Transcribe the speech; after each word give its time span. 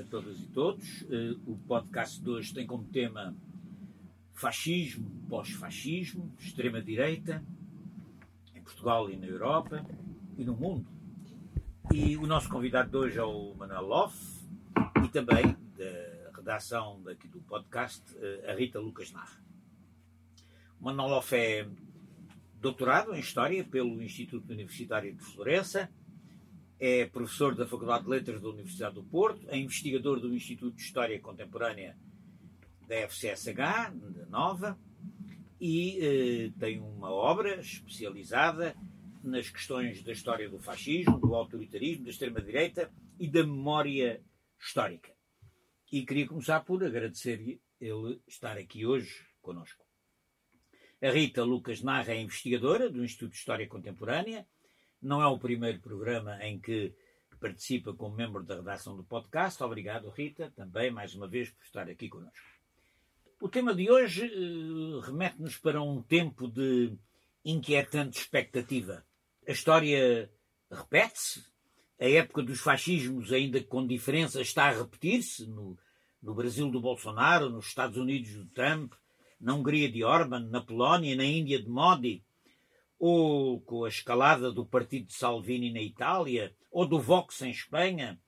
a 0.00 0.04
todas 0.04 0.40
e 0.40 0.46
todos. 0.46 1.02
Eh, 1.10 1.36
o 1.46 1.56
podcast 1.58 2.20
de 2.22 2.30
hoje 2.30 2.54
tem 2.54 2.66
como 2.66 2.84
tema 2.84 3.36
fascismo, 4.32 5.10
pós-fascismo, 5.28 6.34
extrema-direita, 6.38 7.44
em 8.54 8.62
Portugal 8.62 9.10
e 9.10 9.16
na 9.16 9.26
Europa 9.26 9.84
e 10.38 10.44
no 10.44 10.56
mundo. 10.56 10.86
E 11.92 12.16
o 12.16 12.26
nosso 12.26 12.48
convidado 12.48 12.90
de 12.90 12.96
hoje 12.96 13.18
é 13.18 13.22
o 13.22 13.54
Manuel 13.54 13.82
Loff 13.82 14.16
e 15.04 15.08
também 15.08 15.56
da 15.76 16.30
redação 16.34 17.02
daqui 17.02 17.28
do 17.28 17.40
podcast, 17.40 18.02
eh, 18.16 18.50
a 18.50 18.54
Rita 18.54 18.78
Lucas 18.80 19.12
Narra. 19.12 19.38
O 20.80 20.84
Manuel 20.84 21.08
Loff 21.08 21.34
é 21.34 21.68
doutorado 22.58 23.14
em 23.14 23.20
História 23.20 23.62
pelo 23.64 24.02
Instituto 24.02 24.50
Universitário 24.50 25.14
de 25.14 25.22
Florença 25.22 25.90
é 26.80 27.04
professor 27.04 27.54
da 27.54 27.66
Faculdade 27.66 28.04
de 28.04 28.10
Letras 28.10 28.40
da 28.40 28.48
Universidade 28.48 28.94
do 28.94 29.04
Porto, 29.04 29.46
é 29.50 29.58
investigador 29.58 30.18
do 30.18 30.34
Instituto 30.34 30.74
de 30.74 30.82
História 30.82 31.20
Contemporânea 31.20 31.94
da 32.88 32.96
FCSH, 33.06 33.54
da 33.54 34.26
Nova, 34.30 34.78
e 35.60 35.98
eh, 36.00 36.52
tem 36.58 36.80
uma 36.80 37.10
obra 37.10 37.60
especializada 37.60 38.74
nas 39.22 39.50
questões 39.50 40.02
da 40.02 40.10
história 40.10 40.48
do 40.48 40.58
fascismo, 40.58 41.18
do 41.18 41.34
autoritarismo, 41.34 42.04
da 42.04 42.10
extrema-direita 42.10 42.90
e 43.18 43.28
da 43.28 43.44
memória 43.44 44.22
histórica. 44.58 45.12
E 45.92 46.06
queria 46.06 46.26
começar 46.26 46.60
por 46.60 46.82
agradecer-lhe 46.82 47.60
ele 47.78 48.22
estar 48.26 48.56
aqui 48.56 48.86
hoje 48.86 49.26
conosco. 49.42 49.84
A 51.02 51.10
Rita 51.10 51.44
Lucas 51.44 51.82
Narra 51.82 52.14
é 52.14 52.22
investigadora 52.22 52.88
do 52.88 53.04
Instituto 53.04 53.32
de 53.32 53.38
História 53.38 53.68
Contemporânea, 53.68 54.46
não 55.02 55.22
é 55.22 55.26
o 55.26 55.38
primeiro 55.38 55.80
programa 55.80 56.42
em 56.44 56.58
que 56.58 56.94
participa 57.40 57.94
como 57.94 58.14
membro 58.14 58.44
da 58.44 58.56
redação 58.56 58.94
do 58.96 59.02
podcast. 59.02 59.62
Obrigado, 59.62 60.10
Rita, 60.10 60.52
também 60.54 60.90
mais 60.90 61.14
uma 61.14 61.26
vez 61.26 61.50
por 61.50 61.64
estar 61.64 61.88
aqui 61.88 62.08
connosco. 62.08 62.38
O 63.40 63.48
tema 63.48 63.74
de 63.74 63.90
hoje 63.90 64.26
uh, 64.26 65.00
remete-nos 65.00 65.56
para 65.56 65.82
um 65.82 66.02
tempo 66.02 66.46
de 66.46 66.92
inquietante 67.42 68.18
expectativa. 68.18 69.02
A 69.48 69.52
história 69.52 70.30
repete-se, 70.70 71.42
a 71.98 72.08
época 72.08 72.42
dos 72.42 72.60
fascismos, 72.60 73.32
ainda 73.32 73.62
com 73.62 73.86
diferença, 73.86 74.42
está 74.42 74.68
a 74.68 74.72
repetir-se 74.72 75.46
no, 75.46 75.78
no 76.22 76.34
Brasil 76.34 76.70
do 76.70 76.80
Bolsonaro, 76.80 77.48
nos 77.48 77.66
Estados 77.66 77.96
Unidos 77.96 78.34
do 78.34 78.46
Trump, 78.46 78.92
na 79.40 79.54
Hungria 79.54 79.90
de 79.90 80.04
Orban, 80.04 80.40
na 80.50 80.60
Polónia, 80.60 81.16
na 81.16 81.24
Índia 81.24 81.62
de 81.62 81.68
Modi 81.68 82.22
ou 83.00 83.62
com 83.62 83.84
a 83.84 83.88
escalada 83.88 84.52
do 84.52 84.66
partido 84.66 85.06
de 85.06 85.14
Salvini 85.14 85.72
na 85.72 85.80
Itália, 85.80 86.54
ou 86.70 86.86
do 86.86 87.00
Vox 87.00 87.40
em 87.40 87.50
Espanha, 87.50 88.20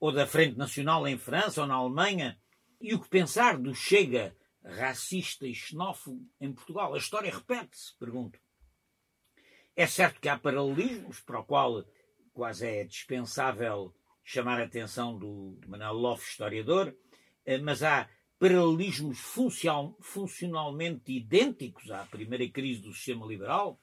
ou 0.00 0.10
da 0.10 0.26
Frente 0.26 0.56
Nacional 0.56 1.06
em 1.06 1.18
França 1.18 1.60
ou 1.60 1.66
na 1.66 1.74
Alemanha, 1.74 2.40
e 2.80 2.94
o 2.94 3.00
que 3.00 3.08
pensar 3.08 3.58
do 3.58 3.74
Chega 3.74 4.34
racista 4.64 5.46
e 5.46 5.54
xenófobo 5.54 6.26
em 6.40 6.50
Portugal? 6.50 6.94
A 6.94 6.98
história 6.98 7.30
repete-se, 7.30 7.94
pergunto. 7.98 8.40
É 9.76 9.86
certo 9.86 10.20
que 10.22 10.28
há 10.28 10.38
paralelismos 10.38 11.20
para 11.20 11.40
o 11.40 11.44
qual 11.44 11.84
quase 12.32 12.66
é 12.66 12.84
dispensável 12.84 13.94
chamar 14.24 14.58
a 14.58 14.64
atenção 14.64 15.18
do 15.18 15.60
Manuel 15.66 15.92
Loff, 15.92 16.26
historiador, 16.26 16.96
eh, 17.44 17.58
mas 17.58 17.82
há 17.82 18.08
paralelismos 18.38 19.18
funcionalmente 20.00 21.12
idênticos 21.12 21.90
à 21.90 22.06
primeira 22.06 22.48
crise 22.48 22.80
do 22.80 22.92
sistema 22.94 23.26
liberal, 23.26 23.78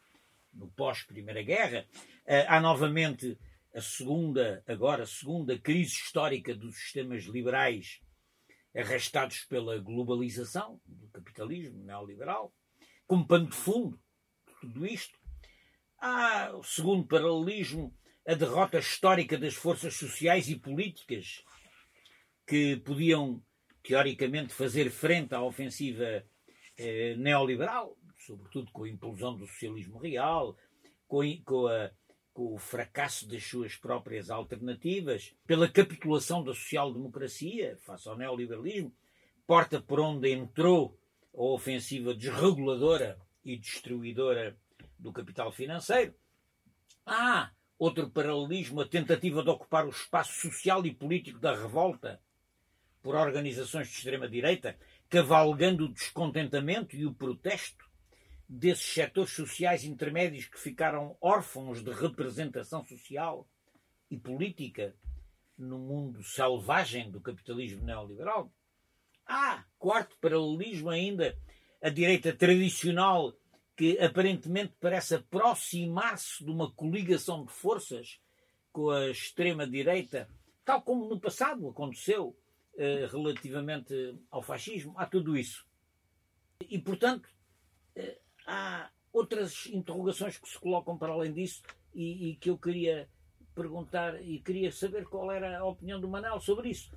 no 0.56 0.68
pós-Primeira 0.70 1.44
Guerra. 1.44 1.86
Eh, 2.26 2.46
há 2.48 2.60
novamente 2.60 3.38
a 3.74 3.82
segunda, 3.82 4.64
agora, 4.68 5.04
a 5.04 5.08
segunda 5.08 5.60
crise 5.60 5.94
histórica 5.94 6.56
dos 6.56 6.76
sistemas 6.76 7.26
liberais 7.26 8.00
arrastados 8.76 9.44
pela 9.46 9.78
globalização 9.80 10.82
do 10.86 11.08
capitalismo 11.10 11.84
neoliberal, 11.84 12.54
como 13.06 13.28
pano 13.28 13.50
de 13.50 13.56
fundo 13.56 14.00
tudo 14.66 14.86
isto. 14.86 15.18
Há 16.00 16.52
o 16.54 16.64
segundo 16.64 17.06
paralelismo, 17.06 17.96
a 18.28 18.34
derrota 18.34 18.80
histórica 18.80 19.38
das 19.38 19.54
forças 19.54 19.96
sociais 19.96 20.50
e 20.50 20.56
políticas 20.56 21.44
que 22.48 22.78
podiam, 22.78 23.44
teoricamente, 23.84 24.54
fazer 24.54 24.90
frente 24.90 25.34
à 25.34 25.42
ofensiva 25.42 26.24
eh, 26.78 27.16
neoliberal, 27.18 27.98
sobretudo 28.26 28.72
com 28.72 28.84
a 28.84 28.90
implosão 28.90 29.36
do 29.36 29.46
socialismo 29.46 29.98
real, 29.98 30.58
com, 31.08 31.22
com, 31.44 31.68
a, 31.68 31.92
com 32.34 32.54
o 32.54 32.58
fracasso 32.58 33.28
das 33.28 33.44
suas 33.44 33.76
próprias 33.76 34.30
alternativas, 34.30 35.36
pela 35.46 35.70
capitulação 35.70 36.44
da 36.44 36.54
social-democracia 36.54 37.78
face 37.86 38.10
ao 38.10 38.18
neoliberalismo, 38.18 38.94
porta 39.46 39.80
por 39.80 40.00
onde 40.00 40.32
entrou 40.32 40.98
a 41.34 41.44
ofensiva 41.44 42.14
desreguladora 42.14 43.20
e 43.44 43.58
destruidora 43.58 44.58
do 44.98 45.12
capital 45.12 45.52
financeiro. 45.52 46.16
Há 47.06 47.52
outro 47.78 48.10
paralelismo, 48.10 48.82
a 48.82 48.88
tentativa 48.88 49.44
de 49.44 49.50
ocupar 49.50 49.86
o 49.86 49.90
espaço 49.90 50.50
social 50.50 50.86
e 50.86 50.94
político 50.94 51.40
da 51.40 51.56
revolta 51.56 52.20
por 53.04 53.16
organizações 53.16 53.88
de 53.88 53.98
extrema-direita, 53.98 54.76
cavalgando 55.08 55.86
o 55.86 55.94
descontentamento 55.94 56.96
e 56.96 57.06
o 57.06 57.14
protesto 57.14 57.85
desses 58.48 58.86
setores 58.86 59.32
sociais 59.32 59.84
intermédios 59.84 60.46
que 60.46 60.60
ficaram 60.60 61.18
órfãos 61.20 61.84
de 61.84 61.92
representação 61.92 62.86
social 62.86 63.48
e 64.10 64.18
política 64.18 64.96
no 65.58 65.80
mundo 65.80 66.24
selvagem 66.24 67.10
do 67.10 67.20
capitalismo 67.20 67.84
neoliberal. 67.84 68.52
Ah, 69.26 69.66
quarto 69.80 70.18
paralelismo 70.20 70.90
ainda, 70.90 71.38
a 71.82 71.90
direita 71.90 72.34
tradicional 72.34 73.34
que 73.76 73.98
aparentemente 74.00 74.74
parece 74.80 75.16
aproximar-se 75.16 76.44
de 76.44 76.50
uma 76.50 76.72
coligação 76.72 77.44
de 77.44 77.52
forças 77.52 78.20
com 78.72 78.90
a 78.90 79.10
extrema-direita, 79.10 80.30
tal 80.64 80.82
como 80.82 81.10
no 81.10 81.20
passado 81.20 81.68
aconteceu 81.68 82.38
eh, 82.78 83.08
relativamente 83.10 84.18
ao 84.30 84.42
fascismo. 84.42 84.94
Há 84.98 85.06
tudo 85.06 85.36
isso. 85.36 85.66
E, 86.70 86.78
portanto, 86.80 87.30
eh, 87.96 88.20
há 88.46 88.90
outras 89.12 89.66
interrogações 89.68 90.38
que 90.38 90.48
se 90.48 90.60
colocam 90.60 90.98
para 90.98 91.14
além 91.14 91.32
disso 91.32 91.62
e, 91.94 92.32
e, 92.32 92.36
que 92.36 92.50
eu 92.50 92.58
queria 92.58 93.10
perguntar 93.54 94.22
e 94.22 94.40
queria 94.40 94.72
saber 94.72 95.06
qual 95.06 95.32
era 95.32 95.58
a 95.58 95.66
opinião 95.66 96.00
do 96.00 96.08
Manel 96.08 96.40
sobre 96.40 96.70
isso. 96.70 96.92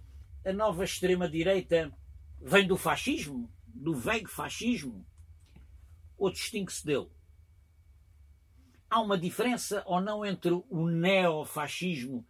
A 0.44 0.52
nova 0.52 0.84
extrema-direita 0.84 1.92
vem 2.40 2.66
do 2.66 2.76
fascismo? 2.76 3.50
Do 3.66 3.94
velho 3.94 4.28
fascismo? 4.28 5.06
Ou 6.16 6.30
distingue-se 6.30 6.84
dele? 6.84 7.08
Há 8.90 9.00
uma 9.00 9.18
diferença 9.18 9.82
ou 9.86 10.00
não 10.00 10.24
entre 10.24 10.50
o 10.52 10.88
neofascismo 10.88 12.26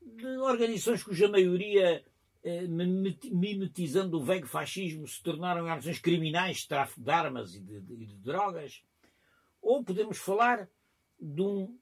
de 0.00 0.26
organizações 0.38 1.02
cuja 1.02 1.28
maioria 1.28 2.04
mimetizando 2.68 4.18
o 4.18 4.24
velho 4.24 4.46
fascismo, 4.46 5.06
se 5.06 5.22
tornaram 5.22 5.62
organizações 5.62 5.98
criminais 5.98 6.58
de 6.58 6.68
tráfico 6.68 7.00
de 7.00 7.10
armas 7.10 7.54
e 7.54 7.60
de, 7.60 7.80
de, 7.80 8.06
de 8.06 8.16
drogas. 8.18 8.82
Ou 9.60 9.84
podemos 9.84 10.18
falar 10.18 10.68
de 11.20 11.42
um 11.42 11.78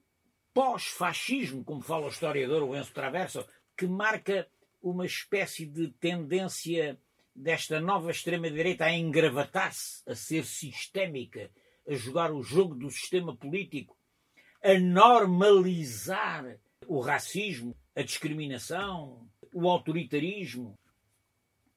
pós-fascismo, 0.53 1.65
como 1.65 1.83
fala 1.83 2.07
o 2.07 2.11
historiador 2.11 2.75
Enzo 2.75 2.93
Traverso, 2.93 3.47
que 3.77 3.87
marca 3.87 4.49
uma 4.83 5.05
espécie 5.05 5.67
de 5.67 5.89
tendência 5.89 6.99
desta 7.35 7.79
nova 7.81 8.11
extrema-direita 8.11 8.87
a 8.87 8.93
engravatar-se, 8.93 10.03
a 10.07 10.15
ser 10.15 10.45
sistémica, 10.45 11.51
a 11.87 11.95
jogar 11.95 12.33
o 12.33 12.43
jogo 12.43 12.75
do 12.75 12.91
sistema 12.91 13.37
político, 13.37 13.97
a 14.63 14.79
normalizar 14.79 16.59
o 16.87 17.01
racismo, 17.01 17.77
a 17.95 18.03
discriminação, 18.03 19.29
o 19.57 19.71
autoritarismo. 19.71 20.79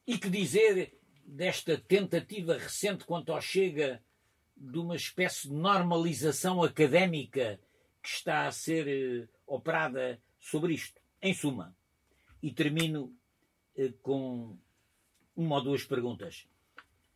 E 0.06 0.18
que 0.18 0.30
dizer 0.30 1.00
desta 1.24 1.78
tentativa 1.78 2.58
recente 2.58 3.06
quanto 3.06 3.32
ao 3.32 3.40
Chega 3.40 4.04
de 4.58 4.78
uma 4.78 4.98
espécie 4.98 5.48
de 5.48 5.54
normalização 5.54 6.62
académica 6.62 7.58
que 8.04 8.10
está 8.10 8.48
a 8.48 8.52
ser 8.52 8.86
eh, 8.86 9.30
operada 9.48 10.22
sobre 10.42 10.74
isto? 10.74 11.00
Em 11.22 11.34
suma, 11.34 11.74
e 12.44 12.52
termino 12.52 13.16
eh, 13.78 13.94
com 14.02 14.58
uma 15.34 15.56
ou 15.56 15.64
duas 15.64 15.86
perguntas. 15.86 16.46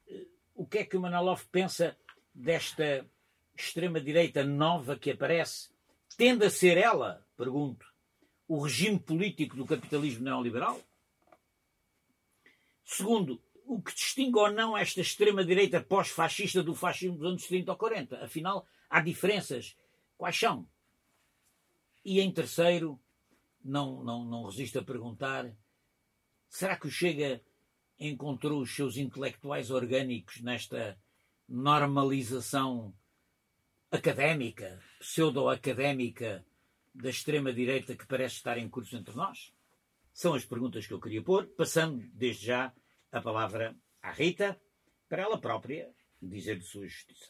Eh, 0.07 0.27
o 0.55 0.65
que 0.65 0.77
é 0.77 0.85
que 0.85 0.95
o 0.95 1.01
Manaloff 1.01 1.45
pensa 1.51 1.97
desta 2.33 3.05
extrema-direita 3.53 4.45
nova 4.45 4.97
que 4.97 5.11
aparece? 5.11 5.71
Tende 6.15 6.45
a 6.45 6.49
ser 6.49 6.77
ela, 6.77 7.27
pergunto, 7.35 7.92
o 8.53 8.61
regime 8.61 8.99
político 8.99 9.55
do 9.57 9.65
capitalismo 9.65 10.23
neoliberal? 10.23 10.79
Segundo, 12.85 13.41
o 13.65 13.81
que 13.81 13.95
distingue 13.95 14.37
ou 14.37 14.51
não 14.51 14.77
esta 14.77 15.01
extrema-direita 15.01 15.81
pós-fascista 15.81 16.61
do 16.61 16.75
fascismo 16.75 17.17
dos 17.17 17.25
anos 17.25 17.47
30 17.47 17.71
ou 17.71 17.77
40. 17.77 18.23
Afinal, 18.23 18.67
há 18.87 19.01
diferenças. 19.01 19.75
Quais 20.15 20.37
são? 20.37 20.67
E 22.05 22.19
em 22.19 22.31
terceiro, 22.31 22.99
não, 23.63 24.03
não, 24.03 24.23
não 24.23 24.45
resisto 24.45 24.77
a 24.77 24.83
perguntar, 24.83 25.51
será 26.47 26.77
que 26.77 26.85
o 26.85 26.91
Chega 26.91 27.41
encontrou 27.99 28.61
os 28.61 28.75
seus 28.75 28.97
intelectuais 28.97 29.71
orgânicos 29.71 30.41
nesta 30.41 30.95
normalização 31.49 32.93
académica, 33.89 34.79
pseudo-académica 34.99 36.45
da 36.93 37.09
extrema-direita 37.09 37.95
que 37.95 38.05
parece 38.05 38.35
estar 38.35 38.57
em 38.57 38.69
curso 38.69 38.95
entre 38.95 39.15
nós? 39.15 39.53
São 40.13 40.33
as 40.33 40.45
perguntas 40.45 40.85
que 40.85 40.93
eu 40.93 40.99
queria 40.99 41.23
pôr, 41.23 41.47
passando 41.47 42.05
desde 42.13 42.45
já 42.45 42.73
a 43.11 43.21
palavra 43.21 43.75
à 44.01 44.11
Rita, 44.11 44.59
para 45.09 45.23
ela 45.23 45.39
própria 45.39 45.91
dizer 46.21 46.57
de 46.57 46.65
sua 46.65 46.87
justiça. 46.87 47.29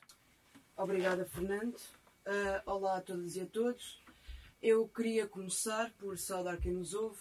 Obrigada, 0.76 1.26
Fernando. 1.26 1.76
Uh, 1.76 2.62
olá 2.66 2.98
a 2.98 3.02
todas 3.02 3.36
e 3.36 3.42
a 3.42 3.46
todos. 3.46 4.02
Eu 4.62 4.88
queria 4.88 5.28
começar 5.28 5.92
por 5.94 6.18
saudar 6.18 6.58
quem 6.58 6.74
nos 6.74 6.94
ouve 6.94 7.20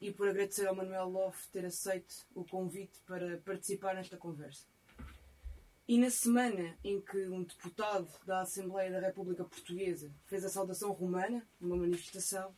e 0.00 0.12
por 0.12 0.28
agradecer 0.28 0.66
ao 0.66 0.74
Manuel 0.74 1.08
Loff 1.08 1.48
ter 1.48 1.64
aceito 1.64 2.14
o 2.34 2.44
convite 2.44 3.00
para 3.06 3.38
participar 3.38 3.94
nesta 3.94 4.16
conversa. 4.16 4.66
E 5.86 5.98
na 5.98 6.08
semana 6.08 6.78
em 6.82 6.98
que 6.98 7.28
um 7.28 7.42
deputado 7.42 8.08
da 8.24 8.40
Assembleia 8.40 8.90
da 8.90 9.00
República 9.00 9.44
Portuguesa 9.44 10.10
fez 10.24 10.42
a 10.42 10.48
saudação 10.48 10.92
romana 10.92 11.46
numa 11.60 11.76
manifestação, 11.76 12.56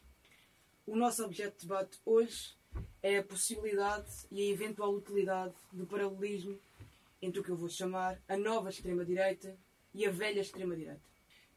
o 0.87 0.94
nosso 0.94 1.25
objeto 1.25 1.56
de 1.56 1.62
debate 1.62 1.99
hoje 2.05 2.55
é 3.02 3.19
a 3.19 3.25
possibilidade 3.25 4.08
e 4.31 4.40
a 4.40 4.52
eventual 4.52 4.94
utilidade 4.94 5.56
do 5.73 5.84
paralelismo 5.84 6.56
entre 7.20 7.40
o 7.40 7.43
que 7.43 7.50
eu 7.50 7.56
vou 7.56 7.69
chamar 7.69 8.17
a 8.28 8.37
nova 8.37 8.70
extrema-direita 8.70 9.58
e 9.93 10.06
a 10.06 10.11
velha 10.12 10.40
extrema-direita. 10.40 11.02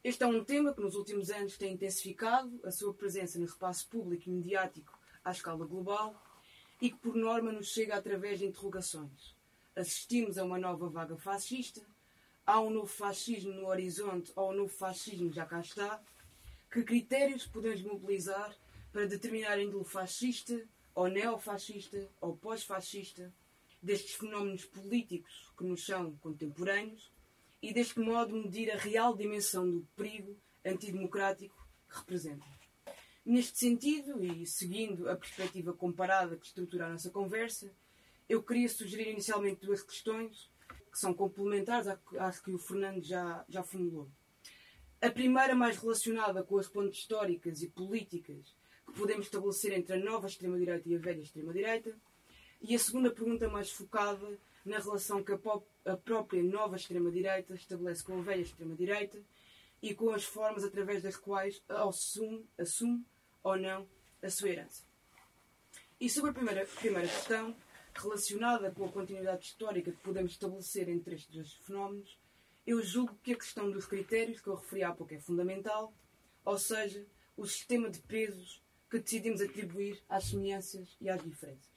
Este 0.03 0.23
é 0.23 0.27
um 0.27 0.43
tema 0.43 0.73
que 0.73 0.81
nos 0.81 0.95
últimos 0.95 1.29
anos 1.29 1.55
tem 1.55 1.73
intensificado 1.73 2.59
a 2.63 2.71
sua 2.71 2.95
presença 2.95 3.37
no 3.37 3.45
espaço 3.45 3.87
público 3.89 4.27
e 4.27 4.31
mediático 4.31 4.97
à 5.23 5.29
escala 5.29 5.67
global 5.67 6.19
e 6.81 6.89
que, 6.89 6.97
por 6.97 7.15
norma, 7.15 7.51
nos 7.51 7.67
chega 7.67 7.95
através 7.95 8.39
de 8.39 8.47
interrogações. 8.47 9.37
Assistimos 9.79 10.37
a 10.37 10.43
uma 10.43 10.59
nova 10.59 10.89
vaga 10.89 11.15
fascista, 11.17 11.81
há 12.45 12.59
um 12.59 12.69
novo 12.69 12.87
fascismo 12.87 13.53
no 13.53 13.67
horizonte 13.67 14.31
ou 14.35 14.51
um 14.51 14.55
novo 14.55 14.73
fascismo 14.73 15.31
já 15.31 15.45
cá 15.45 15.61
está. 15.61 16.01
Que 16.71 16.83
critérios 16.83 17.47
podemos 17.47 17.81
mobilizar 17.81 18.55
para 18.91 19.07
determinar 19.07 19.53
a 19.53 19.63
índole 19.63 19.85
fascista 19.85 20.67
ou 20.93 21.07
neofascista 21.07 22.09
ou 22.19 22.35
pós-fascista 22.35 23.33
destes 23.81 24.15
fenómenos 24.15 24.65
políticos 24.65 25.51
que 25.57 25.63
nos 25.63 25.85
são 25.85 26.15
contemporâneos? 26.17 27.11
e 27.61 27.73
deste 27.73 27.99
modo 27.99 28.35
medir 28.35 28.71
a 28.71 28.77
real 28.77 29.15
dimensão 29.15 29.69
do 29.69 29.85
perigo 29.95 30.35
antidemocrático 30.65 31.55
que 31.89 31.97
representam. 31.97 32.47
Neste 33.25 33.59
sentido, 33.59 34.23
e 34.23 34.45
seguindo 34.45 35.09
a 35.09 35.15
perspectiva 35.15 35.73
comparada 35.73 36.37
que 36.37 36.47
estrutura 36.47 36.87
a 36.87 36.89
nossa 36.89 37.09
conversa, 37.09 37.71
eu 38.29 38.43
queria 38.43 38.69
sugerir 38.69 39.09
inicialmente 39.09 39.65
duas 39.65 39.81
questões 39.81 40.49
que 40.91 40.97
são 40.97 41.13
complementares 41.13 41.87
às 42.19 42.39
que 42.39 42.51
o 42.51 42.59
Fernando 42.59 43.03
já, 43.03 43.43
já 43.49 43.63
formulou. 43.63 44.07
A 45.01 45.09
primeira, 45.09 45.55
mais 45.55 45.77
relacionada 45.77 46.43
com 46.43 46.57
as 46.57 46.67
pontes 46.67 46.99
históricas 46.99 47.63
e 47.63 47.69
políticas 47.69 48.55
que 48.85 48.93
podemos 48.93 49.25
estabelecer 49.25 49.73
entre 49.73 49.95
a 49.95 49.99
nova 49.99 50.27
extrema-direita 50.27 50.87
e 50.87 50.95
a 50.95 50.99
velha 50.99 51.21
extrema-direita, 51.21 51.97
e 52.61 52.75
a 52.75 52.79
segunda 52.79 53.09
pergunta, 53.09 53.47
mais 53.47 53.71
focada 53.71 54.37
na 54.65 54.77
relação 54.77 55.23
que 55.23 55.31
a, 55.31 55.39
a 55.85 55.97
própria 55.97 56.43
nova 56.43 56.75
extrema-direita 56.75 57.55
estabelece 57.55 58.03
com 58.03 58.19
a 58.19 58.21
velha 58.21 58.41
extrema-direita 58.41 59.19
e 59.81 59.95
com 59.95 60.09
as 60.11 60.25
formas 60.25 60.63
através 60.63 61.01
das 61.01 61.15
quais 61.15 61.63
assume, 61.69 62.45
assume 62.57 63.05
ou 63.41 63.57
não 63.57 63.87
a 64.21 64.29
sua 64.29 64.49
herança. 64.49 64.83
E 65.99 66.09
sobre 66.09 66.31
a 66.31 66.33
primeira, 66.33 66.65
primeira 66.65 67.07
questão, 67.07 67.55
relacionada 67.99 68.71
com 68.71 68.85
a 68.85 68.91
continuidade 68.91 69.45
histórica 69.45 69.91
que 69.91 70.01
podemos 70.01 70.31
estabelecer 70.31 70.89
entre 70.89 71.15
estes 71.15 71.33
dois 71.33 71.53
fenómenos, 71.53 72.17
eu 72.65 72.81
julgo 72.83 73.17
que 73.23 73.33
a 73.33 73.37
questão 73.37 73.69
dos 73.69 73.85
critérios 73.85 74.41
que 74.41 74.47
eu 74.47 74.55
referi 74.55 74.83
há 74.83 74.93
pouco 74.93 75.13
é 75.13 75.19
fundamental, 75.19 75.93
ou 76.45 76.57
seja, 76.57 77.05
o 77.35 77.45
sistema 77.45 77.89
de 77.89 77.99
pesos 77.99 78.63
que 78.89 78.99
decidimos 78.99 79.41
atribuir 79.41 80.01
às 80.07 80.25
semelhanças 80.25 80.97
e 80.99 81.09
às 81.09 81.23
diferenças. 81.23 81.69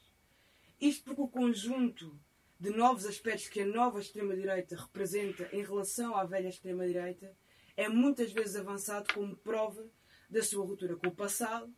Isto 0.80 1.04
porque 1.04 1.20
o 1.20 1.28
conjunto 1.28 2.18
de 2.58 2.70
novos 2.70 3.06
aspectos 3.06 3.48
que 3.48 3.60
a 3.60 3.66
nova 3.66 4.00
extrema-direita 4.00 4.76
representa 4.76 5.48
em 5.52 5.62
relação 5.62 6.16
à 6.16 6.24
velha 6.24 6.48
extrema-direita 6.48 7.36
é 7.76 7.88
muitas 7.88 8.32
vezes 8.32 8.56
avançado 8.56 9.12
como 9.12 9.36
prova 9.36 9.84
da 10.28 10.42
sua 10.42 10.64
ruptura 10.64 10.96
com 10.96 11.08
o 11.08 11.14
passado, 11.14 11.72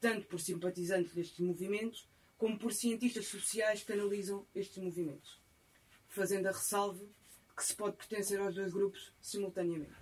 tanto 0.00 0.26
por 0.26 0.40
simpatizantes 0.40 1.14
destes 1.14 1.38
movimentos 1.40 2.08
como 2.42 2.58
por 2.58 2.72
cientistas 2.72 3.28
sociais 3.28 3.84
que 3.84 3.92
analisam 3.92 4.44
estes 4.52 4.82
movimentos, 4.82 5.40
fazendo 6.08 6.48
a 6.48 6.50
ressalva 6.50 7.06
que 7.56 7.62
se 7.62 7.72
pode 7.72 7.96
pertencer 7.96 8.40
aos 8.40 8.56
dois 8.56 8.72
grupos 8.72 9.14
simultaneamente. 9.20 9.94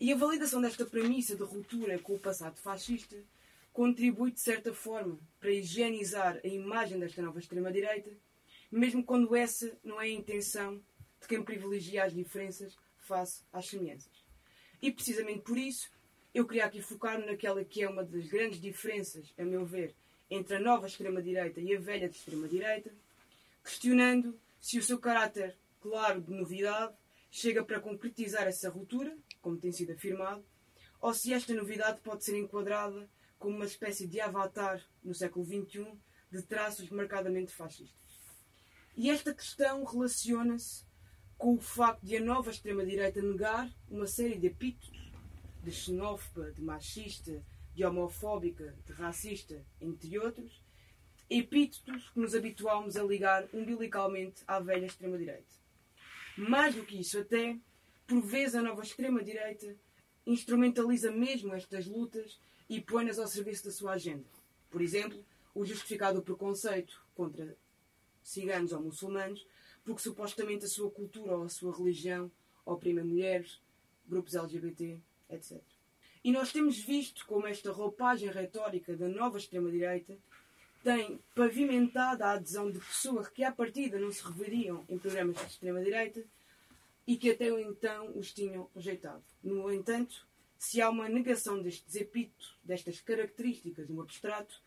E 0.00 0.10
a 0.10 0.16
validação 0.16 0.62
desta 0.62 0.86
premissa 0.86 1.36
de 1.36 1.42
ruptura 1.42 1.98
com 1.98 2.14
o 2.14 2.18
passado 2.18 2.56
fascista 2.56 3.22
contribui, 3.70 4.30
de 4.30 4.40
certa 4.40 4.72
forma, 4.72 5.20
para 5.38 5.50
higienizar 5.50 6.40
a 6.42 6.48
imagem 6.48 6.98
desta 6.98 7.20
nova 7.20 7.38
extrema-direita 7.38 8.10
mesmo 8.70 9.04
quando 9.04 9.36
essa 9.36 9.78
não 9.84 10.00
é 10.00 10.06
a 10.06 10.10
intenção 10.10 10.82
de 11.20 11.28
quem 11.28 11.42
privilegia 11.42 12.04
as 12.04 12.14
diferenças 12.14 12.78
face 12.96 13.44
às 13.52 13.66
semelhanças. 13.66 14.24
E 14.80 14.90
precisamente 14.90 15.42
por 15.42 15.58
isso, 15.58 15.90
eu 16.32 16.46
queria 16.46 16.64
aqui 16.64 16.80
focar-me 16.80 17.26
naquela 17.26 17.62
que 17.62 17.82
é 17.82 17.90
uma 17.90 18.02
das 18.02 18.26
grandes 18.26 18.58
diferenças, 18.58 19.34
a 19.36 19.44
meu 19.44 19.66
ver, 19.66 19.94
entre 20.34 20.56
a 20.56 20.60
nova 20.60 20.86
extrema-direita 20.86 21.60
e 21.60 21.76
a 21.76 21.80
velha 21.80 22.08
de 22.08 22.16
extrema-direita, 22.16 22.90
questionando 23.62 24.38
se 24.58 24.78
o 24.78 24.82
seu 24.82 24.98
caráter 24.98 25.56
claro 25.80 26.22
de 26.22 26.32
novidade 26.32 26.94
chega 27.30 27.62
para 27.62 27.80
concretizar 27.80 28.46
essa 28.46 28.70
ruptura, 28.70 29.16
como 29.40 29.58
tem 29.58 29.72
sido 29.72 29.92
afirmado, 29.92 30.44
ou 31.00 31.12
se 31.12 31.34
esta 31.34 31.52
novidade 31.52 32.00
pode 32.00 32.24
ser 32.24 32.38
enquadrada 32.38 33.08
como 33.38 33.56
uma 33.56 33.66
espécie 33.66 34.06
de 34.06 34.20
avatar 34.20 34.82
no 35.02 35.14
século 35.14 35.44
XXI 35.44 35.86
de 36.30 36.42
traços 36.42 36.88
marcadamente 36.88 37.52
fascistas. 37.52 38.20
E 38.96 39.10
esta 39.10 39.34
questão 39.34 39.84
relaciona-se 39.84 40.84
com 41.36 41.54
o 41.54 41.60
facto 41.60 42.04
de 42.06 42.16
a 42.16 42.20
nova 42.20 42.50
extrema-direita 42.50 43.20
negar 43.20 43.70
uma 43.90 44.06
série 44.06 44.38
de 44.38 44.46
epítetos 44.46 45.12
de 45.62 45.70
xenófoba, 45.70 46.52
de 46.52 46.62
machista, 46.62 47.42
de 47.74 47.84
homofóbica, 47.84 48.74
de 48.86 48.92
racista, 48.92 49.64
entre 49.80 50.18
outros, 50.18 50.62
epítetos 51.28 52.10
que 52.10 52.20
nos 52.20 52.34
habituámos 52.34 52.96
a 52.96 53.02
ligar 53.02 53.48
umbilicalmente 53.52 54.42
à 54.46 54.60
velha 54.60 54.86
extrema-direita. 54.86 55.62
Mais 56.36 56.74
do 56.74 56.84
que 56.84 57.00
isso, 57.00 57.18
até, 57.18 57.56
por 58.06 58.20
vezes 58.22 58.54
a 58.54 58.62
nova 58.62 58.82
extrema-direita 58.82 59.76
instrumentaliza 60.26 61.10
mesmo 61.10 61.54
estas 61.54 61.86
lutas 61.86 62.38
e 62.68 62.80
põe-nas 62.80 63.18
ao 63.18 63.26
serviço 63.26 63.64
da 63.64 63.70
sua 63.70 63.92
agenda. 63.92 64.26
Por 64.70 64.80
exemplo, 64.80 65.24
o 65.54 65.64
justificado 65.64 66.22
preconceito 66.22 67.02
contra 67.14 67.56
ciganos 68.22 68.72
ou 68.72 68.80
muçulmanos, 68.80 69.46
porque 69.84 70.02
supostamente 70.02 70.64
a 70.64 70.68
sua 70.68 70.90
cultura 70.90 71.36
ou 71.36 71.44
a 71.44 71.48
sua 71.48 71.76
religião 71.76 72.30
oprime 72.64 73.02
mulheres, 73.02 73.60
grupos 74.06 74.34
LGBT, 74.34 75.00
etc. 75.28 75.60
E 76.24 76.30
nós 76.30 76.52
temos 76.52 76.78
visto 76.78 77.26
como 77.26 77.46
esta 77.46 77.72
roupagem 77.72 78.30
retórica 78.30 78.96
da 78.96 79.08
nova 79.08 79.38
extrema-direita 79.38 80.16
tem 80.82 81.20
pavimentado 81.34 82.24
a 82.24 82.32
adesão 82.32 82.70
de 82.70 82.78
pessoas 82.78 83.28
que 83.28 83.44
à 83.44 83.52
partida 83.52 83.98
não 83.98 84.10
se 84.10 84.22
reveriam 84.24 84.84
em 84.88 84.98
programas 84.98 85.36
de 85.36 85.46
extrema-direita 85.46 86.24
e 87.06 87.16
que 87.16 87.30
até 87.30 87.48
então 87.60 88.16
os 88.16 88.32
tinham 88.32 88.68
rejeitado. 88.74 89.22
No 89.42 89.72
entanto, 89.72 90.26
se 90.58 90.80
há 90.80 90.90
uma 90.90 91.08
negação 91.08 91.60
destes 91.60 91.94
epítetos, 91.96 92.56
destas 92.64 93.00
características 93.00 93.88
no 93.88 94.00
abstrato, 94.00 94.62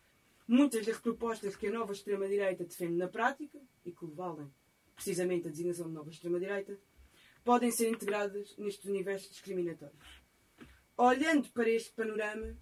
Muitas 0.48 0.86
das 0.86 0.98
propostas 0.98 1.56
que 1.56 1.66
a 1.66 1.72
nova 1.72 1.92
extrema-direita 1.92 2.64
defende 2.64 2.94
na 2.94 3.08
prática, 3.08 3.58
e 3.84 3.90
que 3.90 4.06
valem 4.06 4.48
precisamente 4.94 5.48
a 5.48 5.50
designação 5.50 5.88
de 5.88 5.92
nova 5.92 6.08
extrema-direita, 6.08 6.78
podem 7.44 7.72
ser 7.72 7.90
integradas 7.90 8.56
neste 8.56 8.88
universo 8.88 9.28
discriminatório. 9.28 9.96
Olhando 10.98 11.50
para 11.50 11.68
este 11.68 11.92
panorama, 11.92 12.56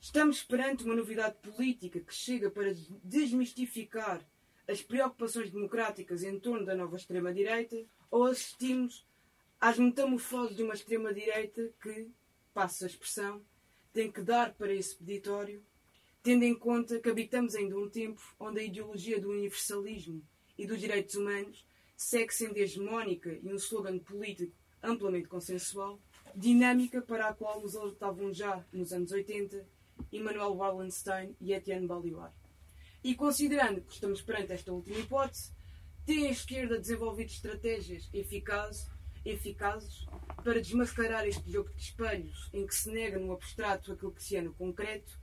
estamos 0.00 0.44
perante 0.44 0.84
uma 0.84 0.94
novidade 0.94 1.38
política 1.38 1.98
que 1.98 2.14
chega 2.14 2.48
para 2.48 2.72
desmistificar 3.02 4.24
as 4.68 4.80
preocupações 4.80 5.50
democráticas 5.50 6.22
em 6.22 6.38
torno 6.38 6.64
da 6.64 6.76
nova 6.76 6.96
extrema-direita 6.96 7.84
ou 8.12 8.26
assistimos 8.26 9.04
às 9.60 9.76
metamorfoses 9.76 10.56
de 10.56 10.62
uma 10.62 10.74
extrema-direita 10.74 11.72
que, 11.82 12.08
passa 12.54 12.84
a 12.84 12.88
expressão, 12.88 13.44
tem 13.92 14.08
que 14.12 14.22
dar 14.22 14.54
para 14.54 14.72
esse 14.72 14.96
peditório 14.96 15.60
tendo 16.22 16.44
em 16.44 16.54
conta 16.54 17.00
que 17.00 17.10
habitamos 17.10 17.56
ainda 17.56 17.76
um 17.76 17.88
tempo 17.88 18.22
onde 18.38 18.60
a 18.60 18.62
ideologia 18.62 19.20
do 19.20 19.30
universalismo 19.30 20.22
e 20.56 20.64
dos 20.64 20.78
direitos 20.78 21.16
humanos 21.16 21.66
segue 21.96 22.32
sendo 22.32 22.56
hegemónica 22.56 23.36
e 23.42 23.52
um 23.52 23.56
slogan 23.56 23.98
político 23.98 24.54
amplamente 24.80 25.26
consensual, 25.26 26.00
dinâmica 26.38 27.02
para 27.02 27.28
a 27.28 27.34
qual 27.34 27.60
nos 27.60 27.74
alertavam 27.74 28.32
já 28.32 28.64
nos 28.72 28.92
anos 28.92 29.10
80 29.10 29.66
Immanuel 30.12 30.54
Wallenstein 30.54 31.34
e 31.40 31.52
Etienne 31.52 31.88
Balibar. 31.88 32.32
E 33.02 33.16
considerando 33.16 33.80
que 33.80 33.92
estamos 33.92 34.22
perante 34.22 34.52
esta 34.52 34.72
última 34.72 34.98
hipótese, 34.98 35.52
tem 36.06 36.28
a 36.28 36.30
esquerda 36.30 36.78
desenvolvido 36.78 37.30
estratégias 37.30 38.08
eficazes, 38.14 38.88
eficazes 39.24 40.06
para 40.44 40.60
desmascarar 40.60 41.26
este 41.26 41.50
jogo 41.50 41.70
de 41.70 41.82
espelhos 41.82 42.48
em 42.52 42.64
que 42.64 42.74
se 42.74 42.88
nega 42.88 43.18
no 43.18 43.32
abstrato 43.32 43.92
aquilo 43.92 44.12
que 44.12 44.22
se 44.22 44.36
é 44.36 44.40
no 44.40 44.54
concreto, 44.54 45.18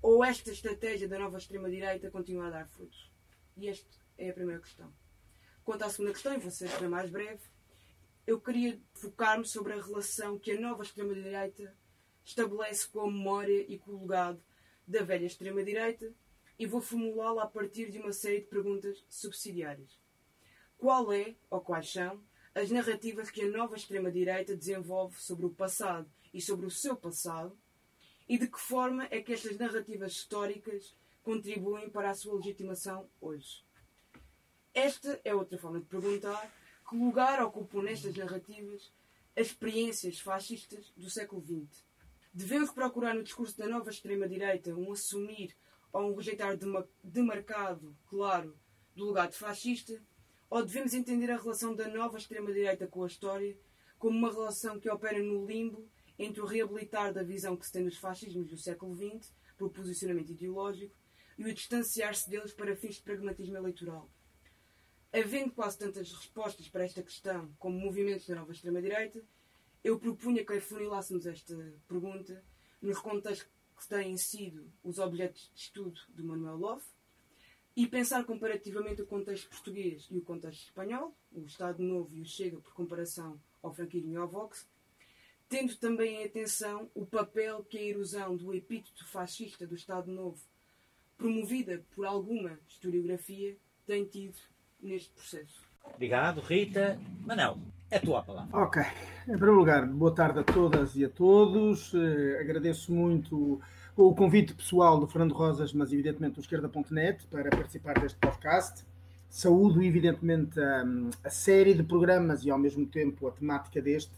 ou 0.00 0.24
esta 0.24 0.52
estratégia 0.52 1.08
da 1.08 1.18
nova 1.18 1.38
extrema-direita 1.38 2.12
continua 2.12 2.46
a 2.46 2.50
dar 2.50 2.68
frutos? 2.68 3.10
E 3.56 3.68
esta 3.68 3.98
é 4.16 4.30
a 4.30 4.32
primeira 4.32 4.60
questão. 4.60 4.90
Quanto 5.64 5.82
à 5.82 5.90
segunda 5.90 6.12
questão, 6.12 6.32
e 6.32 6.38
vou 6.38 6.50
ser 6.50 6.88
mais 6.88 7.10
breve, 7.10 7.42
eu 8.26 8.40
queria 8.40 8.80
focar-me 8.94 9.44
sobre 9.44 9.72
a 9.72 9.82
relação 9.82 10.38
que 10.38 10.52
a 10.52 10.60
nova 10.60 10.82
extrema-direita 10.82 11.74
estabelece 12.24 12.88
com 12.88 13.00
a 13.00 13.06
memória 13.06 13.64
e 13.68 13.78
com 13.78 13.92
o 13.92 14.02
legado 14.02 14.42
da 14.86 15.02
velha 15.02 15.26
extrema-direita 15.26 16.12
e 16.58 16.66
vou 16.66 16.80
formulá-la 16.80 17.44
a 17.44 17.46
partir 17.46 17.90
de 17.90 17.98
uma 17.98 18.12
série 18.12 18.40
de 18.40 18.46
perguntas 18.46 19.04
subsidiárias. 19.08 19.98
Qual 20.76 21.12
é, 21.12 21.34
ou 21.48 21.60
quais 21.60 21.90
são, 21.90 22.22
as 22.54 22.70
narrativas 22.70 23.30
que 23.30 23.42
a 23.42 23.48
nova 23.48 23.76
extrema-direita 23.76 24.56
desenvolve 24.56 25.20
sobre 25.20 25.46
o 25.46 25.50
passado 25.50 26.10
e 26.32 26.40
sobre 26.40 26.66
o 26.66 26.70
seu 26.70 26.96
passado 26.96 27.56
e 28.28 28.38
de 28.38 28.46
que 28.46 28.60
forma 28.60 29.06
é 29.10 29.20
que 29.20 29.32
estas 29.32 29.56
narrativas 29.56 30.12
históricas 30.12 30.94
contribuem 31.22 31.88
para 31.90 32.10
a 32.10 32.14
sua 32.14 32.36
legitimação 32.36 33.08
hoje? 33.20 33.64
Esta 34.72 35.20
é 35.24 35.34
outra 35.34 35.58
forma 35.58 35.80
de 35.80 35.86
perguntar 35.86 36.52
que 36.90 36.96
lugar 36.96 37.42
ocupam 37.42 37.82
nestas 37.82 38.14
narrativas 38.14 38.92
as 39.34 39.46
experiências 39.46 40.18
fascistas 40.18 40.92
do 40.96 41.08
século 41.08 41.40
XX 41.40 41.90
Devemos 42.32 42.70
procurar 42.70 43.12
no 43.14 43.24
discurso 43.24 43.58
da 43.58 43.66
nova 43.66 43.90
extrema-direita 43.90 44.72
um 44.76 44.92
assumir 44.92 45.56
ou 45.92 46.12
um 46.12 46.14
rejeitar 46.14 46.56
demarcado, 47.02 47.96
claro, 48.08 48.56
do 48.94 49.06
legado 49.06 49.32
fascista? 49.32 50.00
Ou 50.48 50.64
devemos 50.64 50.94
entender 50.94 51.28
a 51.32 51.36
relação 51.36 51.74
da 51.74 51.88
nova 51.88 52.18
extrema-direita 52.18 52.86
com 52.86 53.02
a 53.02 53.08
história 53.08 53.58
como 53.98 54.16
uma 54.16 54.30
relação 54.30 54.78
que 54.78 54.88
opera 54.88 55.18
no 55.18 55.44
limbo 55.44 55.88
entre 56.16 56.40
o 56.40 56.46
reabilitar 56.46 57.12
da 57.12 57.24
visão 57.24 57.56
que 57.56 57.66
se 57.66 57.72
tem 57.72 57.84
dos 57.84 57.96
fascismos 57.96 58.48
do 58.48 58.56
século 58.56 58.94
XX, 58.94 59.32
por 59.58 59.70
posicionamento 59.70 60.30
ideológico, 60.30 60.94
e 61.36 61.44
o 61.44 61.52
distanciar-se 61.52 62.30
deles 62.30 62.52
para 62.52 62.76
fins 62.76 62.96
de 62.96 63.02
pragmatismo 63.02 63.56
eleitoral? 63.56 64.08
Havendo 65.12 65.52
quase 65.52 65.76
tantas 65.76 66.12
respostas 66.12 66.68
para 66.68 66.84
esta 66.84 67.02
questão 67.02 67.52
como 67.58 67.78
movimentos 67.78 68.26
da 68.28 68.36
nova 68.36 68.52
extrema-direita, 68.52 69.24
eu 69.82 69.98
propunha 69.98 70.44
que 70.44 70.52
afunilássemos 70.52 71.26
esta 71.26 71.56
pergunta 71.88 72.44
nos 72.80 72.98
contextos 72.98 73.50
que 73.76 73.88
têm 73.88 74.16
sido 74.16 74.70
os 74.84 74.98
objetos 74.98 75.50
de 75.52 75.60
estudo 75.60 76.00
de 76.10 76.22
Manuel 76.22 76.56
Love 76.56 76.84
e 77.74 77.88
pensar 77.88 78.24
comparativamente 78.24 79.02
o 79.02 79.06
contexto 79.06 79.48
português 79.48 80.06
e 80.10 80.18
o 80.18 80.22
contexto 80.22 80.66
espanhol, 80.66 81.16
o 81.32 81.44
Estado 81.44 81.82
Novo 81.82 82.14
e 82.14 82.20
o 82.20 82.26
Chega 82.26 82.60
por 82.60 82.72
comparação 82.72 83.40
ao 83.62 83.72
franquismo 83.72 84.12
e 84.12 84.16
ao 84.16 84.28
Vox, 84.28 84.68
tendo 85.48 85.76
também 85.76 86.22
em 86.22 86.24
atenção 86.24 86.88
o 86.94 87.04
papel 87.04 87.64
que 87.64 87.78
a 87.78 87.82
erosão 87.82 88.36
do 88.36 88.54
epíteto 88.54 89.04
fascista 89.06 89.66
do 89.66 89.74
Estado 89.74 90.10
Novo, 90.10 90.40
promovida 91.16 91.84
por 91.94 92.06
alguma 92.06 92.60
historiografia, 92.68 93.56
tem 93.86 94.04
tido 94.04 94.38
neste 94.82 95.10
processo. 95.10 95.60
Obrigado, 95.94 96.40
Rita. 96.40 96.98
Manel. 97.26 97.58
É 97.90 97.96
a 97.96 98.00
tua 98.00 98.22
palavra. 98.22 98.56
Ok. 98.56 98.82
Em 99.22 99.32
primeiro 99.32 99.56
lugar, 99.56 99.84
boa 99.86 100.14
tarde 100.14 100.38
a 100.38 100.44
todas 100.44 100.94
e 100.94 101.04
a 101.04 101.08
todos. 101.08 101.92
Uh, 101.92 102.38
agradeço 102.40 102.92
muito 102.92 103.60
o 103.96 104.14
convite 104.14 104.54
pessoal 104.54 104.98
do 104.98 105.06
Fernando 105.06 105.32
Rosas, 105.32 105.72
mas 105.72 105.92
evidentemente 105.92 106.34
do 106.34 106.40
esquerda.net, 106.40 107.26
para 107.26 107.50
participar 107.50 107.98
deste 107.98 108.18
podcast. 108.18 108.84
Saúdo, 109.28 109.82
evidentemente, 109.82 110.58
a, 110.60 110.84
a, 111.24 111.30
série 111.30 111.74
de 111.74 111.82
programas 111.82 112.44
e, 112.44 112.50
ao 112.50 112.58
mesmo 112.58 112.86
tempo, 112.86 113.28
a 113.28 113.30
temática 113.30 113.80
deste. 113.80 114.12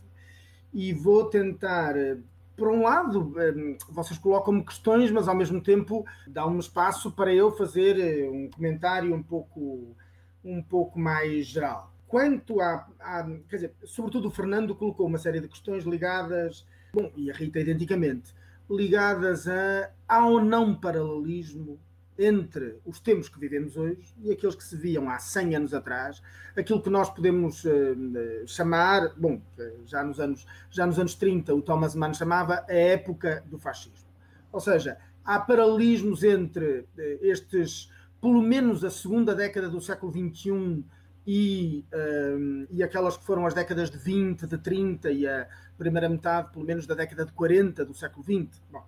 E 0.72 0.92
vou 0.92 1.24
tentar, 1.26 1.96
eh, 1.96 2.16
por 2.56 2.68
um 2.68 2.82
lado, 2.82 3.34
eh, 3.38 3.76
vocês 3.90 4.18
colocam-me 4.18 4.64
questões, 4.64 5.10
mas, 5.10 5.28
ao 5.28 5.34
mesmo 5.34 5.60
tempo, 5.60 6.04
dá-me 6.26 6.58
espaço 6.58 7.10
para 7.10 7.34
eu 7.34 7.50
fazer 7.52 8.30
um 8.30 8.48
comentário 8.48 9.14
um 9.14 9.22
pouco, 9.22 9.94
um 10.44 10.62
pouco 10.62 10.98
mais 10.98 11.46
geral. 11.46 11.92
Quanto 12.08 12.60
a, 12.60 12.86
a, 13.00 13.24
Quer 13.48 13.56
dizer, 13.56 13.74
sobretudo 13.84 14.28
o 14.28 14.30
Fernando 14.30 14.74
colocou 14.74 15.06
uma 15.06 15.18
série 15.18 15.40
de 15.40 15.48
questões 15.48 15.84
ligadas, 15.84 16.66
bom, 16.92 17.10
e 17.16 17.30
a 17.30 17.34
Rita 17.34 17.60
identicamente, 17.60 18.34
ligadas 18.70 19.48
a, 19.48 19.90
ao 20.06 20.44
não 20.44 20.74
paralelismo 20.74 21.78
entre 22.18 22.78
os 22.84 23.00
tempos 23.00 23.28
que 23.28 23.38
vivemos 23.38 23.76
hoje 23.76 24.14
e 24.22 24.30
aqueles 24.30 24.54
que 24.54 24.64
se 24.64 24.76
viam 24.76 25.08
há 25.08 25.18
100 25.18 25.56
anos 25.56 25.74
atrás, 25.74 26.22
aquilo 26.56 26.82
que 26.82 26.90
nós 26.90 27.08
podemos 27.10 27.64
uh, 27.64 27.70
chamar, 28.46 29.14
bom, 29.16 29.40
já 29.86 30.04
nos, 30.04 30.20
anos, 30.20 30.46
já 30.70 30.86
nos 30.86 30.98
anos 30.98 31.14
30 31.14 31.54
o 31.54 31.62
Thomas 31.62 31.94
Mann 31.94 32.14
chamava 32.14 32.64
a 32.68 32.74
época 32.74 33.42
do 33.46 33.58
fascismo. 33.58 34.08
Ou 34.52 34.60
seja, 34.60 34.98
há 35.24 35.40
paralelismos 35.40 36.22
entre 36.22 36.80
uh, 36.80 36.86
estes, 37.22 37.90
pelo 38.22 38.40
menos 38.40 38.84
a 38.84 38.90
segunda 38.90 39.34
década 39.34 39.68
do 39.68 39.80
século 39.80 40.12
XXI 40.12 40.84
e, 41.26 41.84
um, 41.92 42.66
e 42.70 42.80
aquelas 42.80 43.16
que 43.16 43.24
foram 43.24 43.44
as 43.44 43.52
décadas 43.52 43.90
de 43.90 43.98
20, 43.98 44.46
de 44.46 44.58
30 44.58 45.10
e 45.10 45.26
a 45.26 45.48
primeira 45.76 46.08
metade, 46.08 46.52
pelo 46.52 46.64
menos, 46.64 46.86
da 46.86 46.94
década 46.94 47.26
de 47.26 47.32
40 47.32 47.84
do 47.84 47.92
século 47.92 48.22
XX. 48.22 48.62
Bom, 48.70 48.86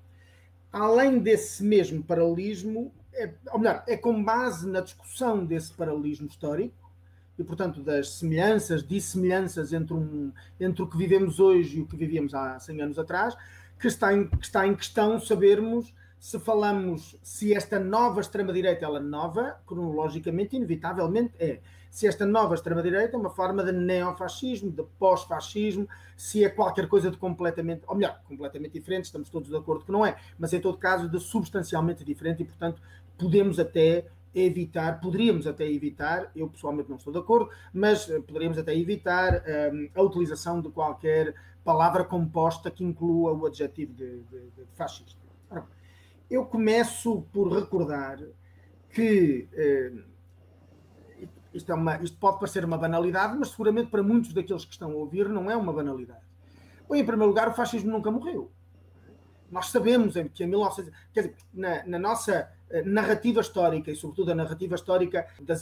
além 0.73 1.19
desse 1.19 1.65
mesmo 1.65 2.01
paralelismo, 2.01 2.95
é, 3.13 3.35
ou 3.51 3.59
melhor, 3.59 3.83
é 3.89 3.97
com 3.97 4.23
base 4.23 4.69
na 4.69 4.81
discussão 4.81 5.45
desse 5.45 5.73
paralelismo 5.73 6.29
histórico 6.29 6.93
e, 7.37 7.43
portanto, 7.43 7.83
das 7.83 8.11
semelhanças, 8.11 8.87
dissemelhanças 8.87 9.73
entre, 9.73 9.95
um, 9.95 10.33
entre 10.61 10.81
o 10.81 10.87
que 10.87 10.97
vivemos 10.97 11.41
hoje 11.41 11.79
e 11.79 11.81
o 11.81 11.87
que 11.87 11.97
vivíamos 11.97 12.35
há 12.35 12.61
100 12.61 12.83
anos 12.83 12.99
atrás, 13.01 13.37
que 13.81 13.89
está 13.89 14.15
em, 14.15 14.29
que 14.29 14.45
está 14.45 14.65
em 14.65 14.77
questão 14.77 15.19
sabermos 15.19 15.93
se 16.25 16.39
falamos 16.39 17.19
se 17.23 17.53
esta 17.53 17.79
nova 17.79 18.19
extrema-direita, 18.19 18.83
ela 18.87 18.99
nova, 18.99 19.61
cronologicamente, 19.67 20.57
inevitavelmente 20.57 21.35
é 21.39 21.61
se 21.91 22.07
esta 22.07 22.25
nova 22.25 22.55
extrema-direita 22.55 23.15
é 23.15 23.19
uma 23.19 23.29
forma 23.29 23.63
de 23.63 23.73
neofascismo, 23.73 24.71
de 24.71 24.83
pós-fascismo, 24.99 25.87
se 26.17 26.43
é 26.43 26.49
qualquer 26.49 26.89
coisa 26.89 27.11
de 27.11 27.19
completamente, 27.19 27.83
ou 27.87 27.95
melhor, 27.95 28.19
completamente 28.27 28.73
diferente, 28.73 29.05
estamos 29.05 29.29
todos 29.29 29.51
de 29.51 29.57
acordo 29.57 29.85
que 29.85 29.93
não 29.93 30.05
é, 30.05 30.17
mas 30.39 30.55
em 30.55 30.61
todo 30.63 30.79
caso 30.79 31.11
de 31.11 31.21
substancialmente 31.21 32.03
diferente 32.03 32.43
e, 32.43 32.47
portanto, 32.47 32.81
podemos 33.19 33.61
até 33.61 34.07
evitar, 34.35 35.01
poderíamos 35.03 35.47
até 35.47 35.71
evitar, 35.71 36.31
eu 36.35 36.49
pessoalmente 36.49 36.89
não 36.89 36.97
estou 36.97 37.13
de 37.13 37.19
acordo, 37.19 37.51
mas 37.71 38.09
eh, 38.09 38.19
poderíamos 38.21 38.57
até 38.57 38.75
evitar 38.75 39.43
um, 39.43 39.51
ehm, 39.51 39.91
a 39.95 40.01
utilização 40.01 40.63
de 40.63 40.71
qualquer 40.71 41.35
palavra 41.63 42.03
composta 42.03 42.71
que 42.71 42.83
inclua 42.83 43.35
o 43.35 43.45
adjetivo 43.45 43.93
de, 43.93 44.23
de, 44.23 44.41
de 44.57 44.65
fascista. 44.75 45.24
Eu 46.31 46.45
começo 46.47 47.23
por 47.33 47.53
recordar 47.53 48.19
que. 48.91 49.49
Uh, 49.53 50.15
isto, 51.53 51.71
é 51.71 51.75
uma, 51.75 52.03
isto 52.03 52.17
pode 52.19 52.41
parecer 52.41 52.65
uma 52.65 52.77
banalidade, 52.77 53.37
mas 53.39 53.51
seguramente 53.51 53.89
para 53.89 54.03
muitos 54.03 54.33
daqueles 54.33 54.65
que 54.65 54.73
estão 54.73 54.91
a 54.91 54.95
ouvir 54.95 55.29
não 55.29 55.49
é 55.49 55.57
uma 55.57 55.73
banalidade. 55.73 56.25
Bom, 56.89 56.97
em 56.97 57.05
primeiro 57.05 57.29
lugar, 57.29 57.49
o 57.49 57.55
fascismo 57.55 57.93
nunca 57.93 58.11
morreu. 58.11 58.51
Nós 59.51 59.67
sabemos 59.67 60.15
que 60.35 60.43
em 60.43 60.49
1900, 60.49 60.93
quer 61.13 61.21
dizer, 61.21 61.37
na, 61.53 61.87
na 61.87 61.99
nossa 61.99 62.51
eh, 62.69 62.83
narrativa 62.83 63.41
histórica 63.41 63.89
e 63.89 63.95
sobretudo 63.95 64.33
a 64.33 64.35
narrativa 64.35 64.75
histórica 64.75 65.29
das, 65.41 65.61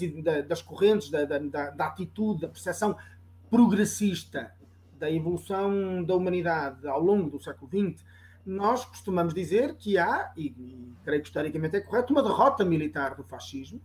das 0.48 0.62
correntes, 0.62 1.10
da, 1.10 1.26
da, 1.26 1.70
da 1.70 1.86
atitude, 1.86 2.40
da 2.40 2.48
percepção 2.48 2.96
progressista 3.50 4.50
da 4.98 5.10
evolução 5.10 6.02
da 6.04 6.14
humanidade 6.14 6.86
ao 6.86 7.02
longo 7.02 7.28
do 7.28 7.42
século 7.42 7.68
XX, 7.68 8.04
nós 8.44 8.84
costumamos 8.84 9.32
dizer 9.32 9.76
que 9.76 9.96
há, 9.98 10.32
e, 10.36 10.46
e 10.46 10.92
creio 11.04 11.22
que 11.22 11.28
historicamente 11.28 11.76
é 11.76 11.80
correto, 11.80 12.12
uma 12.12 12.22
derrota 12.22 12.64
militar 12.64 13.14
do 13.14 13.22
fascismo 13.22 13.80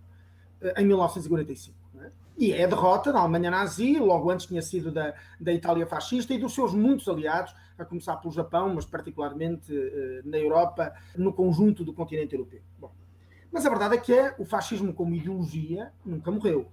eh, 0.61 0.81
em 0.81 0.85
1945. 0.85 1.77
É? 1.99 2.11
E 2.37 2.51
é 2.51 2.63
a 2.63 2.67
derrota 2.67 3.11
da 3.11 3.19
Alemanha 3.19 3.49
nazi, 3.49 3.97
logo 3.97 4.29
antes 4.29 4.45
tinha 4.45 4.61
sido 4.61 4.91
da, 4.91 5.13
da 5.39 5.51
Itália 5.51 5.85
fascista 5.87 6.33
e 6.33 6.37
dos 6.37 6.53
seus 6.53 6.73
muitos 6.73 7.07
aliados, 7.07 7.53
a 7.77 7.85
começar 7.85 8.17
pelo 8.17 8.33
Japão, 8.33 8.73
mas 8.73 8.85
particularmente 8.85 9.71
uh, 9.71 10.27
na 10.27 10.37
Europa, 10.37 10.93
no 11.15 11.31
conjunto 11.31 11.83
do 11.83 11.93
continente 11.93 12.33
europeu. 12.33 12.61
Bom, 12.79 12.91
mas 13.51 13.65
a 13.65 13.69
verdade 13.69 13.95
é 13.95 13.97
que 13.99 14.13
é, 14.13 14.35
o 14.37 14.45
fascismo 14.45 14.93
como 14.93 15.13
ideologia 15.15 15.91
nunca 16.03 16.31
morreu. 16.31 16.71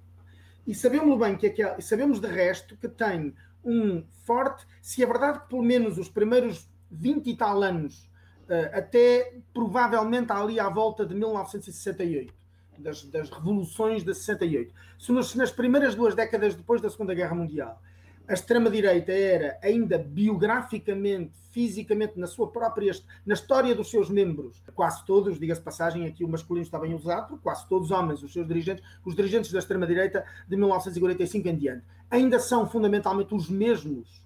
E 0.67 0.75
sabemos 0.75 1.19
bem 1.19 1.37
que 1.37 1.47
aquele, 1.47 1.81
sabemos 1.83 2.21
de 2.21 2.27
resto 2.27 2.77
que 2.77 2.89
tem 2.89 3.35
um 3.63 4.05
forte, 4.25 4.67
se 4.81 5.03
é 5.03 5.07
verdade 5.07 5.41
que 5.41 5.49
pelo 5.49 5.63
menos 5.63 5.99
os 5.99 6.09
primeiros 6.09 6.69
20 6.95 7.31
e 7.31 7.37
tal 7.37 7.63
anos, 7.63 8.09
uh, 8.49 8.79
até 8.79 9.35
provavelmente 9.53 10.33
ali 10.33 10.59
à 10.59 10.69
volta 10.69 11.05
de 11.05 11.15
1968, 11.15 12.33
das, 12.79 13.05
das 13.05 13.31
revoluções 13.31 14.05
de 14.05 14.15
68. 14.15 14.75
Se 14.99 15.13
nos, 15.13 15.35
nas 15.35 15.51
primeiras 15.51 15.95
duas 15.95 16.15
décadas 16.15 16.55
depois 16.55 16.81
da 16.81 16.91
Segunda 16.91 17.15
Guerra 17.15 17.35
Mundial 17.35 17.81
a 18.27 18.33
extrema-direita 18.33 19.13
era 19.13 19.59
ainda 19.63 19.99
biograficamente, 19.99 21.33
fisicamente, 21.51 22.19
na 22.19 22.27
sua 22.27 22.51
própria, 22.51 22.91
na 23.25 23.35
história 23.35 23.75
dos 23.75 23.91
seus 23.91 24.09
membros, 24.09 24.63
quase 24.75 25.05
todos, 25.05 25.39
diga-se 25.39 25.61
passagem, 25.61 26.07
aqui 26.07 26.25
o 26.25 26.29
masculino 26.29 26.65
está 26.65 26.79
bem 26.79 26.95
usado, 26.95 27.39
quase 27.43 27.69
todos 27.69 27.91
homens, 27.91 28.23
os 28.23 28.33
seus 28.33 28.47
dirigentes, 28.47 28.83
os 29.05 29.15
dirigentes 29.15 29.53
da 29.53 29.59
extrema-direita 29.59 30.25
de 30.49 30.57
1945 30.57 31.49
em 31.49 31.57
diante, 31.57 31.85
ainda 32.11 32.39
são 32.39 32.67
fundamentalmente 32.67 33.35
os 33.35 33.51
mesmos 33.51 34.24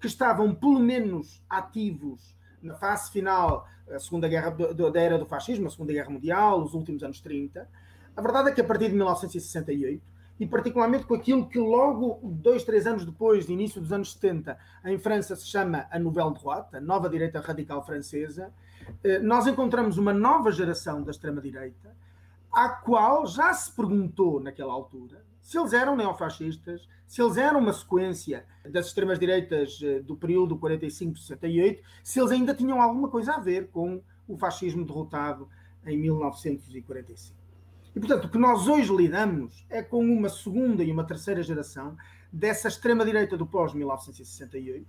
que 0.00 0.06
estavam 0.06 0.54
pelo 0.54 0.78
menos 0.78 1.42
ativos 1.48 2.36
na 2.62 2.74
fase 2.74 3.10
final, 3.10 3.66
a 3.90 3.98
segunda 3.98 4.28
guerra 4.28 4.50
da 4.50 5.00
era 5.00 5.18
do 5.18 5.26
fascismo, 5.26 5.66
a 5.66 5.70
segunda 5.70 5.92
guerra 5.92 6.10
mundial, 6.10 6.62
os 6.62 6.74
últimos 6.74 7.02
anos 7.02 7.20
30. 7.20 7.68
A 8.16 8.20
verdade 8.20 8.50
é 8.50 8.52
que 8.52 8.60
a 8.60 8.64
partir 8.64 8.88
de 8.88 8.94
1968 8.94 10.02
e 10.40 10.46
particularmente 10.46 11.04
com 11.04 11.14
aquilo 11.14 11.48
que 11.48 11.58
logo 11.58 12.20
dois, 12.22 12.62
três 12.62 12.86
anos 12.86 13.04
depois, 13.04 13.46
de 13.46 13.52
início 13.52 13.80
dos 13.80 13.92
anos 13.92 14.12
70, 14.12 14.56
em 14.84 14.98
França 14.98 15.34
se 15.34 15.46
chama 15.46 15.86
a 15.90 15.98
Nouvelle 15.98 16.34
Droite, 16.34 16.76
a 16.76 16.80
nova 16.80 17.08
direita 17.08 17.40
radical 17.40 17.84
francesa, 17.84 18.52
eh, 19.02 19.18
nós 19.18 19.46
encontramos 19.46 19.98
uma 19.98 20.12
nova 20.12 20.52
geração 20.52 21.02
da 21.02 21.10
extrema-direita, 21.10 21.94
à 22.52 22.68
qual 22.68 23.26
já 23.26 23.52
se 23.52 23.72
perguntou 23.72 24.40
naquela 24.40 24.72
altura 24.72 25.24
se 25.48 25.58
eles 25.58 25.72
eram 25.72 25.96
neofascistas, 25.96 26.86
se 27.06 27.22
eles 27.22 27.38
eram 27.38 27.60
uma 27.60 27.72
sequência 27.72 28.44
das 28.68 28.88
extremas-direitas 28.88 29.80
eh, 29.82 30.00
do 30.00 30.14
período 30.14 30.58
45-68, 30.58 31.78
se 32.04 32.20
eles 32.20 32.32
ainda 32.32 32.54
tinham 32.54 32.82
alguma 32.82 33.08
coisa 33.08 33.32
a 33.32 33.40
ver 33.40 33.68
com 33.68 34.02
o 34.28 34.36
fascismo 34.36 34.84
derrotado 34.84 35.48
em 35.86 35.96
1945. 35.96 37.34
E, 37.96 37.98
portanto, 37.98 38.26
o 38.26 38.28
que 38.28 38.36
nós 38.36 38.68
hoje 38.68 38.94
lidamos 38.94 39.64
é 39.70 39.82
com 39.82 40.04
uma 40.04 40.28
segunda 40.28 40.84
e 40.84 40.92
uma 40.92 41.06
terceira 41.06 41.42
geração 41.42 41.96
dessa 42.30 42.68
extrema-direita 42.68 43.34
do 43.34 43.46
pós-1968. 43.46 44.84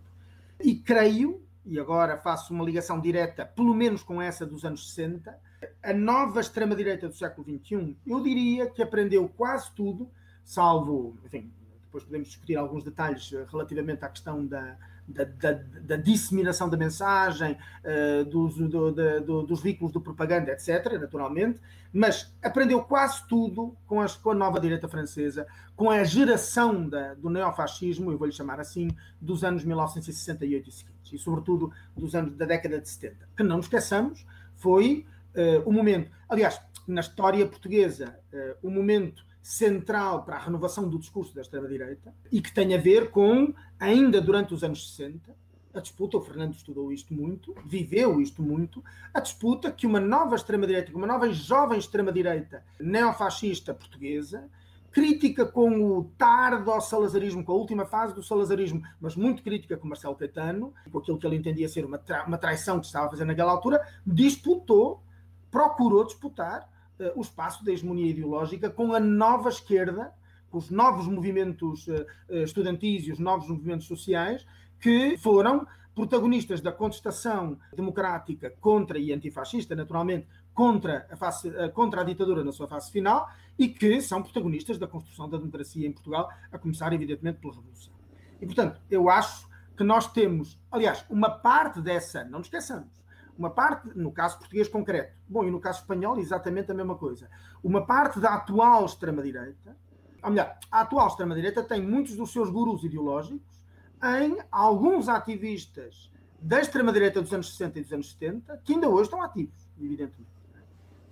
E 0.59 0.75
creio, 0.75 1.41
e 1.65 1.79
agora 1.79 2.17
faço 2.17 2.53
uma 2.53 2.65
ligação 2.65 2.99
direta, 2.99 3.45
pelo 3.45 3.73
menos 3.73 4.03
com 4.03 4.21
essa 4.21 4.45
dos 4.45 4.65
anos 4.65 4.91
60, 4.93 5.39
a 5.81 5.93
nova 5.93 6.41
extrema-direita 6.41 7.07
do 7.07 7.15
século 7.15 7.47
XXI, 7.47 7.95
eu 8.05 8.21
diria 8.21 8.69
que 8.69 8.83
aprendeu 8.83 9.29
quase 9.29 9.71
tudo, 9.73 10.11
salvo, 10.49 11.15
enfim, 11.23 11.53
depois 11.85 12.03
podemos 12.03 12.27
discutir 12.27 12.55
alguns 12.55 12.83
detalhes 12.83 13.29
relativamente 13.51 14.03
à 14.03 14.09
questão 14.09 14.43
da, 14.43 14.75
da, 15.07 15.23
da, 15.23 15.51
da, 15.53 15.95
disseminação 15.95 16.67
da 16.67 16.75
mensagem, 16.75 17.55
uh, 17.83 18.25
dos, 18.25 18.55
do, 18.55 18.91
do, 19.21 19.43
dos 19.43 19.61
veículos 19.61 19.93
de 19.93 19.99
propaganda, 19.99 20.51
etc., 20.51 20.99
naturalmente, 20.99 21.59
mas 21.93 22.35
aprendeu 22.41 22.81
quase 22.83 23.27
tudo 23.27 23.77
com, 23.85 24.01
as, 24.01 24.15
com 24.15 24.31
a 24.31 24.35
nova 24.35 24.59
direita 24.59 24.87
francesa, 24.87 25.45
com 25.75 25.91
a 25.91 26.03
geração 26.03 26.89
da, 26.89 27.13
do 27.13 27.29
neofascismo, 27.29 28.11
eu 28.11 28.17
vou-lhe 28.17 28.33
chamar 28.33 28.59
assim, 28.59 28.89
dos 29.21 29.43
anos 29.43 29.63
1968 29.63 30.67
e 30.67 30.71
seguintes, 30.71 31.13
e 31.13 31.19
sobretudo 31.19 31.71
dos 31.95 32.15
anos 32.15 32.35
da 32.35 32.45
década 32.45 32.81
de 32.81 32.89
70, 32.89 33.29
que 33.37 33.43
não 33.43 33.57
nos 33.57 33.67
esqueçamos, 33.67 34.25
foi 34.55 35.05
uh, 35.35 35.69
o 35.69 35.71
momento, 35.71 36.09
aliás, 36.27 36.59
na 36.87 37.01
história 37.01 37.45
portuguesa, 37.45 38.19
uh, 38.33 38.67
o 38.67 38.71
momento 38.71 39.28
central 39.41 40.23
para 40.23 40.35
a 40.35 40.39
renovação 40.39 40.87
do 40.87 40.99
discurso 40.99 41.33
da 41.33 41.41
extrema-direita 41.41 42.13
e 42.31 42.41
que 42.41 42.53
tem 42.53 42.75
a 42.75 42.77
ver 42.77 43.09
com, 43.11 43.53
ainda 43.79 44.21
durante 44.21 44.53
os 44.53 44.63
anos 44.63 44.91
60, 44.91 45.35
a 45.73 45.79
disputa, 45.79 46.17
o 46.17 46.21
Fernando 46.21 46.53
estudou 46.53 46.91
isto 46.91 47.13
muito, 47.13 47.55
viveu 47.65 48.19
isto 48.19 48.41
muito, 48.41 48.83
a 49.13 49.19
disputa 49.19 49.71
que 49.71 49.85
uma 49.85 49.99
nova 49.99 50.35
extrema-direita, 50.35 50.95
uma 50.95 51.07
nova 51.07 51.31
jovem 51.31 51.77
extrema-direita 51.77 52.63
neofascista 52.79 53.73
portuguesa, 53.73 54.49
crítica 54.91 55.45
com 55.45 55.97
o 55.97 56.05
tardo 56.17 56.71
ao 56.71 56.81
salazarismo, 56.81 57.43
com 57.43 57.51
a 57.51 57.55
última 57.55 57.85
fase 57.85 58.13
do 58.13 58.23
salazarismo, 58.23 58.81
mas 58.99 59.15
muito 59.15 59.43
crítica 59.43 59.77
com 59.77 59.87
Marcelo 59.87 60.15
Caetano, 60.15 60.73
com 60.91 60.97
aquilo 60.97 61.17
que 61.17 61.27
ele 61.27 61.35
entendia 61.35 61.69
ser 61.69 61.85
uma, 61.85 61.99
tra 61.99 62.25
uma 62.25 62.37
traição 62.37 62.79
que 62.79 62.87
estava 62.87 63.05
a 63.05 63.09
fazer 63.09 63.25
naquela 63.25 63.51
altura, 63.51 63.79
disputou, 64.05 65.03
procurou 65.51 66.03
disputar 66.03 66.67
o 67.15 67.21
espaço 67.21 67.63
da 67.63 67.71
hegemonia 67.71 68.09
ideológica 68.09 68.69
com 68.69 68.93
a 68.93 68.99
nova 68.99 69.49
esquerda, 69.49 70.13
com 70.49 70.57
os 70.57 70.69
novos 70.69 71.07
movimentos 71.07 71.87
uh, 71.87 72.05
estudantis 72.29 73.07
e 73.07 73.11
os 73.11 73.19
novos 73.19 73.47
movimentos 73.47 73.87
sociais, 73.87 74.45
que 74.79 75.17
foram 75.17 75.67
protagonistas 75.93 76.61
da 76.61 76.71
contestação 76.71 77.59
democrática 77.75 78.53
contra 78.61 78.97
e 78.97 79.11
antifascista, 79.11 79.75
naturalmente, 79.75 80.27
contra 80.53 81.05
a, 81.11 81.15
face, 81.15 81.51
contra 81.73 82.01
a 82.01 82.03
ditadura 82.03 82.43
na 82.43 82.51
sua 82.51 82.67
fase 82.67 82.91
final 82.91 83.29
e 83.57 83.67
que 83.67 84.01
são 84.01 84.23
protagonistas 84.23 84.77
da 84.77 84.87
construção 84.87 85.29
da 85.29 85.37
democracia 85.37 85.87
em 85.87 85.91
Portugal, 85.91 86.29
a 86.51 86.57
começar, 86.57 86.91
evidentemente, 86.93 87.39
pela 87.39 87.53
Revolução. 87.53 87.93
E, 88.41 88.45
portanto, 88.45 88.81
eu 88.89 89.09
acho 89.09 89.49
que 89.75 89.83
nós 89.83 90.11
temos, 90.11 90.57
aliás, 90.71 91.05
uma 91.09 91.29
parte 91.29 91.81
dessa, 91.81 92.23
não 92.23 92.39
nos 92.39 92.47
esqueçamos, 92.47 92.98
uma 93.39 93.49
parte, 93.49 93.87
no 93.95 94.11
caso 94.11 94.37
português 94.37 94.67
concreto, 94.67 95.17
bom, 95.27 95.45
e 95.45 95.49
no 95.49 95.61
caso 95.61 95.79
espanhol, 95.79 96.19
exatamente 96.19 96.71
a 96.71 96.73
mesma 96.75 96.95
coisa. 96.95 97.29
Uma 97.63 97.85
parte 97.85 98.19
da 98.19 98.33
atual 98.33 98.85
extrema-direita, 98.85 99.77
ou 100.21 100.29
melhor, 100.29 100.57
a 100.69 100.81
atual 100.81 101.07
extrema-direita 101.07 101.63
tem 101.63 101.81
muitos 101.81 102.17
dos 102.17 102.33
seus 102.33 102.49
gurus 102.49 102.83
ideológicos 102.83 103.63
em 104.03 104.37
alguns 104.51 105.07
ativistas 105.07 106.11
da 106.41 106.59
extrema-direita 106.59 107.21
dos 107.21 107.33
anos 107.33 107.49
60 107.51 107.79
e 107.79 107.81
dos 107.81 107.93
anos 107.93 108.11
70 108.11 108.57
que 108.57 108.73
ainda 108.73 108.89
hoje 108.89 109.03
estão 109.03 109.21
ativos, 109.21 109.69
evidentemente. 109.79 110.29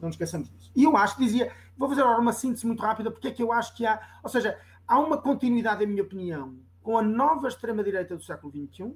Não 0.01 0.09
nos 0.09 0.15
esqueçamos 0.15 0.49
disso. 0.49 0.69
E 0.75 0.83
eu 0.83 0.97
acho 0.97 1.15
que 1.15 1.23
dizia, 1.23 1.51
vou 1.77 1.87
fazer 1.87 2.01
agora 2.01 2.19
uma 2.19 2.33
síntese 2.33 2.67
muito 2.67 2.81
rápida, 2.81 3.09
porque 3.09 3.29
é 3.29 3.31
que 3.31 3.41
eu 3.41 3.53
acho 3.53 3.73
que 3.73 3.85
há, 3.85 4.19
ou 4.21 4.29
seja, 4.29 4.59
há 4.85 4.99
uma 4.99 5.17
continuidade, 5.17 5.81
em 5.81 5.87
minha 5.87 6.03
opinião, 6.03 6.57
com 6.83 6.97
a 6.97 7.01
nova 7.01 7.47
extrema-direita 7.47 8.17
do 8.17 8.23
século 8.23 8.51
XXI, 8.51 8.93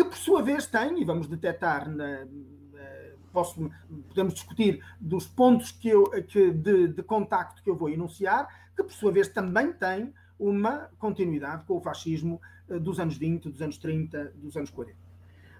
que 0.00 0.10
por 0.10 0.16
sua 0.16 0.42
vez 0.42 0.66
tem, 0.66 1.00
e 1.00 1.04
vamos 1.04 1.26
detectar 1.26 1.88
na, 1.88 2.26
posso, 3.32 3.70
podemos 4.08 4.34
discutir 4.34 4.82
dos 4.98 5.26
pontos 5.26 5.70
que 5.70 5.88
eu, 5.88 6.04
que 6.26 6.50
de, 6.50 6.88
de 6.88 7.02
contacto 7.02 7.62
que 7.62 7.70
eu 7.70 7.76
vou 7.76 7.88
enunciar, 7.88 8.48
que 8.74 8.82
por 8.82 8.92
sua 8.92 9.12
vez 9.12 9.28
também 9.28 9.72
tem 9.72 10.12
uma 10.38 10.90
continuidade 10.98 11.64
com 11.64 11.76
o 11.76 11.80
fascismo 11.80 12.40
eh, 12.68 12.78
dos 12.78 12.98
anos 12.98 13.16
20, 13.16 13.50
dos 13.50 13.60
anos 13.60 13.76
30, 13.76 14.32
dos 14.36 14.56
anos 14.56 14.70
40. 14.70 14.96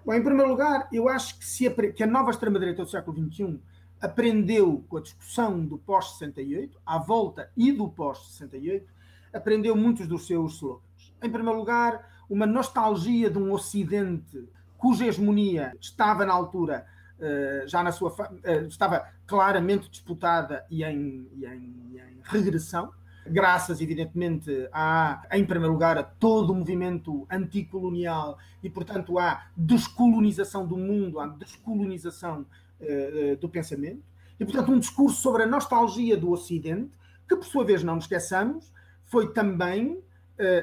Bom, 0.03 0.13
em 0.13 0.23
primeiro 0.23 0.49
lugar, 0.49 0.89
eu 0.91 1.07
acho 1.07 1.37
que, 1.37 1.45
se, 1.45 1.69
que 1.93 2.03
a 2.03 2.07
nova 2.07 2.31
extrema-direita 2.31 2.83
do 2.83 2.89
século 2.89 3.15
XXI 3.15 3.59
aprendeu 4.01 4.83
com 4.89 4.97
a 4.97 5.01
discussão 5.01 5.63
do 5.63 5.77
pós-68, 5.77 6.71
à 6.83 6.97
volta 6.97 7.51
e 7.55 7.71
do 7.71 7.87
pós-68, 7.87 8.83
aprendeu 9.31 9.75
muitos 9.75 10.07
dos 10.07 10.25
seus 10.25 10.55
slogans. 10.55 11.13
Em 11.21 11.29
primeiro 11.29 11.59
lugar, 11.59 12.20
uma 12.31 12.45
nostalgia 12.45 13.29
de 13.29 13.37
um 13.37 13.51
Ocidente 13.51 14.47
cuja 14.77 15.05
hegemonia 15.05 15.73
estava 15.79 16.25
na 16.25 16.33
altura 16.33 16.87
eh, 17.19 17.65
já 17.67 17.83
na 17.83 17.91
sua 17.91 18.15
eh, 18.43 18.63
estava 18.63 19.05
claramente 19.27 19.87
disputada 19.89 20.65
e 20.71 20.83
em, 20.83 21.27
e 21.33 21.45
em, 21.45 21.75
e 21.91 21.99
em 21.99 22.19
regressão, 22.23 22.91
graças, 23.27 23.79
evidentemente, 23.81 24.49
a, 24.71 25.21
em 25.31 25.45
primeiro 25.45 25.73
lugar, 25.73 25.97
a 25.97 26.03
todo 26.03 26.51
o 26.51 26.55
movimento 26.55 27.27
anticolonial 27.29 28.39
e, 28.63 28.69
portanto, 28.71 29.19
à 29.19 29.45
descolonização 29.55 30.65
do 30.65 30.77
mundo, 30.77 31.19
à 31.19 31.27
descolonização 31.27 32.45
uh, 32.79 33.35
do 33.37 33.47
pensamento. 33.47 34.01
E, 34.39 34.45
portanto, 34.45 34.71
um 34.71 34.79
discurso 34.79 35.21
sobre 35.21 35.43
a 35.43 35.47
nostalgia 35.47 36.17
do 36.17 36.31
Ocidente, 36.31 36.89
que, 37.29 37.35
por 37.35 37.45
sua 37.45 37.63
vez, 37.63 37.83
não 37.83 37.95
nos 37.95 38.05
esqueçamos, 38.05 38.73
foi 39.05 39.31
também 39.31 40.01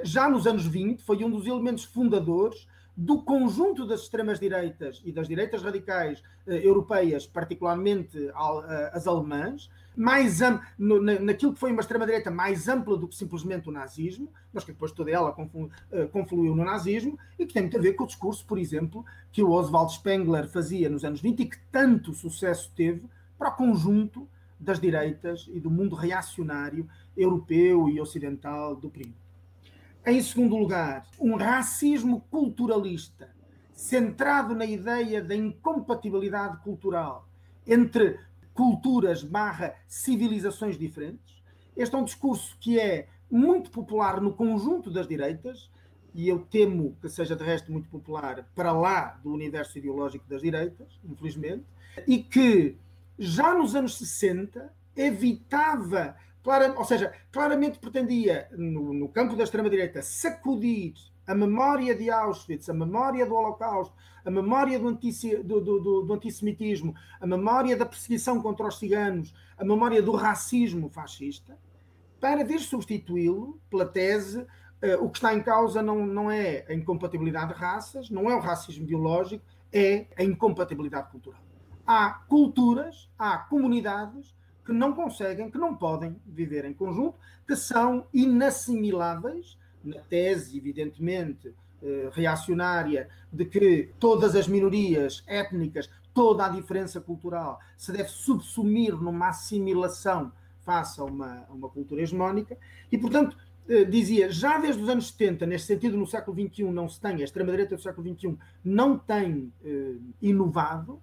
já 0.03 0.29
nos 0.29 0.47
anos 0.47 0.67
20, 0.67 1.03
foi 1.03 1.23
um 1.25 1.31
dos 1.31 1.47
elementos 1.47 1.85
fundadores 1.85 2.67
do 3.01 3.23
conjunto 3.23 3.87
das 3.87 4.01
extremas-direitas 4.01 5.01
e 5.05 5.13
das 5.13 5.29
direitas 5.29 5.63
radicais 5.63 6.21
eh, 6.49 6.67
europeias, 6.67 7.29
particularmente 7.29 8.19
eh, 8.19 8.91
as 8.93 9.07
alemãs, 9.07 9.71
mais 9.97 10.41
no, 10.77 11.01
naquilo 11.01 11.53
que 11.53 11.61
foi 11.61 11.71
uma 11.71 11.81
extrema-direita 11.81 12.29
mais 12.29 12.67
ampla 12.67 12.97
do 12.97 13.07
que 13.07 13.15
simplesmente 13.15 13.69
o 13.69 13.73
nazismo, 13.73 14.29
mas 14.53 14.65
que 14.65 14.73
depois 14.73 14.91
toda 14.91 15.13
ela 15.13 15.33
conflu, 15.33 15.71
confluiu 16.11 16.57
no 16.57 16.65
nazismo, 16.65 17.17
e 17.39 17.47
que 17.47 17.55
tem 17.55 17.63
muito 17.63 17.79
a 17.79 17.81
ver 17.81 17.93
com 17.93 18.03
o 18.03 18.07
discurso, 18.07 18.45
por 18.45 18.59
exemplo, 18.59 19.05
que 19.31 19.45
o 19.45 19.51
Oswald 19.51 19.93
Spengler 19.93 20.49
fazia 20.49 20.89
nos 20.89 21.05
anos 21.05 21.21
20 21.21 21.41
e 21.41 21.47
que 21.47 21.59
tanto 21.71 22.13
sucesso 22.15 22.73
teve 22.75 23.05
para 23.39 23.51
o 23.51 23.57
conjunto 23.57 24.29
das 24.59 24.81
direitas 24.81 25.49
e 25.53 25.61
do 25.61 25.71
mundo 25.71 25.95
reacionário 25.95 26.89
europeu 27.17 27.89
e 27.89 28.01
ocidental 28.01 28.75
do 28.75 28.91
período. 28.91 29.28
Em 30.11 30.23
segundo 30.23 30.57
lugar, 30.57 31.07
um 31.21 31.37
racismo 31.37 32.23
culturalista, 32.31 33.29
centrado 33.75 34.55
na 34.55 34.65
ideia 34.65 35.23
da 35.23 35.37
incompatibilidade 35.37 36.63
cultural 36.63 37.29
entre 37.67 38.19
culturas 38.55 39.23
barra 39.23 39.75
civilizações 39.87 40.79
diferentes. 40.79 41.43
Este 41.77 41.95
é 41.95 41.99
um 41.99 42.05
discurso 42.05 42.57
que 42.59 42.81
é 42.81 43.07
muito 43.31 43.71
popular 43.71 44.19
no 44.19 44.33
conjunto 44.33 44.91
das 44.91 45.07
direitas, 45.07 45.71
e 46.15 46.27
eu 46.27 46.39
temo 46.39 46.97
que 47.03 47.11
seja 47.11 47.37
de 47.37 47.45
resto 47.45 47.71
muito 47.71 47.91
popular 47.91 48.49
para 48.55 48.73
lá 48.73 49.21
do 49.23 49.31
universo 49.31 49.77
ideológico 49.77 50.25
das 50.27 50.41
direitas, 50.41 50.89
infelizmente, 51.05 51.67
e 52.07 52.17
que 52.23 52.79
já 53.19 53.53
nos 53.55 53.77
anos 53.77 53.99
60 53.99 54.73
evitava, 54.97 56.17
clara, 56.49 56.75
ou 56.79 56.85
seja, 56.85 57.13
claramente 57.31 57.79
pretendia, 57.79 58.49
no, 58.53 58.95
no 58.95 59.07
campo 59.11 59.37
da 59.37 59.45
extrema-direita, 59.45 60.01
sacudir 60.01 60.95
a 61.27 61.35
memória 61.35 61.95
de 61.95 62.09
Auschwitz, 62.09 62.71
a 62.71 62.73
memória 62.73 63.27
do 63.27 63.35
Holocausto, 63.35 63.95
a 64.25 64.31
memória 64.31 64.79
do, 64.79 64.91
do, 64.91 65.61
do, 65.61 66.03
do, 66.05 66.15
antissemitismo, 66.15 66.95
a 67.21 67.27
memória 67.27 67.77
da 67.77 67.85
perseguição 67.85 68.41
contra 68.41 68.67
os 68.67 68.79
ciganos, 68.79 69.35
a 69.59 69.65
memória 69.65 70.01
do 70.01 70.13
racismo 70.13 70.89
fascista, 70.89 71.59
para 72.19 72.43
vir 72.43 72.61
substituí-lo 72.61 73.61
pela 73.69 73.85
tese 73.85 74.39
uh, 74.41 75.05
o 75.05 75.11
que 75.11 75.19
está 75.19 75.35
em 75.35 75.43
causa 75.43 75.83
não, 75.83 76.07
não 76.07 76.31
é 76.31 76.65
a 76.67 76.73
incompatibilidade 76.73 77.53
de 77.53 77.61
raças, 77.61 78.09
não 78.09 78.31
é 78.31 78.35
o 78.35 78.41
racismo 78.41 78.87
biológico, 78.87 79.45
é 79.71 80.07
a 80.17 80.25
incompatibilidade 80.25 81.11
cultural. 81.11 81.43
Há 81.87 82.11
culturas, 82.27 83.11
há 83.19 83.37
comunidades 83.37 84.38
que 84.69 84.73
não 84.75 84.93
conseguem, 84.93 85.51
que 85.51 85.57
não 85.57 85.75
podem 85.75 86.15
viver 86.27 86.67
em 86.67 86.75
conjunto, 86.75 87.15
que 87.47 87.57
são 87.57 88.07
inassimiláveis 88.13 89.57
na 89.83 89.99
tese, 90.01 90.59
evidentemente, 90.59 91.55
eh, 91.83 92.11
reacionária 92.13 93.09
de 93.33 93.47
que 93.47 93.89
todas 93.99 94.37
as 94.37 94.47
minorias 94.47 95.25
étnicas, 95.27 95.89
toda 96.13 96.45
a 96.45 96.51
diferença 96.51 97.01
cultural 97.01 97.59
se 97.79 97.91
deve 97.93 98.11
subsumir 98.11 98.95
numa 98.95 99.31
assimilação 99.31 100.31
face 100.67 101.01
a 101.01 101.05
uma, 101.05 101.47
a 101.49 101.53
uma 101.55 101.71
cultura 101.71 102.03
hegemónica, 102.03 102.55
e, 102.93 102.99
portanto, 102.99 103.39
eh, 103.71 103.85
dizia, 103.87 104.31
já 104.31 104.59
desde 104.59 104.83
os 104.83 104.89
anos 104.91 105.09
70, 105.09 105.47
neste 105.47 105.67
sentido, 105.67 105.97
no 105.97 106.07
século 106.07 106.37
XXI 106.39 106.65
não 106.65 106.91
se 106.91 107.01
tem, 107.01 107.23
a 107.23 107.25
extrema-direita 107.25 107.75
do 107.75 107.81
século 107.81 108.07
XXI 108.15 108.37
não 108.63 108.99
tem 108.99 109.51
eh, 109.65 109.95
inovado, 110.21 111.01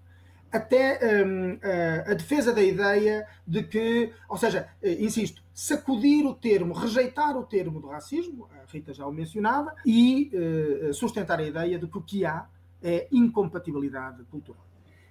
até 0.56 1.00
um, 1.26 1.60
a, 1.62 2.12
a, 2.12 2.13
defesa 2.13 2.54
da 2.54 2.62
ideia 2.62 3.28
de 3.48 3.63
que, 3.63 4.12
ou 4.30 4.38
seja, 4.38 4.68
eh, 4.82 5.04
insisto, 5.04 5.44
sacudir 5.54 6.26
o 6.26 6.34
termo, 6.34 6.74
rejeitar 6.74 7.38
o 7.38 7.44
termo 7.44 7.80
do 7.80 7.88
racismo, 7.88 8.48
a 8.52 8.72
Rita 8.72 8.94
já 8.94 9.06
o 9.06 9.12
mencionava, 9.12 9.74
e 9.86 10.32
uh, 10.34 10.94
sustentar 10.94 11.39
a 11.39 11.44
ideia 11.44 11.80
de 11.80 11.88
que 11.88 11.98
o 11.98 12.02
que 12.02 12.26
há 12.26 12.48
é 12.82 13.08
incompatibilidade 13.12 14.24
cultural. 14.26 14.65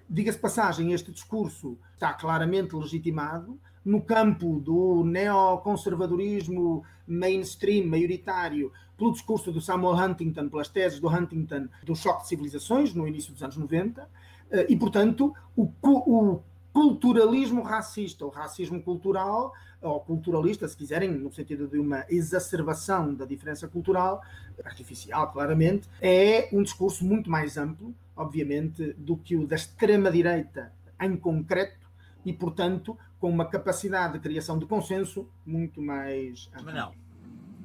Diga-se 0.08 0.38
passagem, 0.38 0.92
este 0.92 1.10
discurso 1.10 1.78
está 1.94 2.12
claramente 2.12 2.76
legitimado 2.76 3.58
no 3.84 4.00
campo 4.00 4.60
do 4.60 5.02
neoconservadorismo 5.04 6.84
mainstream, 7.06 7.86
maioritário, 7.86 8.72
pelo 8.96 9.12
discurso 9.12 9.50
do 9.50 9.60
Samuel 9.60 9.94
Huntington, 9.94 10.48
pelas 10.48 10.68
teses 10.68 11.00
do 11.00 11.08
Huntington 11.08 11.68
do 11.82 11.94
choque 11.94 12.22
de 12.22 12.28
civilizações, 12.28 12.94
no 12.94 13.06
início 13.06 13.32
dos 13.32 13.42
anos 13.42 13.56
90, 13.56 14.02
eh, 14.02 14.43
e, 14.68 14.76
portanto, 14.76 15.34
o, 15.56 15.70
o 15.82 16.40
culturalismo 16.72 17.62
racista, 17.62 18.26
o 18.26 18.28
racismo 18.28 18.82
cultural, 18.82 19.52
ou 19.80 20.00
culturalista, 20.00 20.66
se 20.66 20.76
quiserem, 20.76 21.10
no 21.10 21.30
sentido 21.30 21.68
de 21.68 21.78
uma 21.78 22.04
exacerbação 22.08 23.14
da 23.14 23.24
diferença 23.24 23.68
cultural, 23.68 24.22
artificial, 24.64 25.30
claramente, 25.30 25.88
é 26.00 26.48
um 26.52 26.62
discurso 26.62 27.04
muito 27.04 27.30
mais 27.30 27.56
amplo, 27.56 27.94
obviamente, 28.16 28.94
do 28.94 29.16
que 29.16 29.36
o 29.36 29.46
da 29.46 29.56
extrema-direita 29.56 30.72
em 31.00 31.16
concreto 31.16 31.86
e, 32.24 32.32
portanto, 32.32 32.96
com 33.20 33.28
uma 33.28 33.44
capacidade 33.44 34.14
de 34.14 34.20
criação 34.20 34.58
de 34.58 34.66
consenso 34.66 35.28
muito 35.44 35.80
mais. 35.80 36.50
Mas 36.62 36.74
não. 36.74 36.92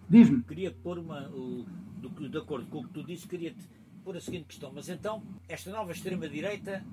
Diz-me. 0.10 0.44
Queria 0.44 0.72
pôr 0.72 1.00
uma. 1.00 1.32
de 2.30 2.38
acordo 2.38 2.68
com 2.68 2.80
o 2.80 2.84
que 2.84 2.94
tu 2.94 3.04
disse, 3.04 3.28
queria-te 3.28 3.68
pôr 4.10 4.18
a 4.18 4.22
seguinte 4.22 4.46
questão. 4.46 4.72
Mas 4.74 4.90
então, 4.90 5.22
esta 5.48 5.70
nova 5.70 5.92
extrema-direita 5.92 6.84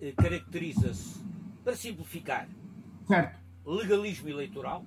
eh, 0.00 0.12
caracteriza-se, 0.16 1.22
para 1.62 1.76
simplificar, 1.76 2.48
certo. 3.06 3.38
legalismo 3.64 4.28
eleitoral, 4.28 4.84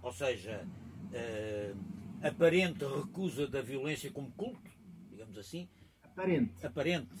ou 0.00 0.12
seja, 0.12 0.64
eh, 1.12 1.74
aparente 2.22 2.84
recusa 2.84 3.48
da 3.48 3.60
violência 3.60 4.12
como 4.12 4.30
culto, 4.30 4.70
digamos 5.10 5.36
assim. 5.36 5.68
Aparente. 6.04 6.64
Aparente. 6.64 7.16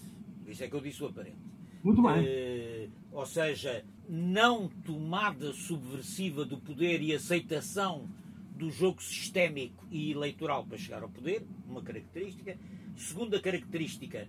Isso 0.46 0.62
é 0.62 0.68
que 0.68 0.76
eu 0.76 0.80
disse 0.80 1.02
o 1.02 1.06
aparente. 1.06 1.38
Muito 1.82 2.00
bem. 2.02 2.24
Eh, 2.24 2.88
ou 3.10 3.26
seja, 3.26 3.84
não 4.08 4.68
tomada 4.68 5.52
subversiva 5.52 6.44
do 6.44 6.56
poder 6.56 7.02
e 7.02 7.12
aceitação 7.12 8.08
do 8.54 8.70
jogo 8.70 9.02
sistémico 9.02 9.84
e 9.90 10.12
eleitoral 10.12 10.64
para 10.64 10.78
chegar 10.78 11.02
ao 11.02 11.08
poder, 11.08 11.44
uma 11.66 11.82
característica. 11.82 12.56
Segunda 13.00 13.40
característica, 13.40 14.28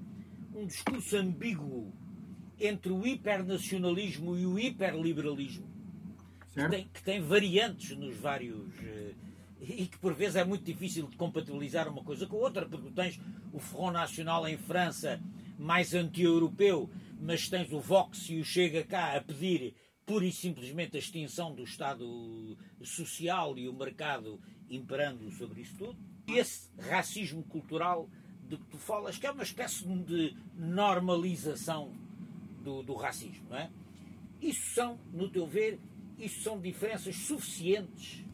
um 0.56 0.66
discurso 0.66 1.18
ambíguo 1.18 1.94
entre 2.58 2.90
o 2.90 3.06
hipernacionalismo 3.06 4.38
e 4.38 4.46
o 4.46 4.58
hiperliberalismo, 4.58 5.70
que 6.54 6.70
tem, 6.70 6.88
que 6.88 7.04
tem, 7.04 7.22
variantes 7.22 7.98
nos 7.98 8.16
vários. 8.16 8.74
Eh, 8.80 9.14
e 9.60 9.86
que 9.88 10.00
por 10.00 10.14
vezes 10.14 10.38
é 10.38 10.46
muito 10.46 10.64
difícil 10.64 11.06
de 11.08 11.18
compatibilizar 11.18 11.88
uma 11.90 12.02
coisa 12.02 12.26
com 12.26 12.38
a 12.38 12.40
outra, 12.40 12.66
porque 12.66 12.90
tens 12.92 13.20
o 13.52 13.60
Front 13.60 13.92
Nacional 13.94 14.48
em 14.48 14.58
França 14.58 15.22
mais 15.60 15.94
anti-europeu, 15.94 16.90
mas 17.20 17.50
tens 17.50 17.72
o 17.74 17.80
Vox 17.80 18.30
e 18.30 18.40
o 18.40 18.46
Chega 18.46 18.86
cá 18.86 19.18
a 19.18 19.22
pedir 19.22 19.76
pura 20.06 20.26
e 20.26 20.32
simplesmente 20.32 20.96
a 20.96 21.00
extinção 21.00 21.54
do 21.54 21.64
Estado 21.64 22.58
social 22.82 23.58
e 23.58 23.68
o 23.68 23.74
mercado 23.74 24.40
imperando 24.70 25.30
sobre 25.32 25.62
isso 25.62 25.76
tudo. 25.78 26.00
Esse 26.26 26.70
racismo 26.80 27.44
cultural 27.44 28.10
de 28.52 28.58
que 28.58 28.66
tu 28.66 28.78
falas, 28.78 29.18
que 29.18 29.26
é 29.26 29.32
uma 29.32 29.44
espécie 29.44 29.86
de 29.86 30.36
normalização 30.58 31.94
do, 32.62 32.84
do 32.84 32.94
racismo, 32.96 33.46
não 33.50 33.58
é? 33.58 33.72
Isso 34.42 34.74
são, 34.74 35.00
no 35.14 35.30
teu 35.30 35.48
ver, 35.48 35.80
isso 36.20 36.42
são 36.42 36.60
diferenças 36.60 37.16
suficientes 37.16 38.26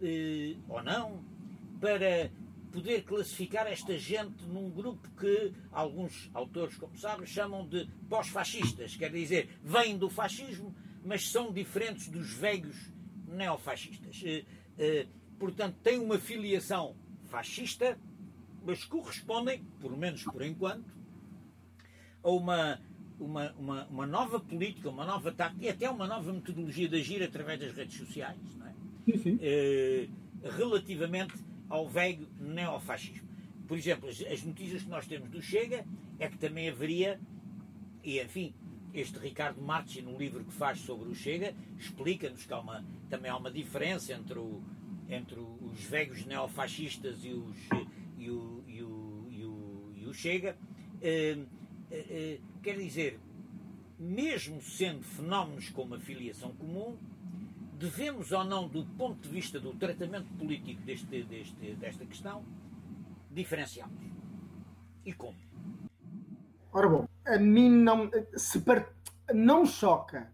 eh, 0.00 0.56
ou 0.68 0.82
não 0.82 1.22
para 1.78 2.30
poder 2.72 3.04
classificar 3.04 3.66
esta 3.66 3.98
gente 3.98 4.42
num 4.44 4.70
grupo 4.70 5.06
que 5.20 5.52
alguns 5.70 6.30
autores, 6.32 6.76
como 6.76 6.96
sabes, 6.96 7.28
chamam 7.28 7.68
de 7.68 7.86
pós-fascistas, 8.08 8.96
quer 8.96 9.10
dizer, 9.12 9.50
vêm 9.62 9.98
do 9.98 10.08
fascismo, 10.08 10.74
mas 11.04 11.28
são 11.28 11.52
diferentes 11.52 12.08
dos 12.08 12.32
velhos 12.32 12.76
neofascistas. 13.28 14.22
Eh, 14.24 14.44
eh, 14.78 15.06
portanto, 15.38 15.76
têm 15.82 15.98
uma 15.98 16.18
filiação 16.18 16.96
fascista, 17.26 17.98
mas 18.66 18.84
correspondem, 18.84 19.62
pelo 19.80 19.96
menos 19.96 20.24
por 20.24 20.42
enquanto, 20.42 20.92
a 22.22 22.30
uma, 22.30 22.80
uma, 23.18 23.52
uma, 23.52 23.86
uma 23.86 24.06
nova 24.06 24.40
política, 24.40 24.90
uma 24.90 25.06
nova 25.06 25.30
tática 25.30 25.64
e 25.64 25.68
até 25.68 25.88
uma 25.88 26.08
nova 26.08 26.32
metodologia 26.32 26.88
de 26.88 26.96
agir 26.96 27.22
através 27.22 27.60
das 27.60 27.72
redes 27.72 27.96
sociais, 27.96 28.36
não 28.56 28.66
é? 28.66 28.74
Sim, 29.04 29.18
sim. 29.18 29.38
Eh, 29.40 30.08
relativamente 30.42 31.34
ao 31.68 31.88
velho 31.88 32.28
neofascismo. 32.40 33.28
Por 33.68 33.78
exemplo, 33.78 34.08
as, 34.08 34.20
as 34.20 34.42
notícias 34.42 34.82
que 34.82 34.88
nós 34.88 35.06
temos 35.06 35.30
do 35.30 35.40
Chega 35.40 35.86
é 36.18 36.28
que 36.28 36.36
também 36.36 36.68
haveria, 36.68 37.20
e 38.02 38.20
enfim, 38.20 38.52
este 38.92 39.18
Ricardo 39.18 39.60
Marchi, 39.62 40.02
no 40.02 40.18
livro 40.18 40.44
que 40.44 40.52
faz 40.52 40.80
sobre 40.80 41.08
o 41.08 41.14
Chega, 41.14 41.54
explica-nos 41.78 42.44
que 42.44 42.52
há 42.52 42.58
uma, 42.58 42.84
também 43.08 43.30
há 43.30 43.36
uma 43.36 43.50
diferença 43.50 44.12
entre, 44.12 44.38
o, 44.38 44.60
entre 45.08 45.38
os 45.38 45.84
velhos 45.84 46.24
neofascistas 46.24 47.24
e 47.24 47.32
os, 47.32 47.56
e 48.16 48.30
o, 48.30 48.62
e 48.66 48.82
o, 48.82 49.26
e 49.30 49.44
o, 49.44 49.92
e 49.94 50.06
o 50.06 50.14
Chega. 50.14 50.56
Uh, 50.96 51.42
uh, 51.42 52.42
quer 52.62 52.76
dizer, 52.76 53.20
mesmo 53.98 54.60
sendo 54.62 55.02
fenómenos 55.02 55.70
com 55.70 55.82
uma 55.82 55.98
filiação 55.98 56.52
comum, 56.52 56.96
devemos 57.78 58.32
ou 58.32 58.44
não, 58.44 58.68
do 58.68 58.84
ponto 58.84 59.20
de 59.20 59.28
vista 59.28 59.60
do 59.60 59.74
tratamento 59.74 60.28
político 60.38 60.80
deste, 60.82 61.22
deste, 61.24 61.74
desta 61.74 62.04
questão, 62.04 62.44
diferenciá-los. 63.30 63.94
E 65.04 65.12
como? 65.12 65.36
Ora 66.72 66.88
bom, 66.88 67.08
a 67.24 67.38
mim 67.38 67.70
não, 67.70 68.10
se 68.36 68.62
não 69.32 69.64
choca 69.64 70.30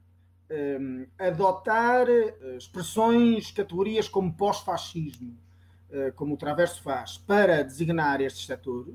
um, 0.50 1.06
adotar 1.18 2.06
uh, 2.08 2.56
expressões, 2.56 3.50
categorias 3.50 4.08
como 4.08 4.32
pós-fascismo, 4.32 5.36
como 6.16 6.34
o 6.34 6.38
Traverso 6.38 6.82
faz, 6.82 7.18
para 7.18 7.62
designar 7.62 8.20
estes 8.20 8.46
setores, 8.46 8.94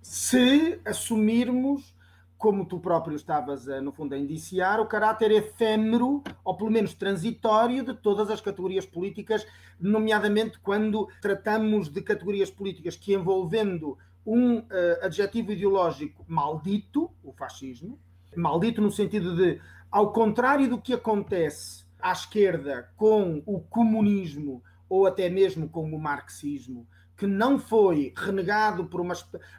se 0.00 0.80
assumirmos, 0.84 1.94
como 2.36 2.64
tu 2.64 2.78
próprio 2.78 3.16
estavas, 3.16 3.66
no 3.82 3.92
fundo, 3.92 4.14
a 4.14 4.18
indiciar, 4.18 4.80
o 4.80 4.86
caráter 4.86 5.30
efêmero, 5.32 6.22
ou 6.44 6.56
pelo 6.56 6.70
menos 6.70 6.94
transitório, 6.94 7.84
de 7.84 7.94
todas 7.94 8.30
as 8.30 8.40
categorias 8.40 8.86
políticas, 8.86 9.46
nomeadamente 9.78 10.58
quando 10.60 11.08
tratamos 11.20 11.88
de 11.88 12.00
categorias 12.00 12.50
políticas 12.50 12.96
que 12.96 13.12
envolvendo 13.12 13.98
um 14.24 14.58
uh, 14.58 14.64
adjetivo 15.02 15.52
ideológico 15.52 16.24
maldito, 16.28 17.10
o 17.24 17.32
fascismo, 17.32 17.98
maldito 18.36 18.80
no 18.80 18.90
sentido 18.90 19.34
de, 19.34 19.60
ao 19.90 20.12
contrário 20.12 20.68
do 20.68 20.80
que 20.80 20.92
acontece 20.92 21.84
à 22.00 22.12
esquerda 22.12 22.90
com 22.96 23.42
o 23.46 23.60
comunismo 23.60 24.62
ou 24.88 25.06
até 25.06 25.28
mesmo 25.28 25.68
com 25.68 25.84
o 25.92 25.98
marxismo, 25.98 26.86
que 27.18 27.26
não 27.26 27.58
foi 27.58 28.14
renegado 28.16 28.86
por 28.86 29.00
uma 29.00 29.12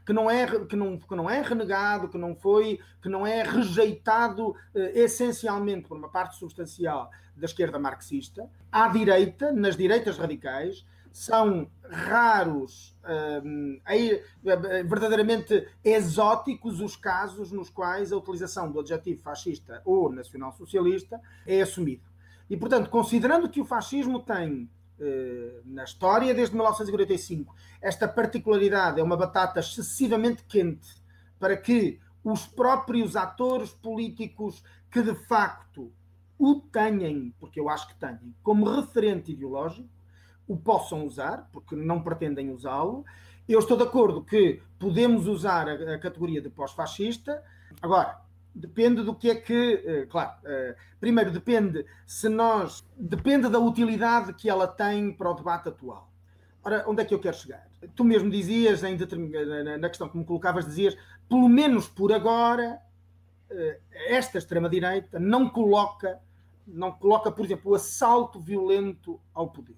que 0.06 0.14
não 0.14 0.32
é 0.32 0.48
que 0.66 0.78
não, 0.78 0.98
que 0.98 1.16
não 1.16 1.30
é 1.30 1.42
renegado 1.42 2.08
que 2.08 2.18
não 2.18 2.34
foi 2.34 2.80
que 3.02 3.10
não 3.10 3.28
é 3.28 3.44
rejeitado 3.44 4.56
eh, 4.74 5.02
essencialmente 5.02 5.88
por 5.88 5.98
uma 5.98 6.08
parte 6.08 6.38
substancial 6.38 7.12
da 7.36 7.46
esquerda 7.46 7.78
marxista. 7.78 8.50
À 8.72 8.88
direita 8.88 9.52
nas 9.52 9.76
direitas 9.76 10.18
radicais 10.18 10.86
são 11.12 11.70
raros 11.84 12.98
eh, 13.04 14.24
verdadeiramente 14.86 15.68
exóticos 15.84 16.80
os 16.80 16.96
casos 16.96 17.52
nos 17.52 17.70
quais 17.70 18.14
a 18.14 18.18
utilização 18.18 18.72
do 18.72 18.80
adjetivo 18.80 19.22
fascista 19.22 19.82
ou 19.84 20.10
nacional-socialista 20.10 21.20
é 21.46 21.62
assumida. 21.62 22.08
E 22.50 22.56
portanto 22.56 22.90
considerando 22.90 23.50
que 23.50 23.60
o 23.60 23.66
fascismo 23.66 24.22
tem 24.22 24.70
eh, 24.72 24.79
na 25.66 25.84
história 25.84 26.34
desde 26.34 26.54
1945. 26.54 27.56
Esta 27.82 28.08
particularidade 28.08 29.00
é 29.00 29.04
uma 29.04 29.18
batata 29.18 29.60
excessivamente 29.60 30.44
quente 30.44 30.90
para 31.40 31.56
que 31.56 32.00
os 32.24 32.46
próprios 32.46 33.16
atores 33.16 33.72
políticos 33.72 34.64
que 34.92 35.02
de 35.02 35.16
facto 35.16 35.92
o 36.38 36.62
tenham, 36.62 37.34
porque 37.40 37.60
eu 37.60 37.70
acho 37.70 37.88
que 37.88 37.96
têm, 37.96 38.34
como 38.42 38.70
referente 38.70 39.32
ideológico, 39.32 39.88
o 40.48 40.58
possam 40.58 41.06
usar, 41.06 41.50
porque 41.52 41.76
não 41.76 42.02
pretendem 42.02 42.50
usá-lo. 42.50 43.06
Eu 43.48 43.60
estou 43.60 43.78
de 43.78 43.84
acordo 43.84 44.24
que 44.24 44.62
podemos 44.80 45.28
usar 45.28 45.68
a 45.68 46.00
categoria 46.00 46.42
de 46.42 46.50
pós-fascista. 46.50 47.44
Agora, 47.82 48.20
Depende 48.54 49.04
do 49.04 49.16
que 49.16 49.30
é 49.30 49.36
que, 49.36 49.84
eh, 49.86 50.06
claro, 50.10 50.34
eh, 50.44 50.76
primeiro 51.00 51.32
depende 51.32 51.86
se 52.06 52.28
nós, 52.28 52.86
depende 52.98 53.48
da 53.48 53.60
utilidade 53.60 54.34
que 54.34 54.50
ela 54.50 54.68
tem 54.68 55.14
para 55.14 55.30
o 55.30 55.34
debate 55.34 55.70
atual. 55.70 56.12
Ora, 56.64 56.84
onde 56.88 57.02
é 57.02 57.06
que 57.06 57.14
eu 57.14 57.20
quero 57.20 57.38
chegar? 57.38 57.68
Tu 57.96 58.04
mesmo 58.04 58.30
dizias, 58.30 58.84
em 58.84 58.98
na 59.80 59.88
questão 59.88 60.10
que 60.10 60.18
me 60.18 60.26
colocavas, 60.26 60.66
dizias, 60.66 60.98
pelo 61.30 61.48
menos 61.48 61.88
por 61.88 62.12
agora, 62.12 62.82
eh, 63.50 63.80
esta 64.08 64.38
extrema-direita 64.38 65.20
não 65.20 65.50
coloca, 65.50 66.20
não 66.68 66.92
coloca, 66.92 67.32
por 67.32 67.46
exemplo, 67.46 67.72
o 67.72 67.76
assalto 67.76 68.40
violento 68.40 69.20
ao 69.34 69.50
poder. 69.50 69.78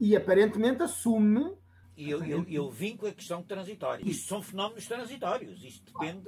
E 0.00 0.16
aparentemente 0.16 0.82
assume 0.82 1.56
e 1.96 2.10
eu, 2.10 2.24
eu, 2.24 2.44
eu 2.48 2.70
vim 2.70 2.96
com 2.96 3.06
a 3.06 3.12
questão 3.12 3.42
transitória. 3.42 4.02
Isto 4.06 4.28
são 4.28 4.42
fenómenos 4.42 4.86
transitórios. 4.86 5.62
Isto 5.62 5.92
depende 5.92 6.22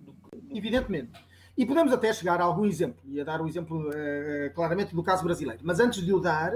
do. 0.00 0.16
Evidentemente. 0.50 1.12
E 1.56 1.66
podemos 1.66 1.92
até 1.92 2.12
chegar 2.12 2.40
a 2.40 2.44
algum 2.44 2.64
exemplo, 2.64 3.02
e 3.04 3.20
a 3.20 3.24
dar 3.24 3.40
o 3.40 3.44
um 3.44 3.48
exemplo 3.48 3.88
uh, 3.88 4.54
claramente 4.54 4.94
do 4.94 5.02
caso 5.02 5.24
brasileiro. 5.24 5.60
Mas 5.64 5.80
antes 5.80 6.04
de 6.04 6.14
o 6.14 6.20
dar, 6.20 6.52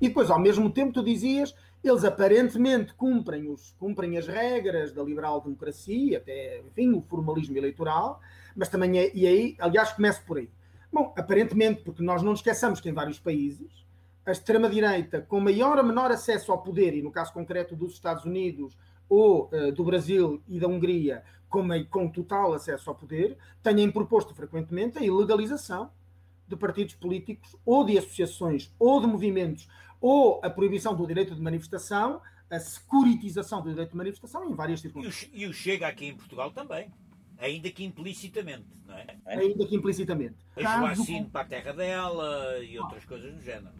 e 0.00 0.08
depois 0.08 0.30
ao 0.30 0.40
mesmo 0.40 0.70
tempo 0.70 0.94
tu 0.94 1.04
dizias, 1.04 1.54
eles 1.84 2.04
aparentemente 2.04 2.94
cumprem, 2.94 3.50
os, 3.50 3.72
cumprem 3.78 4.16
as 4.16 4.26
regras 4.26 4.94
da 4.94 5.02
liberal 5.02 5.42
democracia, 5.42 6.16
até, 6.16 6.60
enfim, 6.60 6.94
o 6.94 7.02
formalismo 7.02 7.54
eleitoral, 7.54 8.18
mas 8.56 8.70
também 8.70 8.98
é, 8.98 9.14
e 9.14 9.26
aí, 9.26 9.56
aliás, 9.58 9.92
começo 9.92 10.24
por 10.24 10.38
aí. 10.38 10.48
Bom, 10.90 11.12
aparentemente, 11.18 11.82
porque 11.82 12.02
nós 12.02 12.22
não 12.22 12.32
esqueçamos 12.32 12.80
que 12.80 12.88
em 12.88 12.94
vários 12.94 13.20
países 13.20 13.85
a 14.26 14.32
extrema-direita 14.32 15.22
com 15.22 15.38
maior 15.38 15.78
ou 15.78 15.84
menor 15.84 16.10
acesso 16.10 16.50
ao 16.50 16.60
poder, 16.60 16.94
e 16.94 17.00
no 17.00 17.12
caso 17.12 17.32
concreto 17.32 17.76
dos 17.76 17.92
Estados 17.92 18.24
Unidos 18.24 18.76
ou 19.08 19.48
uh, 19.52 19.70
do 19.70 19.84
Brasil 19.84 20.42
e 20.48 20.58
da 20.58 20.66
Hungria, 20.66 21.22
com, 21.48 21.64
com 21.88 22.08
total 22.08 22.52
acesso 22.52 22.90
ao 22.90 22.96
poder, 22.96 23.38
tenham 23.62 23.90
proposto 23.92 24.34
frequentemente 24.34 24.98
a 24.98 25.02
ilegalização 25.02 25.90
de 26.48 26.56
partidos 26.56 26.94
políticos 26.94 27.54
ou 27.64 27.84
de 27.84 27.96
associações 27.96 28.74
ou 28.80 29.00
de 29.00 29.06
movimentos 29.06 29.68
ou 30.00 30.40
a 30.42 30.50
proibição 30.50 30.94
do 30.94 31.06
direito 31.06 31.34
de 31.34 31.40
manifestação, 31.40 32.20
a 32.50 32.58
securitização 32.58 33.62
do 33.62 33.70
direito 33.70 33.90
de 33.90 33.96
manifestação 33.96 34.44
em 34.44 34.54
várias 34.54 34.80
circunstâncias. 34.80 35.30
E 35.32 35.46
o, 35.46 35.52
Chega 35.52 35.86
aqui 35.86 36.06
em 36.06 36.16
Portugal 36.16 36.50
também. 36.50 36.90
Ainda 37.38 37.70
que 37.70 37.84
implicitamente, 37.84 38.66
não 38.86 38.96
é? 38.96 39.06
Ainda 39.26 39.66
que 39.66 39.76
implicitamente. 39.76 40.36
A 40.56 40.78
Joacine 40.78 41.26
para 41.26 41.42
a 41.42 41.44
terra 41.44 41.72
dela 41.72 42.58
e 42.58 42.78
outras 42.78 43.04
coisas 43.04 43.34
do 43.34 43.42
género 43.42 43.74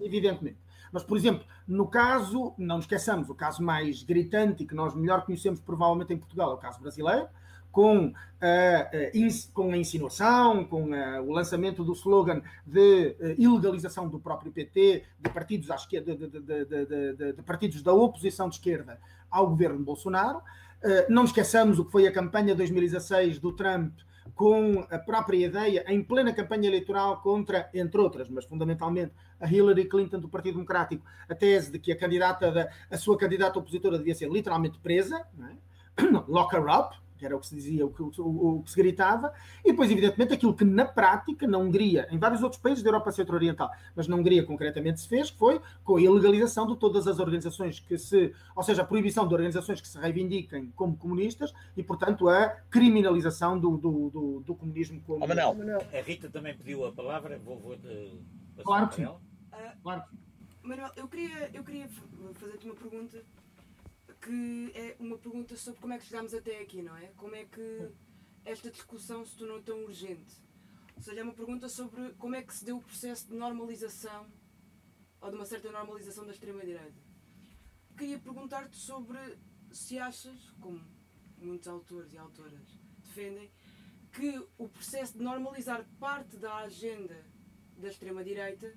evidentemente. 0.00 0.58
Mas, 0.92 1.02
por 1.02 1.16
exemplo, 1.16 1.44
no 1.66 1.88
caso, 1.88 2.54
não 2.56 2.76
nos 2.76 2.84
esqueçamos, 2.84 3.28
o 3.28 3.34
caso 3.34 3.62
mais 3.62 4.02
gritante 4.02 4.62
e 4.62 4.66
que 4.66 4.74
nós 4.74 4.94
melhor 4.94 5.24
conhecemos 5.24 5.58
provavelmente 5.60 6.12
em 6.12 6.16
Portugal 6.16 6.52
é 6.52 6.54
o 6.54 6.58
caso 6.58 6.80
brasileiro, 6.80 7.26
com 7.72 8.12
a, 8.40 8.90
com 9.52 9.72
a 9.72 9.76
insinuação, 9.76 10.64
com 10.64 10.94
a, 10.94 11.20
o 11.20 11.32
lançamento 11.32 11.82
do 11.82 11.92
slogan 11.94 12.40
de 12.64 13.16
ilegalização 13.36 14.08
do 14.08 14.20
próprio 14.20 14.52
PT, 14.52 15.02
de 15.18 15.30
partidos, 15.30 15.68
à 15.72 15.74
esquerda, 15.74 16.14
de, 16.14 16.28
de, 16.28 16.40
de, 16.40 17.32
de 17.32 17.42
partidos 17.42 17.82
da 17.82 17.92
oposição 17.92 18.48
de 18.48 18.54
esquerda 18.54 19.00
ao 19.28 19.48
governo 19.48 19.80
Bolsonaro. 19.80 20.40
Não 21.08 21.24
esqueçamos 21.24 21.80
o 21.80 21.84
que 21.84 21.90
foi 21.90 22.06
a 22.06 22.12
campanha 22.12 22.52
de 22.52 22.58
2016 22.58 23.40
do 23.40 23.50
Trump 23.52 23.92
com 24.34 24.86
a 24.90 24.98
própria 24.98 25.46
ideia, 25.46 25.84
em 25.88 26.02
plena 26.02 26.32
campanha 26.32 26.68
eleitoral 26.68 27.20
contra, 27.20 27.68
entre 27.74 28.00
outras, 28.00 28.28
mas 28.28 28.44
fundamentalmente 28.44 29.12
a 29.40 29.46
Hillary 29.46 29.86
Clinton 29.86 30.18
do 30.18 30.28
Partido 30.28 30.54
Democrático, 30.54 31.04
a 31.28 31.34
tese 31.34 31.70
de 31.70 31.78
que 31.78 31.92
a 31.92 31.96
candidata, 31.96 32.50
da, 32.50 32.70
a 32.90 32.96
sua 32.96 33.16
candidata 33.16 33.58
opositora 33.58 33.98
devia 33.98 34.14
ser 34.14 34.30
literalmente 34.30 34.78
presa, 34.78 35.26
é? 35.50 36.02
lock 36.26 36.54
her 36.54 36.64
up, 36.68 36.96
que 37.24 37.26
era 37.26 37.36
o 37.36 37.40
que 37.40 37.46
se 37.46 37.54
dizia, 37.54 37.86
o 37.86 37.90
que, 37.90 38.02
o, 38.02 38.08
o 38.20 38.62
que, 38.62 38.70
se 38.70 38.76
gritava, 38.76 39.32
e 39.64 39.70
depois, 39.70 39.90
evidentemente, 39.90 40.34
aquilo 40.34 40.54
que 40.54 40.64
na 40.64 40.84
prática, 40.84 41.46
na 41.46 41.56
Hungria, 41.56 42.06
em 42.10 42.18
vários 42.18 42.42
outros 42.42 42.60
países 42.60 42.84
da 42.84 42.90
Europa 42.90 43.10
Centro-Oriental, 43.10 43.70
mas 43.96 44.06
na 44.06 44.14
Hungria 44.14 44.44
concretamente 44.44 45.00
se 45.00 45.08
fez, 45.08 45.30
foi 45.30 45.58
com 45.82 45.96
a 45.96 46.00
ilegalização 46.02 46.66
de 46.66 46.76
todas 46.76 47.08
as 47.08 47.18
organizações 47.18 47.80
que 47.80 47.96
se, 47.96 48.34
ou 48.54 48.62
seja, 48.62 48.82
a 48.82 48.84
proibição 48.84 49.26
de 49.26 49.32
organizações 49.32 49.80
que 49.80 49.88
se 49.88 49.98
reivindiquem 49.98 50.70
como 50.76 50.96
comunistas 50.96 51.54
e, 51.74 51.82
portanto, 51.82 52.28
a 52.28 52.48
criminalização 52.70 53.58
do, 53.58 53.78
do, 53.78 54.10
do, 54.10 54.40
do 54.40 54.54
comunismo 54.54 55.00
como. 55.00 55.24
Oh, 55.24 55.26
Manel. 55.26 55.56
A 55.92 56.02
Rita 56.02 56.28
também 56.28 56.54
pediu 56.54 56.84
a 56.84 56.92
palavra, 56.92 57.38
vou, 57.38 57.58
vou 57.58 57.72
uh, 57.72 58.62
claro 58.62 58.88
que 58.88 58.96
sim. 58.96 59.06
Uh, 59.06 59.18
claro. 59.82 60.02
Manuel, 60.62 60.90
eu 60.96 61.06
queria, 61.06 61.50
eu 61.52 61.62
queria 61.62 61.86
fazer-te 62.34 62.64
uma 62.64 62.74
pergunta 62.74 63.22
que 64.24 64.72
é 64.74 64.96
uma 64.98 65.18
pergunta 65.18 65.54
sobre 65.54 65.80
como 65.80 65.92
é 65.92 65.98
que 65.98 66.06
chegámos 66.06 66.32
até 66.32 66.58
aqui, 66.62 66.80
não 66.80 66.96
é? 66.96 67.08
Como 67.08 67.34
é 67.34 67.44
que 67.44 67.90
esta 68.42 68.70
discussão 68.70 69.22
se 69.22 69.36
tornou 69.36 69.62
tão 69.62 69.84
urgente? 69.84 70.42
Ou 70.96 71.02
seja, 71.02 71.20
é 71.20 71.22
uma 71.22 71.34
pergunta 71.34 71.68
sobre 71.68 72.14
como 72.14 72.34
é 72.34 72.42
que 72.42 72.54
se 72.54 72.64
deu 72.64 72.78
o 72.78 72.82
processo 72.82 73.28
de 73.28 73.34
normalização 73.34 74.26
ou 75.20 75.28
de 75.28 75.36
uma 75.36 75.44
certa 75.44 75.70
normalização 75.70 76.24
da 76.24 76.32
extrema-direita. 76.32 77.02
Queria 77.98 78.18
perguntar-te 78.18 78.76
sobre 78.76 79.18
se 79.70 79.98
achas, 79.98 80.50
como 80.58 80.80
muitos 81.36 81.68
autores 81.68 82.10
e 82.14 82.16
autoras 82.16 82.78
defendem, 83.02 83.50
que 84.10 84.42
o 84.56 84.68
processo 84.68 85.18
de 85.18 85.22
normalizar 85.22 85.86
parte 86.00 86.38
da 86.38 86.56
agenda 86.56 87.26
da 87.76 87.88
extrema-direita 87.88 88.74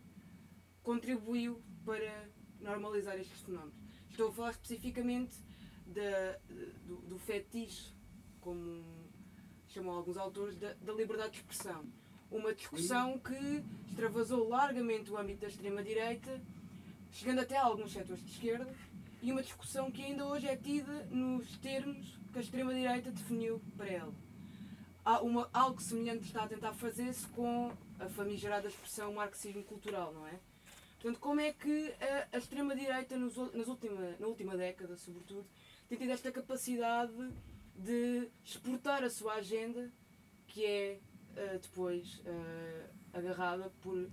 contribuiu 0.83 1.63
para 1.85 2.29
normalizar 2.59 3.17
estes 3.17 3.39
fenómenos. 3.41 3.86
Estou 4.17 4.29
a 4.29 4.33
falar 4.33 4.49
especificamente 4.49 5.37
da, 5.85 6.39
do, 6.87 6.95
do 7.01 7.19
fetiche, 7.19 7.93
como 8.41 8.83
chamam 9.67 9.93
alguns 9.93 10.17
autores, 10.17 10.57
da, 10.57 10.73
da 10.73 10.91
liberdade 10.91 11.33
de 11.33 11.37
expressão. 11.37 11.85
Uma 12.31 12.51
discussão 12.51 13.19
que 13.19 13.63
extravasou 13.87 14.49
largamente 14.49 15.11
o 15.11 15.17
âmbito 15.19 15.41
da 15.41 15.47
extrema-direita, 15.47 16.41
chegando 17.11 17.41
até 17.41 17.57
a 17.57 17.63
alguns 17.63 17.91
setores 17.91 18.25
de 18.25 18.31
esquerda, 18.31 18.73
e 19.21 19.31
uma 19.31 19.43
discussão 19.43 19.91
que 19.91 20.03
ainda 20.03 20.25
hoje 20.25 20.47
é 20.47 20.57
tida 20.57 21.05
nos 21.11 21.55
termos 21.59 22.17
que 22.33 22.39
a 22.39 22.41
extrema-direita 22.41 23.11
definiu 23.11 23.61
para 23.77 23.87
ela. 23.87 24.13
Há 25.05 25.21
uma, 25.21 25.47
algo 25.53 25.79
semelhante 25.79 26.25
está 26.25 26.45
a 26.45 26.47
tentar 26.47 26.73
fazer-se 26.73 27.27
com 27.27 27.71
a 27.99 28.09
famigerada 28.09 28.67
expressão 28.67 29.13
marxismo 29.13 29.63
cultural, 29.63 30.11
não 30.11 30.25
é? 30.25 30.39
Portanto, 30.99 31.19
como 31.19 31.39
é 31.39 31.53
que 31.53 31.93
a, 32.01 32.35
a 32.35 32.37
extrema-direita, 32.37 33.17
nas 33.17 33.35
na 34.19 34.27
última 34.27 34.57
década, 34.57 34.97
sobretudo, 34.97 35.45
tem 35.87 35.97
tido 35.97 36.11
esta 36.11 36.31
capacidade 36.31 37.13
de 37.75 38.27
exportar 38.43 39.03
a 39.03 39.09
sua 39.09 39.35
agenda, 39.35 39.91
que 40.47 40.65
é 40.65 40.99
uh, 41.33 41.59
depois 41.59 42.19
uh, 42.25 42.89
agarrada 43.13 43.71
por 43.81 44.09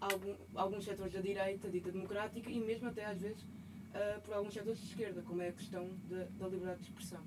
algum, 0.00 0.34
alguns 0.54 0.84
setores 0.84 1.12
da 1.12 1.20
direita, 1.20 1.68
dita 1.68 1.92
democrática, 1.92 2.50
e 2.50 2.58
mesmo 2.58 2.88
até 2.88 3.04
às 3.04 3.20
vezes 3.20 3.42
uh, 3.42 4.20
por 4.22 4.34
alguns 4.34 4.54
setores 4.54 4.80
de 4.80 4.86
esquerda, 4.86 5.22
como 5.22 5.42
é 5.42 5.48
a 5.48 5.52
questão 5.52 5.88
de, 6.08 6.24
da 6.24 6.48
liberdade 6.48 6.80
de 6.80 6.88
expressão. 6.88 7.20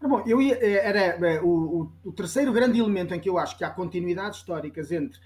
Bom, 0.00 0.24
eu 0.26 0.42
ia, 0.42 0.56
eh, 0.56 0.84
era 0.84 1.44
o, 1.44 1.88
o, 2.04 2.12
terceiro 2.12 2.52
grande 2.52 2.80
elemento 2.80 3.14
em 3.14 3.20
que 3.20 3.28
eu 3.28 3.38
acho 3.38 3.56
que 3.56 3.62
há 3.62 3.70
continuidades 3.70 4.40
históricas 4.40 4.90
entre 4.90 5.20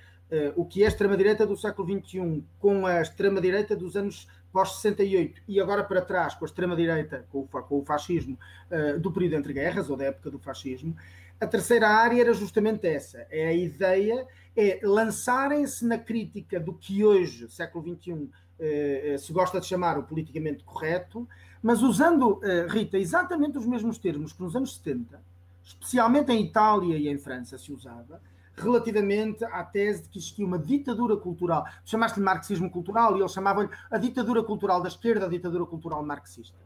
o 0.56 0.64
que 0.64 0.82
é 0.82 0.86
a 0.86 0.88
extrema-direita 0.88 1.46
do 1.46 1.56
século 1.56 1.88
XXI 1.88 2.42
com 2.58 2.84
a 2.84 3.00
extrema-direita 3.00 3.76
dos 3.76 3.96
anos 3.96 4.26
pós-68 4.56 5.34
e 5.46 5.60
agora 5.60 5.84
para 5.84 6.00
trás 6.00 6.34
com 6.34 6.46
a 6.46 6.48
extrema-direita, 6.48 7.26
com, 7.30 7.46
com, 7.46 7.78
o 7.78 7.84
fascismo 7.84 8.38
uh, 8.70 8.98
do 8.98 9.12
período 9.12 9.36
entre 9.36 9.52
guerras 9.52 9.90
ou 9.90 9.98
da 9.98 10.06
época 10.06 10.30
do 10.30 10.38
fascismo, 10.38 10.96
a 11.38 11.46
terceira 11.46 11.86
área 11.86 12.22
era 12.22 12.32
justamente 12.32 12.86
essa. 12.86 13.26
É 13.30 13.48
a 13.48 13.52
ideia, 13.52 14.26
é 14.56 14.80
lançarem-se 14.82 15.84
na 15.84 15.98
crítica 15.98 16.58
do 16.58 16.72
que 16.72 17.04
hoje, 17.04 17.50
século 17.50 17.84
XXI, 17.84 18.12
uh, 18.12 19.18
se 19.18 19.30
gosta 19.30 19.60
de 19.60 19.66
chamar 19.66 19.98
o 19.98 20.04
politicamente 20.04 20.64
correto, 20.64 21.28
mas 21.62 21.82
usando, 21.82 22.40
Rita, 22.68 22.96
exatamente 22.96 23.58
os 23.58 23.66
mesmos 23.66 23.98
termos 23.98 24.32
que 24.32 24.40
nos 24.40 24.54
anos 24.54 24.76
70, 24.76 25.20
especialmente 25.64 26.30
em 26.30 26.44
Itália 26.44 26.96
e 26.96 27.08
em 27.08 27.18
França 27.18 27.58
se 27.58 27.72
usava, 27.72 28.20
relativamente 28.56 29.44
à 29.44 29.62
tese 29.62 30.04
de 30.04 30.08
que 30.08 30.18
existia 30.18 30.46
uma 30.46 30.58
ditadura 30.58 31.16
cultural. 31.16 31.66
Chamaste-lhe 31.84 32.24
marxismo 32.24 32.70
cultural 32.70 33.16
e 33.16 33.20
eles 33.20 33.32
chamavam-lhe 33.32 33.70
a 33.90 33.98
ditadura 33.98 34.42
cultural 34.42 34.80
da 34.80 34.88
esquerda, 34.88 35.26
a 35.26 35.28
ditadura 35.28 35.66
cultural 35.66 36.04
marxista. 36.04 36.56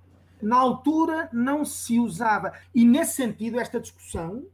Na 0.41 0.57
altura 0.57 1.29
não 1.33 1.65
se 1.65 1.99
usava, 1.99 2.53
e 2.75 2.85
nesse 2.85 3.17
sentido, 3.17 3.61
esta 3.61 3.79
discussão 3.79 4.47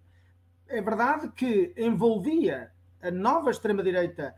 é 0.69 0.81
verdade 0.81 1.29
que 1.29 1.73
envolvia 1.77 2.73
a 3.01 3.11
nova 3.11 3.51
extrema-direita 3.51 4.35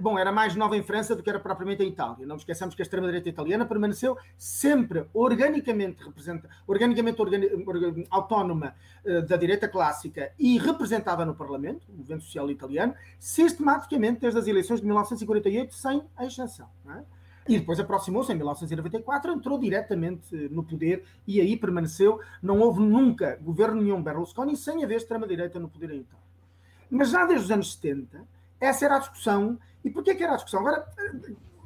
bom, 0.00 0.18
era 0.18 0.30
mais 0.30 0.54
nova 0.54 0.76
em 0.76 0.82
França 0.82 1.16
do 1.16 1.22
que 1.22 1.30
era 1.30 1.40
propriamente 1.40 1.82
em 1.82 1.88
Itália. 1.88 2.26
Não 2.26 2.36
esqueçamos 2.36 2.74
que 2.74 2.82
a 2.82 2.84
extrema-direita 2.84 3.28
italiana 3.28 3.64
permaneceu 3.64 4.18
sempre 4.36 5.06
organicamente, 5.14 6.04
organicamente 6.66 7.20
organi, 7.20 8.06
autónoma 8.10 8.74
uh, 9.04 9.22
da 9.22 9.36
direita 9.36 9.66
clássica 9.68 10.32
e 10.38 10.58
representada 10.58 11.24
no 11.24 11.34
Parlamento, 11.34 11.86
o 11.88 11.96
movimento 11.96 12.24
social 12.24 12.50
italiano, 12.50 12.94
sistematicamente 13.18 14.20
desde 14.20 14.38
as 14.38 14.46
eleições 14.46 14.80
de 14.80 14.86
1948, 14.86 15.74
sem 15.74 16.02
exceção. 16.20 16.68
É? 16.88 17.02
E 17.48 17.58
depois 17.58 17.80
aproximou-se 17.80 18.30
em 18.30 18.36
1994, 18.36 19.32
entrou 19.32 19.58
diretamente 19.58 20.34
no 20.50 20.62
poder 20.62 21.04
e 21.26 21.40
aí 21.40 21.56
permaneceu. 21.56 22.20
Não 22.40 22.60
houve 22.60 22.80
nunca 22.80 23.36
governo 23.40 23.82
nenhum 23.82 24.02
Berlusconi 24.02 24.56
sem 24.56 24.84
haver 24.84 24.98
extrema-direita 24.98 25.58
no 25.58 25.68
poder 25.68 25.90
em 25.90 26.00
Itália. 26.00 26.22
Mas 26.88 27.10
já 27.10 27.26
desde 27.26 27.46
os 27.46 27.50
anos 27.50 27.72
70 27.72 28.22
essa 28.62 28.84
era 28.84 28.96
a 28.96 28.98
discussão. 29.00 29.58
E 29.84 29.90
porquê 29.90 30.14
que 30.14 30.22
era 30.22 30.34
a 30.34 30.36
discussão? 30.36 30.60
Agora, 30.60 30.86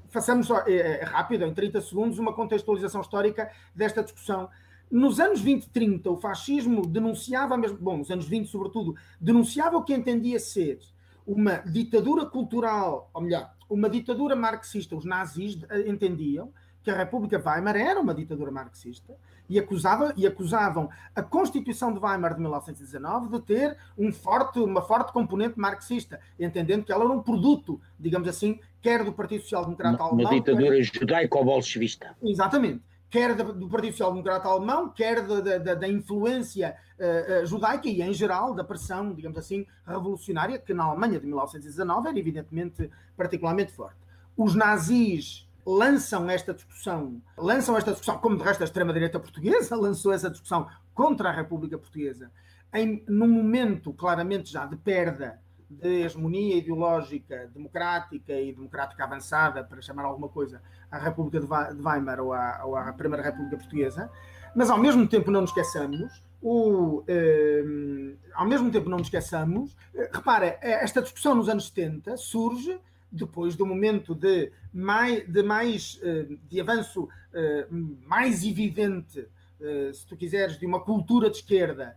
façamos 0.09 0.49
é, 0.67 0.73
é, 0.73 1.05
rápido, 1.05 1.45
em 1.45 1.53
30 1.53 1.83
segundos, 1.83 2.19
uma 2.19 2.33
contextualização 2.33 3.03
histórica 3.03 3.51
desta 3.75 4.03
discussão. 4.03 4.49
Nos 4.91 5.21
anos 5.21 5.41
20 5.41 5.65
e 5.65 5.69
30, 5.69 6.11
o 6.11 6.17
fascismo 6.17 6.87
denunciava, 6.87 7.57
mesmo, 7.57 7.77
bom, 7.77 7.99
nos 7.99 8.11
anos 8.11 8.27
20 8.27 8.49
sobretudo, 8.49 8.97
denunciava 9.21 9.77
o 9.77 9.85
que 9.85 9.93
entendia 9.93 10.39
ser 10.39 10.79
uma 11.27 11.57
ditadura 11.57 12.25
cultural, 12.25 13.11
ou 13.13 13.21
melhor, 13.21 13.53
uma 13.69 13.91
ditadura 13.91 14.35
marxista. 14.35 14.97
Os 14.97 15.05
nazis 15.05 15.59
eh, 15.69 15.89
entendiam 15.89 16.53
que 16.83 16.91
a 16.91 16.97
República 16.97 17.43
Weimar 17.45 17.77
era 17.77 18.01
uma 18.01 18.15
ditadura 18.15 18.51
marxista 18.51 19.19
e, 19.49 19.59
acusava, 19.59 20.13
e 20.17 20.27
acusavam 20.27 20.89
a 21.15 21.23
Constituição 21.23 21.93
de 21.93 21.99
Weimar 21.99 22.35
de 22.35 22.41
1919 22.41 23.29
de 23.29 23.41
ter 23.43 23.77
um 23.97 24.13
forte, 24.13 24.59
uma 24.59 24.83
forte 24.83 25.13
componente 25.13 25.59
marxista, 25.59 26.21
entendendo 26.39 26.85
que 26.85 26.93
ela 26.93 27.05
era 27.05 27.13
um 27.13 27.23
produto, 27.23 27.81
digamos 27.99 28.29
assim, 28.29 28.59
quer 28.83 29.05
do 29.05 29.13
Partido 29.13 29.43
Social 29.43 29.65
Democrata 29.65 30.03
Alemão. 30.03 30.25
Uma 30.25 30.31
ditadura 30.31 30.77
quer... 30.77 30.83
judaico-bolchevista. 30.83 32.17
Exatamente. 32.23 32.83
Quer 33.09 33.35
do 33.35 33.69
Partido 33.69 33.93
Social 33.93 34.11
Democrata 34.11 34.49
Alemão, 34.49 34.89
quer 34.89 35.25
da, 35.27 35.59
da, 35.59 35.75
da 35.75 35.89
influência 35.89 36.77
uh, 36.99 37.43
uh, 37.43 37.47
judaica 37.47 37.89
e, 37.89 38.03
em 38.03 38.13
geral, 38.13 38.53
da 38.53 38.65
pressão, 38.65 39.15
digamos 39.15 39.39
assim, 39.39 39.65
revolucionária, 39.87 40.59
que 40.59 40.75
na 40.75 40.85
Alemanha 40.85 41.21
de 41.21 41.27
1919 41.27 42.09
era 42.09 42.19
evidentemente 42.19 42.91
particularmente 43.17 43.73
forte. 43.73 43.97
Os 44.37 44.55
nazis 44.55 45.46
lançam 45.67 46.31
esta 46.31 46.55
discussão, 46.55 47.21
lançam 47.37 47.77
esta 47.77 47.91
discussão, 47.91 48.19
como 48.19 48.37
de 48.39 48.45
resto 48.45 48.61
a 48.61 48.65
extrema-direita 48.65 49.19
portuguesa 49.19 49.75
lançou 49.77 50.13
essa 50.13 50.31
discussão 50.31 50.69
contra 50.95 51.29
a 51.29 51.33
República 51.33 51.77
Portuguesa, 51.77 52.31
em, 52.73 53.05
num 53.09 53.29
momento 53.29 53.93
claramente 53.93 54.51
já 54.51 54.65
de 54.65 54.77
perda 54.77 55.41
de 55.69 56.05
hegemonia 56.05 56.57
ideológica 56.57 57.51
democrática 57.53 58.33
e 58.33 58.55
democrática 58.55 59.03
avançada, 59.03 59.65
para 59.65 59.83
chamar 59.83 60.05
alguma 60.05 60.29
coisa, 60.29 60.63
à 60.89 60.97
República 60.99 61.41
de 61.41 61.83
Weimar 61.83 62.21
ou 62.21 62.33
à, 62.33 62.65
ou 62.65 62.77
à 62.77 62.93
Primeira 62.93 63.25
República 63.25 63.57
Portuguesa, 63.57 64.09
mas 64.55 64.71
ao 64.71 64.79
mesmo 64.79 65.09
tempo 65.09 65.31
não 65.31 65.41
nos 65.41 65.51
esqueçamos, 65.51 66.23
o, 66.41 67.03
eh, 67.09 68.15
ao 68.33 68.47
mesmo 68.47 68.71
tempo 68.71 68.89
não 68.89 68.99
nos 68.99 69.09
esqueçamos, 69.09 69.77
eh, 69.93 70.09
repara, 70.13 70.57
esta 70.63 71.03
discussão 71.03 71.35
nos 71.35 71.49
anos 71.49 71.67
70 71.67 72.17
surge 72.17 72.79
depois 73.17 73.57
do 73.57 73.67
momento 73.67 74.15
de 74.15 74.53
mais, 74.73 75.27
de, 75.27 75.43
mais, 75.43 75.99
eh, 76.03 76.27
de 76.49 76.61
avanço 76.61 77.09
eh, 77.33 77.67
mais 78.07 78.45
evidente, 78.45 79.27
eh, 79.61 79.91
se 79.93 80.07
tu 80.07 80.17
quiseres, 80.17 80.59
de 80.59 80.67
uma 80.67 80.81
cultura 80.81 81.31
de 81.31 81.37
esquerda, 81.37 81.97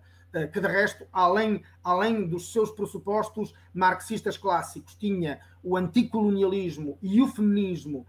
que 0.53 0.61
de 0.61 0.67
resto, 0.67 1.07
além, 1.11 1.63
além 1.83 2.27
dos 2.27 2.53
seus 2.53 2.69
pressupostos 2.69 3.51
marxistas 3.73 4.37
clássicos, 4.37 4.93
tinha 4.93 5.39
o 5.63 5.75
anticolonialismo 5.75 6.99
e 7.01 7.19
o 7.19 7.27
feminismo 7.27 8.05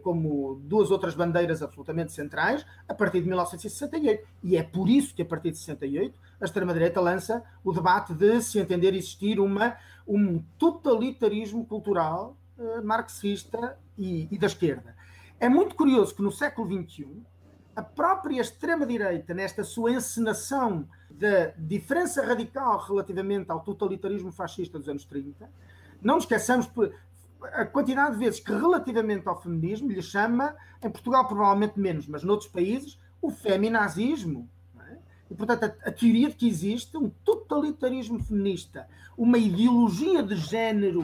como 0.00 0.60
duas 0.62 0.92
outras 0.92 1.16
bandeiras 1.16 1.62
absolutamente 1.62 2.12
centrais, 2.12 2.64
a 2.88 2.94
partir 2.94 3.22
de 3.22 3.26
1968. 3.26 4.24
E 4.44 4.56
é 4.56 4.62
por 4.62 4.88
isso 4.88 5.12
que, 5.16 5.22
a 5.22 5.24
partir 5.24 5.50
de 5.50 5.58
68, 5.58 6.16
a 6.40 6.44
extrema-direita 6.44 7.00
lança 7.00 7.42
o 7.64 7.72
debate 7.72 8.14
de 8.14 8.40
se 8.40 8.60
entender 8.60 8.94
existir 8.94 9.40
uma, 9.40 9.76
um 10.06 10.38
totalitarismo 10.56 11.66
cultural 11.66 12.36
marxista 12.82 13.78
e, 13.96 14.28
e, 14.30 14.38
da 14.38 14.46
esquerda. 14.46 14.94
É 15.38 15.48
muito 15.48 15.74
curioso 15.74 16.14
que 16.14 16.22
no 16.22 16.30
século 16.30 16.68
XXI, 16.68 17.22
a 17.74 17.82
própria 17.82 18.40
extrema-direita, 18.40 19.34
nesta 19.34 19.64
sua 19.64 19.92
encenação 19.92 20.88
da 21.10 21.52
diferença 21.58 22.24
radical 22.24 22.78
relativamente 22.78 23.50
ao 23.50 23.60
totalitarismo 23.60 24.30
fascista 24.30 24.78
dos 24.78 24.88
anos 24.88 25.04
30, 25.04 25.50
não 26.00 26.18
esqueçamos 26.18 26.70
a 27.42 27.64
quantidade 27.64 28.12
de 28.12 28.18
vezes 28.18 28.40
que, 28.40 28.52
relativamente 28.52 29.28
ao 29.28 29.40
feminismo, 29.40 29.90
lhe 29.90 30.02
chama, 30.02 30.54
em 30.82 30.90
Portugal 30.90 31.26
provavelmente 31.26 31.78
menos, 31.78 32.06
mas 32.06 32.22
noutros 32.22 32.48
países, 32.48 32.98
o 33.20 33.30
feminazismo. 33.30 34.48
É? 34.80 34.96
E, 35.30 35.34
portanto, 35.34 35.64
a, 35.64 35.88
a, 35.88 35.92
teoria 35.92 36.28
de 36.28 36.36
que 36.36 36.48
existe 36.48 36.96
um 36.96 37.10
totalitarismo 37.24 38.22
feminista, 38.22 38.88
uma 39.16 39.38
ideologia 39.38 40.22
de 40.22 40.36
género 40.36 41.02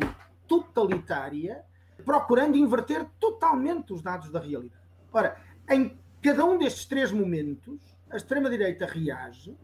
totalitária, 0.51 1.65
procurando 2.05 2.57
inverter 2.57 3.07
totalmente 3.21 3.93
os 3.93 4.03
dados 4.03 4.33
da 4.33 4.41
realidade. 4.41 4.83
Ora, 5.13 5.41
em 5.71 5.97
cada 6.21 6.45
um 6.45 6.59
destes 6.59 6.87
três 6.87 7.13
momentos, 7.13 7.81
a 8.11 8.17
extrema-direita 8.17 8.85
reage 8.85 9.57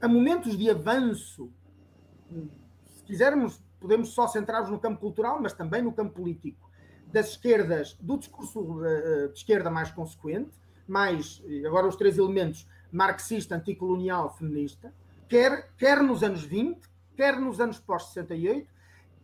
a 0.00 0.06
momentos 0.06 0.56
de 0.56 0.70
avanço. 0.70 1.50
Se 2.84 3.02
quisermos, 3.02 3.60
podemos 3.80 4.10
só 4.10 4.28
centrar-nos 4.28 4.70
no 4.70 4.78
campo 4.78 5.00
cultural, 5.00 5.40
mas 5.42 5.52
também 5.52 5.82
no 5.82 5.92
campo 5.92 6.14
político, 6.14 6.70
das 7.08 7.30
esquerdas, 7.30 7.94
do 8.00 8.16
discurso 8.16 8.84
eh, 8.84 9.28
de 9.28 9.38
esquerda 9.38 9.70
mais 9.70 9.90
consequente, 9.90 10.50
mais, 10.86 11.42
agora 11.66 11.88
os 11.88 11.96
três 11.96 12.16
elementos, 12.16 12.68
marxista, 12.92 13.56
anticolonial, 13.56 14.36
feminista, 14.36 14.94
quer, 15.28 15.70
quer 15.76 16.02
nos 16.02 16.22
anos 16.22 16.44
20, 16.44 16.80
quer 17.16 17.40
nos 17.40 17.60
anos 17.60 17.80
pós-68, 17.80 18.66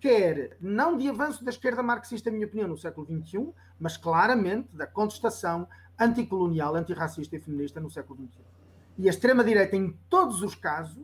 quer 0.05 0.59
não 0.61 0.99
de 0.99 1.09
avanço 1.09 1.43
da 1.43 1.51
esquerda 1.51 1.83
marxista, 1.83 2.29
na 2.29 2.37
minha 2.37 2.47
opinião, 2.47 2.69
no 2.69 2.77
século 2.77 3.07
XXI, 3.07 3.49
mas 3.81 3.97
claramente 3.97 4.77
da 4.77 4.87
contestação 4.87 5.67
anticolonial, 5.99 6.77
antirracista 6.77 7.37
e 7.37 7.41
feminista 7.41 7.81
no 7.81 7.89
século 7.91 8.23
XXI. 8.23 8.45
E 8.99 9.07
a 9.07 9.11
extrema-direita, 9.11 9.77
em 9.77 9.99
todos 10.11 10.43
os 10.43 10.55
casos, 10.55 11.03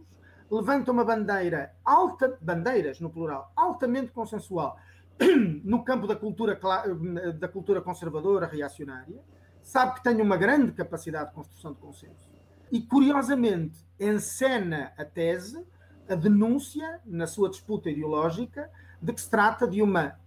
levanta 0.50 0.92
uma 0.92 1.02
bandeira 1.02 1.74
alta, 1.82 2.36
bandeiras 2.42 3.00
no 3.00 3.08
plural, 3.08 3.50
altamente 3.56 4.12
consensual 4.12 4.78
no 5.64 5.82
campo 5.82 6.06
da 6.06 6.14
cultura, 6.14 6.60
da 7.38 7.48
cultura 7.48 7.80
conservadora, 7.80 8.46
reacionária, 8.46 9.18
sabe 9.62 9.94
que 9.94 10.02
tem 10.02 10.20
uma 10.20 10.36
grande 10.36 10.72
capacidade 10.72 11.30
de 11.30 11.36
construção 11.36 11.72
de 11.72 11.78
consenso. 11.78 12.30
E, 12.70 12.82
curiosamente, 12.82 13.82
encena 13.98 14.92
a 14.98 15.06
tese, 15.06 15.66
a 16.06 16.14
denúncia, 16.14 17.00
na 17.06 17.26
sua 17.26 17.48
disputa 17.48 17.88
ideológica, 17.88 18.70
de 19.00 19.12
que 19.12 19.20
se 19.20 19.30
trata 19.30 19.66
de 19.66 19.82
uma 19.82 20.18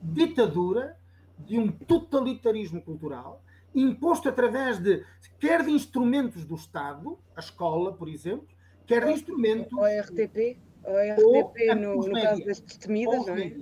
ditadura, 0.00 0.96
de 1.38 1.58
um 1.58 1.70
totalitarismo 1.70 2.80
cultural, 2.82 3.42
imposto 3.74 4.28
através 4.28 4.78
de, 4.78 5.04
quer 5.38 5.64
de 5.64 5.70
instrumentos 5.70 6.44
do 6.44 6.54
Estado, 6.54 7.18
a 7.34 7.40
escola, 7.40 7.92
por 7.92 8.08
exemplo, 8.08 8.46
quer 8.86 9.04
de 9.04 9.12
instrumentos. 9.12 9.72
O 9.72 9.84
RTP, 9.84 10.58
o 10.84 10.96
RTP 10.96 11.74
no, 11.76 11.96
no 11.96 12.12
caso 12.20 12.44
das 12.44 12.60
destemidas, 12.60 13.26
não 13.26 13.34
é? 13.34 13.56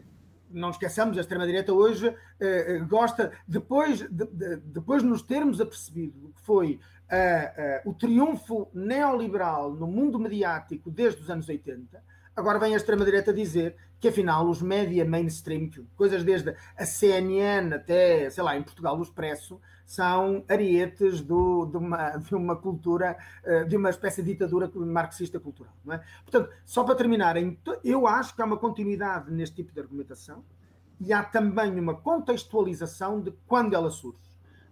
Não 0.50 0.68
esqueçamos, 0.68 1.16
a 1.16 1.22
extrema-direita 1.22 1.72
hoje 1.72 2.14
eh, 2.38 2.76
eh, 2.76 2.78
gosta, 2.80 3.32
depois 3.48 4.00
de, 4.00 4.26
de, 4.26 4.56
depois 4.56 5.02
de 5.02 5.08
nos 5.08 5.22
termos 5.22 5.62
apercebido 5.62 6.30
que 6.36 6.42
foi 6.42 6.78
uh, 7.10 7.88
uh, 7.88 7.90
o 7.90 7.94
triunfo 7.94 8.68
neoliberal 8.74 9.72
no 9.72 9.86
mundo 9.86 10.18
mediático 10.18 10.90
desde 10.90 11.22
os 11.22 11.30
anos 11.30 11.48
80, 11.48 12.04
Agora 12.34 12.58
vem 12.58 12.72
a 12.72 12.76
extrema-direita 12.76 13.32
dizer 13.32 13.76
que 14.00 14.08
afinal 14.08 14.48
os 14.48 14.62
média 14.62 15.04
mainstream, 15.04 15.68
coisas 15.94 16.24
desde 16.24 16.56
a 16.76 16.86
CNN 16.86 17.74
até, 17.74 18.30
sei 18.30 18.42
lá, 18.42 18.56
em 18.56 18.62
Portugal 18.62 18.98
o 18.98 19.02
Expresso, 19.02 19.60
são 19.84 20.42
arietes 20.48 21.20
do, 21.20 21.66
de, 21.66 21.76
uma, 21.76 22.16
de 22.16 22.34
uma 22.34 22.56
cultura, 22.56 23.16
eh, 23.44 23.64
de 23.64 23.76
uma 23.76 23.90
espécie 23.90 24.22
de 24.22 24.32
ditadura 24.32 24.70
marxista 24.74 25.38
cultural. 25.38 25.74
É? 25.90 26.00
Portanto, 26.24 26.50
só 26.64 26.82
para 26.82 26.94
terminar, 26.94 27.36
eu 27.84 28.06
acho 28.06 28.34
que 28.34 28.40
há 28.40 28.46
uma 28.46 28.56
continuidade 28.56 29.30
neste 29.30 29.56
tipo 29.56 29.72
de 29.72 29.80
argumentação 29.80 30.42
e 30.98 31.12
há 31.12 31.22
também 31.22 31.78
uma 31.78 31.94
contextualização 31.94 33.20
de 33.20 33.32
quando 33.46 33.74
ela 33.74 33.90
surge. 33.90 34.18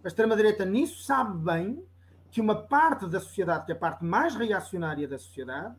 A 0.03 0.07
extrema-direita 0.07 0.65
nisso 0.65 1.03
sabe 1.03 1.37
bem 1.37 1.85
que 2.31 2.41
uma 2.41 2.55
parte 2.55 3.07
da 3.07 3.19
sociedade, 3.19 3.65
que 3.65 3.71
é 3.71 3.75
a 3.75 3.77
parte 3.77 4.03
mais 4.03 4.33
reacionária 4.35 5.07
da 5.07 5.19
sociedade, 5.19 5.75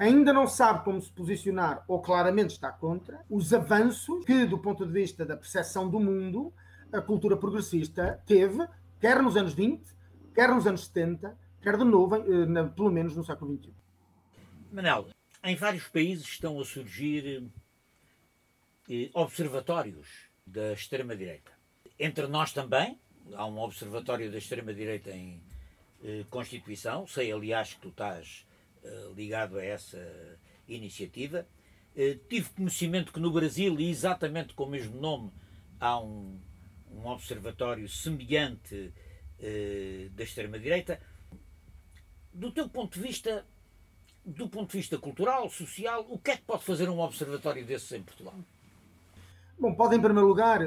ainda 0.00 0.32
não 0.32 0.46
sabe 0.46 0.82
como 0.82 0.98
se 0.98 1.12
posicionar 1.12 1.84
ou 1.86 2.00
claramente 2.00 2.52
está 2.52 2.72
contra 2.72 3.22
os 3.28 3.52
avanços 3.52 4.24
que, 4.24 4.46
do 4.46 4.58
ponto 4.58 4.86
de 4.86 4.92
vista 4.92 5.26
da 5.26 5.36
percepção 5.36 5.90
do 5.90 6.00
mundo, 6.00 6.54
a 6.90 7.02
cultura 7.02 7.36
progressista 7.36 8.18
teve, 8.24 8.66
quer 8.98 9.22
nos 9.22 9.36
anos 9.36 9.52
20, 9.52 9.86
quer 10.34 10.48
nos 10.48 10.66
anos 10.66 10.86
70, 10.86 11.36
quer 11.60 11.76
de 11.76 11.84
novo, 11.84 12.16
eh, 12.16 12.64
pelo 12.74 12.90
menos 12.90 13.14
no 13.14 13.22
século 13.22 13.54
XXI. 13.58 13.74
Manel, 14.72 15.08
em 15.44 15.54
vários 15.54 15.86
países 15.88 16.26
estão 16.26 16.58
a 16.58 16.64
surgir 16.64 17.50
eh, 18.88 19.10
observatórios 19.12 20.30
da 20.46 20.72
extrema-direita. 20.72 21.52
Entre 21.98 22.26
nós 22.26 22.54
também, 22.54 22.98
há 23.34 23.44
um 23.44 23.58
observatório 23.58 24.32
da 24.32 24.38
extrema-direita 24.38 25.10
em 25.10 25.42
eh, 26.02 26.24
Constituição, 26.30 27.06
sei 27.06 27.30
aliás 27.30 27.74
que 27.74 27.82
tu 27.82 27.88
estás 27.90 28.46
eh, 28.46 28.49
ligado 29.14 29.58
a 29.58 29.64
essa 29.64 29.98
iniciativa. 30.68 31.46
Eh, 31.96 32.18
tive 32.28 32.48
conhecimento 32.50 33.12
que 33.12 33.20
no 33.20 33.30
Brasil, 33.30 33.78
e 33.78 33.90
exatamente 33.90 34.54
com 34.54 34.64
o 34.64 34.70
mesmo 34.70 35.00
nome, 35.00 35.32
há 35.78 36.00
um, 36.00 36.40
um 36.90 37.06
observatório 37.06 37.88
semelhante 37.88 38.92
eh, 39.38 40.08
da 40.12 40.22
extrema-direita. 40.22 41.00
Do 42.32 42.52
teu 42.52 42.68
ponto 42.68 42.94
de 42.94 43.06
vista, 43.06 43.44
do 44.24 44.48
ponto 44.48 44.70
de 44.70 44.78
vista 44.78 44.98
cultural, 44.98 45.50
social, 45.50 46.06
o 46.08 46.18
que 46.18 46.30
é 46.30 46.36
que 46.36 46.44
pode 46.44 46.64
fazer 46.64 46.88
um 46.88 47.00
observatório 47.00 47.64
desses 47.64 47.90
em 47.92 48.02
Portugal? 48.02 48.34
Bom, 49.60 49.74
pode 49.74 49.94
em 49.94 50.00
primeiro 50.00 50.26
lugar, 50.26 50.62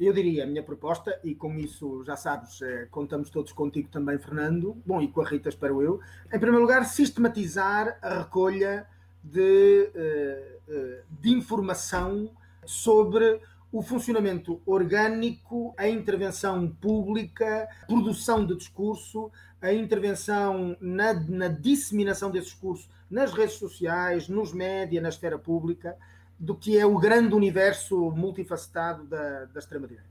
eu 0.00 0.10
diria 0.14 0.44
a 0.44 0.46
minha 0.46 0.62
proposta, 0.62 1.20
e 1.22 1.34
com 1.34 1.58
isso 1.58 2.02
já 2.02 2.16
sabes, 2.16 2.62
eh, 2.62 2.88
contamos 2.90 3.28
todos 3.28 3.52
contigo 3.52 3.90
também, 3.90 4.18
Fernando, 4.18 4.74
bom, 4.86 5.02
e 5.02 5.08
com 5.08 5.20
a 5.20 5.28
Rita, 5.28 5.50
espero 5.50 5.82
eu. 5.82 6.00
Em 6.32 6.38
primeiro 6.38 6.62
lugar, 6.62 6.82
sistematizar 6.86 7.98
a 8.00 8.20
recolha 8.20 8.86
de, 9.22 9.90
eh, 9.94 10.58
eh, 10.66 11.02
de 11.20 11.28
informação 11.28 12.30
sobre 12.64 13.38
o 13.70 13.82
funcionamento 13.82 14.62
orgânico, 14.64 15.74
a 15.76 15.86
intervenção 15.86 16.70
pública, 16.70 17.68
produção 17.86 18.46
de 18.46 18.56
discurso, 18.56 19.30
a 19.60 19.74
intervenção 19.74 20.74
na, 20.80 21.12
na 21.12 21.48
disseminação 21.48 22.30
desse 22.30 22.46
discurso 22.46 22.88
nas 23.10 23.30
redes 23.30 23.56
sociais, 23.56 24.26
nos 24.26 24.54
média, 24.54 25.02
na 25.02 25.10
esfera 25.10 25.38
pública 25.38 25.98
do 26.38 26.54
que 26.54 26.78
é 26.78 26.86
o 26.86 26.98
grande 26.98 27.34
universo 27.34 28.10
multifacetado 28.12 29.04
da, 29.04 29.46
da 29.46 29.58
extrema-direita. 29.58 30.08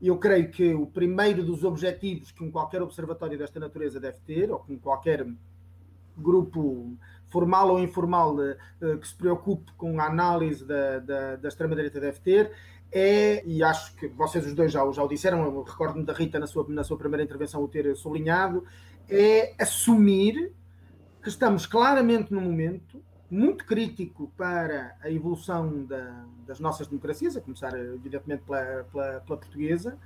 Eu 0.00 0.16
creio 0.16 0.50
que 0.50 0.72
o 0.74 0.86
primeiro 0.86 1.44
dos 1.44 1.64
objetivos 1.64 2.30
que 2.30 2.42
um 2.42 2.50
qualquer 2.50 2.80
observatório 2.80 3.36
desta 3.36 3.58
natureza 3.58 3.98
deve 3.98 4.18
ter, 4.26 4.50
ou 4.50 4.60
que 4.60 4.76
qualquer 4.78 5.26
grupo 6.16 6.96
formal 7.28 7.70
ou 7.70 7.80
informal 7.80 8.40
eh, 8.42 8.56
eh, 8.80 8.96
que 8.96 9.06
se 9.06 9.14
preocupe 9.14 9.70
com 9.76 10.00
a 10.00 10.06
análise 10.06 10.64
da, 10.64 10.98
da, 11.00 11.36
da 11.36 11.48
extrema-direita 11.48 12.00
deve 12.00 12.18
ter, 12.20 12.52
é, 12.90 13.44
e 13.46 13.62
acho 13.62 13.94
que 13.96 14.08
vocês 14.08 14.46
os 14.46 14.54
dois 14.54 14.72
já, 14.72 14.80
já 14.92 15.02
o 15.02 15.08
disseram, 15.08 15.62
recordo-me 15.62 16.04
da 16.04 16.12
Rita 16.12 16.38
na 16.38 16.46
sua, 16.46 16.66
na 16.68 16.82
sua 16.82 16.96
primeira 16.96 17.22
intervenção 17.22 17.62
o 17.62 17.68
ter 17.68 17.94
sublinhado, 17.96 18.64
é 19.08 19.54
assumir 19.58 20.52
que 21.22 21.28
estamos 21.28 21.66
claramente 21.66 22.32
no 22.32 22.40
momento 22.40 23.02
muito 23.30 23.64
crítico 23.64 24.32
para 24.36 24.96
a 25.02 25.10
evolução 25.10 25.84
da, 25.84 26.24
das 26.46 26.58
nossas 26.60 26.86
democracias, 26.86 27.36
a 27.36 27.40
começar, 27.40 27.78
evidentemente, 27.78 28.42
pela, 28.44 28.84
pela, 28.84 29.20
pela 29.20 29.36
portuguesa, 29.38 29.98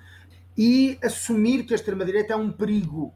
e 0.57 0.99
assumir 1.03 1.65
que 1.65 1.73
a 1.73 1.77
extrema-direita 1.77 2.33
é 2.33 2.37
um 2.37 2.51
perigo 2.51 3.15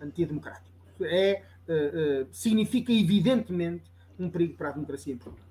antidemocrático. 0.00 0.72
É, 1.02 1.42
uh, 1.68 2.22
uh, 2.22 2.28
significa, 2.32 2.92
evidentemente, 2.92 3.84
um 4.18 4.30
perigo 4.30 4.54
para 4.56 4.70
a 4.70 4.72
democracia 4.72 5.12
em 5.12 5.16
Portugal. 5.18 5.46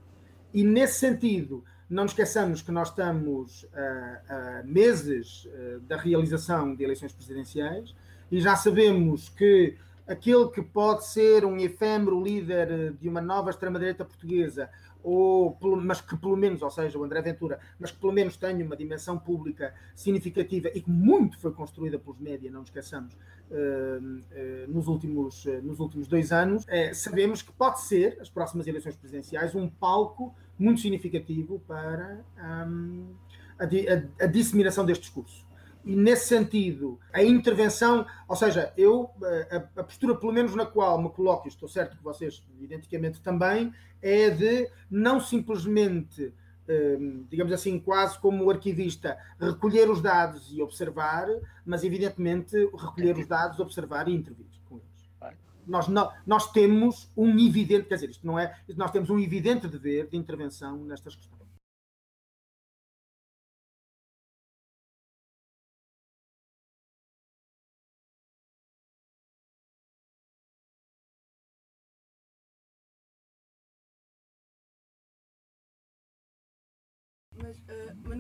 E, 0.54 0.64
nesse 0.64 1.00
sentido, 1.00 1.64
não 1.90 2.06
esqueçamos 2.06 2.62
que 2.62 2.72
nós 2.72 2.90
estamos 2.90 3.66
a, 3.74 4.60
a 4.60 4.64
meses 4.64 5.46
uh, 5.46 5.80
da 5.82 5.98
realização 5.98 6.76
de 6.76 6.84
eleições 6.84 7.14
presidenciais 7.14 7.96
e 8.32 8.40
já 8.40 8.56
sabemos 8.56 9.30
que 9.30 9.78
aquele 10.08 10.50
que 10.50 10.62
pode 10.62 11.06
ser 11.06 11.46
um 11.46 11.58
efêmero 11.58 12.22
líder 12.22 12.72
eh, 12.72 12.94
de 13.00 13.08
uma 13.08 13.22
nova 13.22 13.50
extrema-direita 13.50 14.04
portuguesa, 14.04 14.70
ou, 15.04 15.58
mas 15.82 16.00
que 16.00 16.16
pelo 16.16 16.36
menos, 16.36 16.62
ou 16.62 16.70
seja, 16.70 16.98
o 16.98 17.04
André 17.04 17.22
Ventura, 17.22 17.60
mas 17.80 17.92
que 17.92 17.98
pelo 18.00 18.14
menos 18.14 18.38
tenha 18.38 18.64
uma 18.64 18.76
dimensão 18.76 19.18
pública 19.18 19.74
significativa 19.96 20.70
e 20.74 20.82
que 20.82 20.90
muito 20.90 21.40
foi 21.40 21.52
construída 21.52 21.98
pelos 21.98 22.20
média, 22.20 22.52
não 22.52 22.62
esqueçamos, 22.62 23.14
uh, 23.14 23.58
uh, 23.58 24.72
nos, 24.72 24.88
últimos, 24.88 25.46
uh, 25.46 25.62
nos 25.64 25.80
últimos 25.80 26.08
dois 26.08 26.32
anos, 26.32 26.66
sabemos 26.94 27.42
que 27.42 27.52
pode 27.52 27.82
ser, 27.82 28.18
as 28.22 28.30
próximas 28.30 28.68
eleições 28.68 28.96
presidenciais, 28.96 29.56
um 29.56 29.68
palco 29.68 30.36
muito 30.58 30.82
significativo 30.82 31.60
para 31.68 32.24
um, 32.68 33.08
a, 33.58 33.64
a, 33.64 34.26
a 34.26 34.28
disseminação 34.28 34.86
deste 34.86 35.02
discurso 35.02 35.51
e 35.84 35.96
nesse 35.96 36.28
sentido, 36.28 37.00
a 37.12 37.24
intervenção, 37.24 38.06
ou 38.28 38.36
seja, 38.36 38.72
eu, 38.78 39.10
eh, 39.24 39.66
a, 39.76 39.82
a, 39.82 39.84
postura 39.84 40.16
pelo 40.16 40.32
menos 40.32 40.56
na 40.56 40.66
qual 40.66 41.02
me 41.02 41.10
coloco, 41.10 41.48
e 41.48 41.50
estou 41.50 41.68
certo 41.68 41.98
que 41.98 42.04
vocês, 42.04 42.44
identicamente 42.60 43.20
também, 43.22 43.74
é 44.02 44.30
de 44.30 44.70
não 44.90 45.20
simplesmente, 45.20 46.34
ehm, 46.68 47.24
digamos 47.30 47.52
assim, 47.52 47.80
quase 47.80 48.20
como 48.20 48.46
o 48.46 48.52
arquivista, 48.52 49.18
recolher 49.40 49.90
os 49.90 50.02
dados 50.02 50.52
e 50.52 50.62
observar, 50.62 51.28
mas 51.66 51.84
evidentemente 51.84 52.56
recolher 52.78 53.18
os 53.18 53.28
dados, 53.28 53.60
observar 53.60 54.08
e 54.08 54.14
intervir 54.14 54.46
com 54.70 54.76
eles. 54.78 55.36
Nós, 55.66 55.88
não, 55.88 56.12
nós 56.26 56.52
temos 56.52 57.12
um 57.16 57.30
evidente, 57.40 57.88
quer 57.88 57.96
dizer, 57.96 58.10
isto 58.10 58.26
não 58.26 58.38
é, 58.38 58.56
nós 58.76 58.92
temos 58.92 59.10
um 59.10 59.20
evidente 59.20 59.68
dever 59.68 60.08
de 60.08 60.18
intervenção 60.18 60.78
nestas 60.86 61.16
questões. 61.16 61.41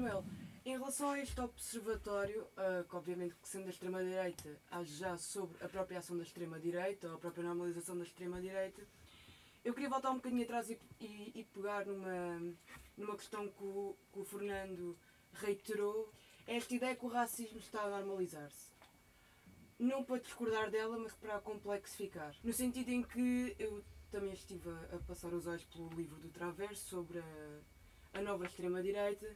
Manuel, 0.01 0.25
em 0.65 0.71
relação 0.71 1.11
a 1.11 1.19
este 1.19 1.39
observatório, 1.39 2.41
uh, 2.41 2.83
que 2.89 2.95
obviamente 2.95 3.35
que 3.35 3.47
sendo 3.47 3.65
da 3.65 3.69
extrema-direita, 3.69 4.59
age 4.71 4.95
já 4.95 5.15
sobre 5.15 5.63
a 5.63 5.69
própria 5.69 5.99
ação 5.99 6.17
da 6.17 6.23
extrema-direita, 6.23 7.07
ou 7.07 7.15
a 7.15 7.17
própria 7.19 7.43
normalização 7.43 7.95
da 7.95 8.03
extrema-direita, 8.03 8.81
eu 9.63 9.75
queria 9.75 9.89
voltar 9.89 10.09
um 10.09 10.15
bocadinho 10.15 10.41
atrás 10.43 10.71
e, 10.71 10.79
e, 10.99 11.31
e 11.35 11.43
pegar 11.53 11.85
numa, 11.85 12.55
numa 12.97 13.15
questão 13.15 13.47
que 13.47 13.63
o, 13.63 13.95
que 14.11 14.19
o 14.19 14.23
Fernando 14.23 14.97
reiterou, 15.33 16.11
é 16.47 16.57
esta 16.57 16.73
ideia 16.73 16.95
que 16.95 17.05
o 17.05 17.09
racismo 17.09 17.59
está 17.59 17.83
a 17.83 17.89
normalizar-se. 17.89 18.71
Não 19.77 20.03
para 20.03 20.19
discordar 20.19 20.71
dela, 20.71 20.97
mas 20.97 21.13
para 21.13 21.35
a 21.35 21.41
complexificar. 21.41 22.35
No 22.43 22.51
sentido 22.51 22.89
em 22.89 23.03
que 23.03 23.55
eu 23.59 23.83
também 24.09 24.33
estive 24.33 24.67
a, 24.67 24.95
a 24.95 24.99
passar 24.99 25.31
os 25.31 25.45
olhos 25.45 25.63
pelo 25.65 25.89
livro 25.89 26.19
do 26.19 26.29
Traverso 26.29 26.89
sobre 26.89 27.19
a 27.19 27.59
a 28.13 28.21
nova 28.21 28.45
extrema-direita 28.45 29.27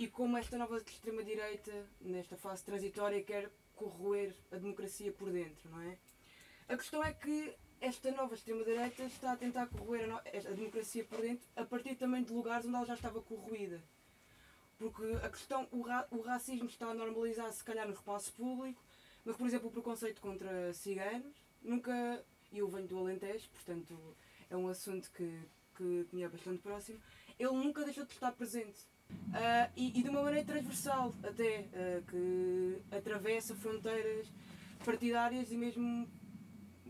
e 0.00 0.08
como 0.08 0.38
esta 0.38 0.56
nova 0.56 0.78
extrema-direita, 0.78 1.86
nesta 2.00 2.34
fase 2.34 2.64
transitória, 2.64 3.22
quer 3.22 3.50
corroer 3.76 4.34
a 4.50 4.56
democracia 4.56 5.12
por 5.12 5.30
dentro, 5.30 5.68
não 5.68 5.78
é? 5.82 5.98
A 6.70 6.76
questão 6.78 7.04
é 7.04 7.12
que 7.12 7.54
esta 7.82 8.10
nova 8.10 8.34
extrema-direita 8.34 9.02
está 9.02 9.32
a 9.32 9.36
tentar 9.36 9.66
corroer 9.66 10.10
a, 10.10 10.16
a, 10.20 10.52
democracia 10.54 11.04
por 11.04 11.20
dentro 11.20 11.46
a 11.54 11.66
partir 11.66 11.96
também 11.96 12.22
de 12.22 12.32
lugares 12.32 12.64
onde 12.64 12.76
ela 12.76 12.86
já 12.86 12.94
estava 12.94 13.20
corroída. 13.20 13.78
Porque 14.78 15.04
a 15.22 15.28
questão, 15.28 15.68
o, 15.70 15.82
ra... 15.82 16.08
o 16.10 16.22
racismo 16.22 16.66
está 16.66 16.86
a 16.86 16.94
normalizar 16.94 17.52
se 17.52 17.62
calhar 17.62 17.86
no 17.86 17.92
espaço 17.92 18.32
público, 18.32 18.82
mas 19.22 19.36
por 19.36 19.46
exemplo 19.46 19.68
o 19.68 19.70
preconceito 19.70 20.22
contra 20.22 20.72
ciganos, 20.72 21.36
nunca, 21.60 22.24
e 22.50 22.56
eu 22.60 22.68
venho 22.68 22.88
do 22.88 22.96
Alentejo, 22.96 23.50
portanto 23.50 24.16
é 24.48 24.56
um 24.56 24.66
assunto 24.66 25.10
que, 25.10 25.30
que 25.76 26.06
me 26.10 26.22
é 26.22 26.28
bastante 26.28 26.62
próximo, 26.62 26.98
ele 27.38 27.52
nunca 27.52 27.84
deixou 27.84 28.06
de 28.06 28.14
estar 28.14 28.32
presente. 28.32 28.88
Uh, 29.30 29.70
e, 29.76 30.00
e, 30.00 30.02
de 30.02 30.08
uma 30.08 30.22
maneira 30.22 30.44
transversal, 30.44 31.14
até, 31.22 31.60
uh, 31.60 32.02
que 32.10 32.78
atravessa 32.90 33.54
fronteiras 33.54 34.26
partidárias 34.84 35.52
e 35.52 35.56
mesmo 35.56 36.08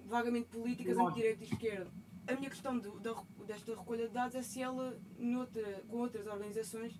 vagamente 0.06 0.48
políticas 0.48 0.96
entre 0.96 1.14
direita 1.14 1.44
e 1.44 1.46
esquerda. 1.46 1.90
A 2.26 2.34
minha 2.34 2.48
questão 2.48 2.78
do, 2.78 2.98
da, 3.00 3.14
desta 3.46 3.74
recolha 3.74 4.06
de 4.08 4.14
dados 4.14 4.34
é 4.34 4.42
se 4.42 4.62
ela, 4.62 4.98
noutra, 5.18 5.82
com 5.88 5.98
outras 5.98 6.26
organizações, 6.26 6.98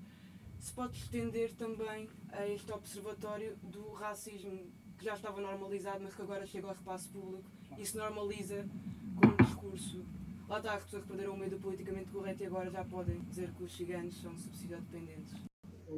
se 0.59 0.73
pode 0.73 0.99
estender 0.99 1.55
também 1.55 2.09
a 2.33 2.47
este 2.47 2.71
observatório 2.71 3.57
do 3.63 3.93
racismo 3.93 4.71
que 4.99 5.05
já 5.05 5.15
estava 5.15 5.41
normalizado, 5.41 6.05
mas 6.05 6.15
que 6.15 6.21
agora 6.21 6.45
chega 6.47 6.67
ao 6.67 6.75
espaço 6.75 7.09
público 7.09 7.51
e 7.79 7.87
se 7.87 7.97
normaliza 7.97 8.69
com 9.17 9.27
um 9.27 9.37
discurso 9.47 10.05
Lá 10.51 10.59
está, 10.59 10.75
as 10.75 10.83
pessoas 10.83 11.03
que 11.05 11.09
perderam 11.11 11.35
o 11.35 11.39
medo 11.39 11.57
politicamente 11.59 12.11
correto 12.11 12.43
e 12.43 12.47
agora 12.47 12.69
já 12.69 12.83
podem 12.83 13.21
dizer 13.21 13.53
que 13.57 13.63
os 13.63 13.77
ciganos 13.77 14.21
são 14.21 14.37
subsídio 14.37 14.79
dependentes. 14.79 15.33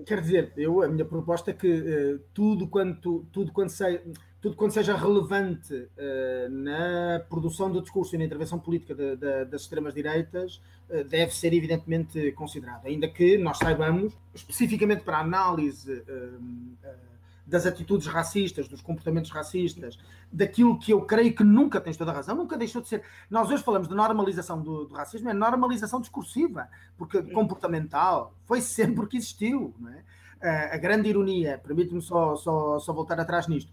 quer 0.06 0.20
dizer, 0.20 0.52
eu, 0.58 0.82
a 0.82 0.88
minha 0.88 1.06
proposta 1.06 1.52
é 1.52 1.54
que 1.54 1.72
uh, 1.72 2.18
tudo, 2.34 2.68
quanto, 2.68 3.26
tudo, 3.32 3.50
quanto 3.50 3.72
se, 3.72 4.02
tudo 4.42 4.54
quanto 4.54 4.74
seja 4.74 4.94
relevante 4.94 5.72
uh, 5.72 6.50
na 6.50 7.24
produção 7.30 7.72
do 7.72 7.80
discurso 7.80 8.14
e 8.14 8.18
na 8.18 8.26
intervenção 8.26 8.58
política 8.58 8.94
de, 8.94 9.16
de, 9.16 9.46
das 9.46 9.62
extremas-direitas 9.62 10.60
uh, 10.90 11.02
deve 11.02 11.34
ser 11.34 11.54
evidentemente 11.54 12.30
considerado, 12.32 12.84
ainda 12.84 13.08
que 13.08 13.38
nós 13.38 13.56
saibamos, 13.56 14.12
especificamente 14.34 15.02
para 15.02 15.16
a 15.16 15.20
análise 15.20 16.04
das 17.46 17.66
atitudes 17.66 18.06
racistas, 18.06 18.68
dos 18.68 18.80
comportamentos 18.80 19.30
racistas, 19.30 19.98
daquilo 20.30 20.78
que 20.78 20.92
eu 20.92 21.02
creio 21.02 21.34
que 21.34 21.44
nunca 21.44 21.80
tens 21.80 21.96
toda 21.96 22.10
a 22.10 22.14
razão, 22.14 22.36
nunca 22.36 22.56
deixou 22.56 22.80
de 22.80 22.88
ser. 22.88 23.02
Nós 23.28 23.50
hoje 23.50 23.62
falamos 23.62 23.88
de 23.88 23.94
normalização 23.94 24.62
do, 24.62 24.84
do 24.84 24.94
racismo, 24.94 25.28
é 25.28 25.32
normalização 25.32 26.00
discursiva, 26.00 26.68
porque 26.96 27.22
comportamental 27.22 28.34
foi 28.44 28.60
sempre 28.60 29.06
que 29.06 29.16
existiu. 29.16 29.74
Não 29.78 29.90
é? 29.90 30.02
a 30.72 30.76
grande 30.76 31.08
ironia, 31.08 31.60
permite-me 31.62 32.02
só, 32.02 32.34
só, 32.34 32.78
só 32.80 32.92
voltar 32.92 33.18
atrás 33.20 33.46
nisto, 33.46 33.70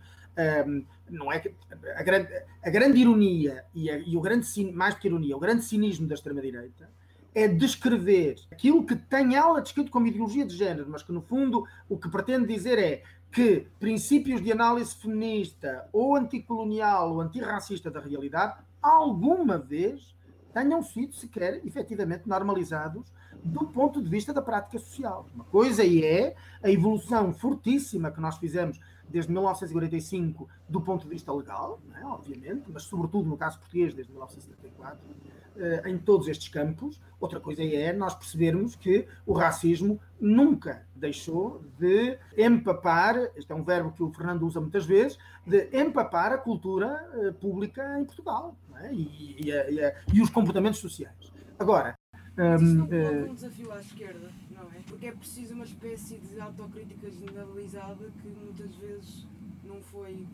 um, 0.68 0.86
não 1.10 1.32
é 1.32 1.40
que 1.40 1.54
a 1.96 2.04
grande, 2.04 2.30
a 2.64 2.70
grande 2.70 3.00
ironia 3.00 3.66
e, 3.74 3.90
a, 3.90 3.98
e 3.98 4.16
o 4.16 4.22
grande 4.22 4.48
mais 4.72 4.94
que 4.94 5.08
ironia, 5.08 5.36
o 5.36 5.40
grande 5.40 5.64
cinismo 5.64 6.08
da 6.08 6.14
extrema-direita 6.14 6.90
é 7.34 7.48
descrever 7.48 8.36
aquilo 8.52 8.86
que 8.86 8.96
tem 8.96 9.36
ela 9.36 9.62
descrito 9.62 9.92
como 9.92 10.08
ideologia 10.08 10.46
de 10.46 10.56
género, 10.56 10.88
mas 10.90 11.04
que 11.04 11.12
no 11.12 11.22
fundo 11.22 11.66
o 11.88 11.98
que 11.98 12.10
pretende 12.10 12.48
dizer 12.48 12.78
é 12.80 13.04
que 13.32 13.68
princípios 13.80 14.42
de 14.42 14.52
análise 14.52 14.96
feminista 14.96 15.88
ou 15.94 16.16
anticolonial 16.16 17.14
ou 17.14 17.22
antirracista 17.22 17.92
da 17.92 18.00
realidade 18.00 18.58
alguma 18.82 19.58
vez 19.58 20.16
tenham 20.54 20.82
sido 20.82 21.14
sequer 21.14 21.66
efetivamente 21.66 22.28
normalizados 22.28 23.12
do 23.44 23.68
ponto 23.68 24.02
de 24.02 24.10
vista 24.10 24.34
da 24.34 24.42
prática 24.42 24.80
social. 24.80 25.28
Uma 25.34 25.46
coisa 25.46 25.84
é 25.86 26.36
a 26.62 26.70
evolução 26.70 27.34
fortíssima 27.34 28.12
que 28.12 28.20
nós 28.20 28.38
fizemos 28.38 28.80
desde 29.08 29.32
1945 29.32 30.48
do 30.68 30.82
ponto 30.82 31.04
de 31.04 31.10
vista 31.10 31.34
legal, 31.34 31.80
é? 31.96 32.06
obviamente, 32.06 32.64
mas 32.72 32.84
sobretudo 32.84 33.28
no 33.28 33.38
caso 33.38 33.60
português 33.60 33.94
desde 33.94 34.12
1974, 34.12 35.00
eh, 35.49 35.49
em 35.86 35.98
todos 35.98 36.28
estes 36.28 36.48
campos. 36.50 37.00
Outra 37.20 37.40
coisa 37.40 37.64
é 37.64 37.92
nós 37.92 38.16
percebermos 38.16 38.76
que 38.76 39.06
o 39.26 39.34
racismo 39.34 40.00
nunca 40.20 40.86
deixou 40.96 41.64
de 41.78 42.18
empapar, 42.38 43.16
este 43.36 43.52
é 43.52 43.56
um 43.56 43.64
verbo 43.64 43.92
que 43.92 44.02
o 44.02 44.12
Fernando 44.12 44.44
usa 44.44 44.62
muitas 44.62 44.86
vezes, 44.86 45.18
de 45.46 45.70
empapar 45.74 46.32
a 46.32 46.38
cultura 46.38 47.10
eh, 47.14 47.32
pública 47.32 48.00
em 48.00 48.06
Portugal 48.06 48.56
é? 48.76 48.94
e, 48.94 49.36
e, 49.38 49.52
e, 49.52 49.94
e, 50.14 50.22
os 50.22 50.30
comportamentos 50.30 50.80
sociais. 50.80 51.32
Agora. 51.58 51.96
Um, 52.38 52.56
isso 52.56 52.76
não 52.76 52.86
uh, 52.86 53.32
um 53.32 53.34
desafio 53.34 53.72
à 53.74 53.82
esquerda, 53.82 54.32
não 54.52 54.64
é? 54.64 54.80
Porque 54.88 55.08
é 55.08 55.12
preciso 55.12 55.56
uma 55.56 55.66
espécie 55.66 56.18
de 56.20 56.40
autocrítica 56.40 57.12
generalizada 57.12 58.10
que 58.22 58.30
muitas 58.30 58.74
vezes 58.76 59.28
não 59.66 59.82
foi 59.82 60.26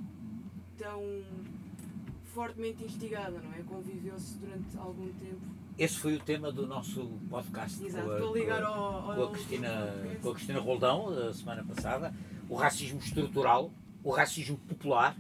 tão 0.78 1.02
fortemente 2.36 2.84
instigada, 2.84 3.40
não 3.40 3.54
é? 3.54 3.64
Conviveu-se 3.64 4.38
durante 4.38 4.78
algum 4.78 5.08
tempo. 5.14 5.40
Esse 5.78 5.98
foi 5.98 6.16
o 6.16 6.20
tema 6.20 6.52
do 6.52 6.68
nosso 6.68 7.08
podcast 7.30 7.84
Exato, 7.84 8.06
com, 8.06 8.30
a, 8.30 8.32
ligar 8.34 8.62
com, 8.62 8.68
ao, 8.68 9.12
ao 9.12 9.16
com, 9.16 9.24
a 9.24 9.32
Cristina, 9.32 10.18
com 10.22 10.30
a 10.30 10.34
Cristina 10.34 10.60
Roldão, 10.60 11.30
a 11.30 11.34
semana 11.34 11.64
passada. 11.64 12.14
O 12.50 12.56
racismo 12.56 13.00
estrutural, 13.00 13.72
o 14.04 14.12
racismo 14.12 14.58
popular, 14.58 15.16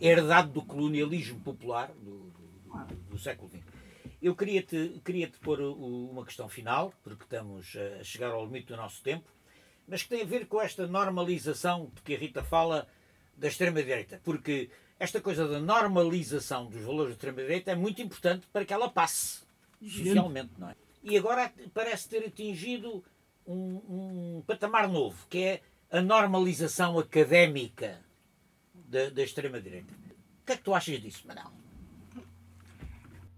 herdado 0.00 0.50
do 0.50 0.62
colonialismo 0.62 1.38
popular 1.40 1.88
do, 1.88 2.30
do, 2.30 2.84
do, 2.86 2.94
do 3.10 3.18
século 3.18 3.50
XX. 3.50 3.62
Eu 4.22 4.34
queria-te 4.34 5.00
queria 5.04 5.28
-te 5.28 5.38
pôr 5.38 5.60
uma 5.60 6.24
questão 6.24 6.48
final, 6.48 6.92
porque 7.02 7.24
estamos 7.24 7.76
a 8.00 8.02
chegar 8.02 8.30
ao 8.30 8.46
limite 8.46 8.68
do 8.68 8.76
nosso 8.76 9.02
tempo, 9.02 9.28
mas 9.86 10.02
que 10.02 10.08
tem 10.08 10.22
a 10.22 10.26
ver 10.26 10.46
com 10.46 10.60
esta 10.60 10.86
normalização 10.86 11.90
de 11.94 12.00
que 12.00 12.14
a 12.14 12.18
Rita 12.18 12.42
fala 12.42 12.86
da 13.36 13.48
extrema-direita. 13.48 14.20
Porque 14.24 14.70
esta 15.00 15.18
coisa 15.18 15.48
da 15.48 15.58
normalização 15.58 16.66
dos 16.66 16.82
valores 16.82 17.12
da 17.12 17.12
extrema-direita 17.12 17.70
é 17.70 17.74
muito 17.74 18.02
importante 18.02 18.46
para 18.52 18.66
que 18.66 18.72
ela 18.74 18.88
passe 18.90 19.40
socialmente, 19.82 20.52
não 20.58 20.68
é? 20.68 20.76
E 21.02 21.16
agora 21.16 21.50
parece 21.72 22.06
ter 22.06 22.26
atingido 22.26 23.02
um, 23.46 23.80
um 23.88 24.42
patamar 24.46 24.86
novo, 24.86 25.26
que 25.30 25.42
é 25.42 25.62
a 25.90 26.02
normalização 26.02 26.98
académica 26.98 27.98
da, 28.74 29.08
da 29.08 29.22
extrema-direita. 29.22 29.94
O 30.42 30.46
que 30.46 30.52
é 30.52 30.56
que 30.56 30.62
tu 30.62 30.74
achas 30.74 31.00
disso, 31.00 31.26
Manel? 31.26 31.50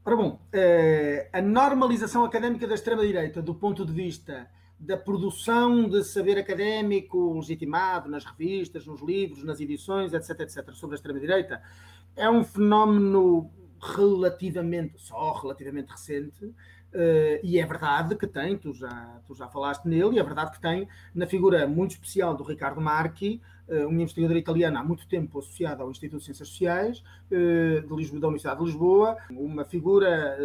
Ora 0.04 0.16
bom, 0.16 0.40
eh, 0.52 1.28
a 1.32 1.40
normalização 1.40 2.24
académica 2.24 2.66
da 2.66 2.74
extrema-direita, 2.74 3.40
do 3.40 3.54
ponto 3.54 3.86
de 3.86 3.92
vista 3.92 4.50
da 4.82 4.96
produção 4.96 5.88
de 5.88 6.02
saber 6.02 6.36
académico 6.36 7.34
legitimado 7.34 8.10
nas 8.10 8.24
revistas, 8.24 8.84
nos 8.84 9.00
livros, 9.00 9.44
nas 9.44 9.60
edições, 9.60 10.12
etc., 10.12 10.40
etc., 10.40 10.72
sobre 10.72 10.94
a 10.94 10.96
extrema-direita, 10.96 11.62
é 12.16 12.28
um 12.28 12.42
fenómeno 12.42 13.48
relativamente, 13.80 15.00
só 15.00 15.34
relativamente 15.34 15.90
recente, 15.90 16.44
uh, 16.44 16.54
e 17.44 17.60
é 17.60 17.64
verdade 17.66 18.16
que 18.16 18.26
tem, 18.26 18.58
tu 18.58 18.72
já, 18.72 19.20
tu 19.24 19.34
já 19.34 19.46
falaste 19.46 19.84
nele, 19.84 20.16
e 20.16 20.18
é 20.18 20.22
verdade 20.22 20.50
que 20.50 20.60
tem 20.60 20.88
na 21.14 21.28
figura 21.28 21.64
muito 21.66 21.92
especial 21.92 22.34
do 22.36 22.42
Ricardo 22.42 22.80
Marchi, 22.80 23.40
uh, 23.68 23.86
um 23.86 24.00
investigador 24.00 24.36
italiano 24.36 24.78
há 24.78 24.82
muito 24.82 25.06
tempo 25.06 25.38
associado 25.38 25.82
ao 25.82 25.90
Instituto 25.92 26.18
de 26.18 26.24
Ciências 26.24 26.48
Sociais 26.48 27.04
uh, 27.30 27.86
de 27.86 27.94
Lisboa, 27.94 28.20
da 28.20 28.26
Universidade 28.26 28.58
de 28.58 28.66
Lisboa, 28.66 29.16
uma 29.30 29.64
figura 29.64 30.36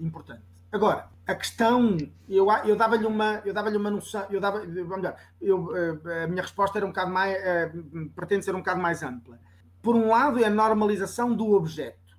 importante. 0.00 0.42
Agora, 0.70 1.11
a 1.26 1.34
questão, 1.34 1.96
eu, 2.28 2.46
eu 2.64 2.74
dava-lhe 2.76 3.06
uma, 3.06 3.40
eu 3.44 3.54
dava-lhe 3.54 3.76
uma 3.76 3.90
noção, 3.90 4.26
eu 4.30 4.40
dava, 4.40 4.64
melhor, 4.64 5.16
eu, 5.40 5.76
eh, 5.76 6.24
a 6.24 6.26
minha 6.26 6.42
resposta 6.42 6.78
era 6.78 6.84
um 6.84 6.88
bocado 6.88 7.12
mais, 7.12 7.36
uh, 7.36 8.10
pretende 8.14 8.44
ser 8.44 8.54
um 8.54 8.58
bocado 8.58 8.80
mais 8.80 9.02
ampla. 9.02 9.38
Por 9.80 9.94
um 9.94 10.08
lado, 10.08 10.40
é 10.40 10.44
a 10.44 10.50
normalização 10.50 11.32
do 11.34 11.52
objeto. 11.52 12.16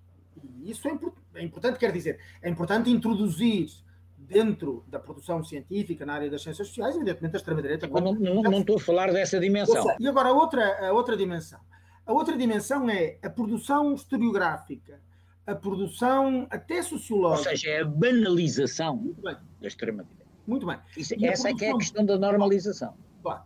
E 0.61 0.71
isso 0.71 0.87
é, 0.87 0.97
é 1.35 1.43
importante, 1.43 1.77
quer 1.77 1.91
dizer, 1.91 2.19
é 2.41 2.49
importante 2.49 2.89
introduzir 2.89 3.67
dentro 4.17 4.85
da 4.87 4.99
produção 4.99 5.43
científica 5.43 6.05
na 6.05 6.13
área 6.13 6.29
das 6.29 6.41
ciências 6.41 6.67
sociais, 6.69 6.95
evidentemente 6.95 7.35
a 7.35 7.39
extrema-direita... 7.39 7.87
Não, 7.87 8.13
não, 8.13 8.41
não, 8.41 8.59
estou 8.59 8.77
a 8.77 8.79
falar 8.79 9.11
dessa 9.11 9.37
dimensão. 9.37 9.85
E 9.99 10.07
agora, 10.07 10.29
a 10.29 10.33
outra, 10.33 10.87
a 10.87 10.93
outra 10.93 11.17
dimensão. 11.17 11.59
A 12.05 12.13
outra 12.13 12.37
dimensão 12.37 12.89
é 12.89 13.17
a 13.21 13.29
produção 13.29 13.93
historiográfica 13.93 14.99
a 15.45 15.55
produção 15.55 16.47
até 16.49 16.81
sociológica. 16.81 17.49
Ou 17.49 17.57
seja, 17.57 17.69
é 17.69 17.81
a 17.81 17.85
banalização 17.85 19.15
da 19.21 19.67
extrema-direita. 19.67 20.23
Muito 20.45 20.65
bem. 20.65 20.77
Isso, 20.97 21.13
essa 21.23 21.49
é 21.49 21.53
que 21.53 21.65
é 21.65 21.71
a 21.71 21.77
questão 21.77 22.05
da 22.05 22.17
normalização. 22.17 22.95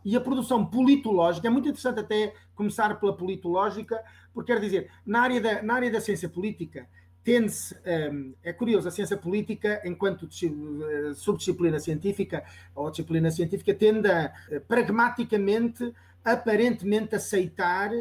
E 0.03 0.15
a 0.15 0.21
produção 0.21 0.65
politológica, 0.65 1.47
é 1.47 1.51
muito 1.51 1.69
interessante 1.69 1.99
até 1.99 2.33
começar 2.55 2.99
pela 2.99 3.15
politológica, 3.15 4.03
porque 4.33 4.51
quer 4.51 4.59
dizer, 4.59 4.89
na 5.05 5.21
área 5.21 5.39
da, 5.39 5.61
na 5.61 5.75
área 5.75 5.91
da 5.91 6.01
ciência 6.01 6.27
política, 6.27 6.87
tende-se, 7.23 7.75
um, 7.85 8.33
é 8.41 8.53
curioso, 8.53 8.87
a 8.87 8.91
ciência 8.91 9.17
política, 9.17 9.81
enquanto 9.85 10.25
eh, 10.25 11.13
subdisciplina 11.13 11.77
científica 11.77 12.43
ou 12.73 12.89
disciplina 12.89 13.29
científica, 13.29 13.73
tende 13.73 14.09
a 14.09 14.33
eh, 14.49 14.59
pragmaticamente, 14.59 15.93
aparentemente 16.23 17.15
aceitar 17.15 17.91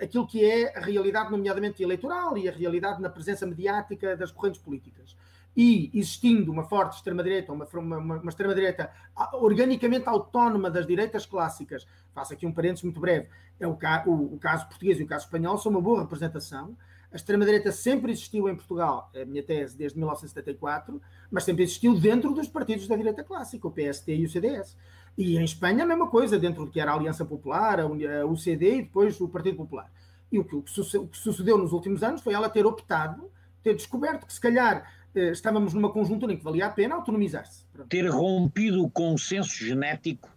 aquilo 0.00 0.26
que 0.26 0.44
é 0.44 0.76
a 0.76 0.80
realidade, 0.80 1.30
nomeadamente 1.30 1.82
eleitoral, 1.82 2.36
e 2.36 2.48
a 2.48 2.52
realidade 2.52 3.00
na 3.00 3.08
presença 3.08 3.46
mediática 3.46 4.16
das 4.16 4.30
correntes 4.30 4.60
políticas. 4.60 5.16
E 5.56 5.90
existindo 5.94 6.50
uma 6.50 6.64
forte 6.64 6.96
extrema-direita, 6.96 7.52
uma, 7.52 7.66
uma, 7.74 7.98
uma 7.98 8.28
extrema-direita 8.28 8.90
organicamente 9.34 10.08
autónoma 10.08 10.68
das 10.68 10.86
direitas 10.86 11.26
clássicas, 11.26 11.86
faço 12.12 12.32
aqui 12.32 12.44
um 12.44 12.52
parênteses 12.52 12.82
muito 12.82 13.00
breve, 13.00 13.28
é 13.60 13.66
o, 13.66 13.76
ca 13.76 14.02
o, 14.06 14.34
o 14.34 14.38
caso 14.38 14.66
português 14.66 14.98
e 14.98 15.04
o 15.04 15.06
caso 15.06 15.26
espanhol 15.26 15.56
são 15.56 15.70
uma 15.70 15.80
boa 15.80 16.00
representação. 16.00 16.76
A 17.12 17.16
extrema-direita 17.16 17.70
sempre 17.70 18.10
existiu 18.10 18.48
em 18.48 18.56
Portugal, 18.56 19.08
é 19.14 19.22
a 19.22 19.26
minha 19.26 19.42
tese, 19.44 19.76
desde 19.76 19.96
1974, 19.96 21.00
mas 21.30 21.44
sempre 21.44 21.62
existiu 21.62 21.94
dentro 21.94 22.34
dos 22.34 22.48
partidos 22.48 22.88
da 22.88 22.96
direita 22.96 23.22
clássica, 23.22 23.68
o 23.68 23.70
PST 23.70 24.12
e 24.12 24.24
o 24.24 24.28
CDS. 24.28 24.76
E 25.16 25.36
em 25.36 25.44
Espanha 25.44 25.84
a 25.84 25.86
mesma 25.86 26.08
coisa, 26.08 26.38
dentro 26.38 26.64
do 26.64 26.70
que 26.70 26.80
era 26.80 26.92
a 26.92 26.94
Aliança 26.94 27.24
Popular, 27.24 27.80
a 27.80 28.26
UCD 28.26 28.78
e 28.78 28.82
depois 28.82 29.20
o 29.20 29.28
Partido 29.28 29.56
Popular. 29.56 29.90
E 30.30 30.38
o 30.38 30.44
que, 30.44 30.56
o 30.56 30.62
que 30.62 31.18
sucedeu 31.18 31.56
nos 31.56 31.72
últimos 31.72 32.02
anos 32.02 32.20
foi 32.20 32.34
ela 32.34 32.48
ter 32.48 32.66
optado, 32.66 33.30
ter 33.62 33.74
descoberto 33.74 34.26
que 34.26 34.32
se 34.32 34.40
calhar 34.40 34.84
eh, 35.14 35.30
estávamos 35.30 35.72
numa 35.72 35.92
conjuntura 35.92 36.32
em 36.32 36.36
que 36.36 36.42
valia 36.42 36.66
a 36.66 36.70
pena 36.70 36.96
autonomizar-se. 36.96 37.64
Ter 37.88 38.08
rompido 38.08 38.82
o 38.82 38.90
consenso 38.90 39.64
genético 39.64 40.28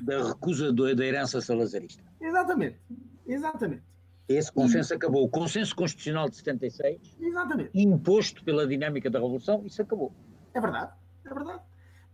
da 0.00 0.28
recusa 0.28 0.72
da 0.72 1.04
herança 1.04 1.40
salazarista. 1.40 2.02
Exatamente, 2.20 2.78
exatamente. 3.26 3.82
Esse 4.28 4.52
consenso 4.52 4.94
e... 4.94 4.96
acabou. 4.96 5.24
O 5.24 5.28
consenso 5.28 5.74
constitucional 5.74 6.28
de 6.28 6.36
76, 6.36 7.16
exatamente. 7.20 7.70
imposto 7.74 8.44
pela 8.44 8.66
dinâmica 8.66 9.10
da 9.10 9.18
Revolução, 9.18 9.66
isso 9.66 9.82
acabou. 9.82 10.14
É 10.54 10.60
verdade, 10.60 10.92
é 11.24 11.34
verdade. 11.34 11.60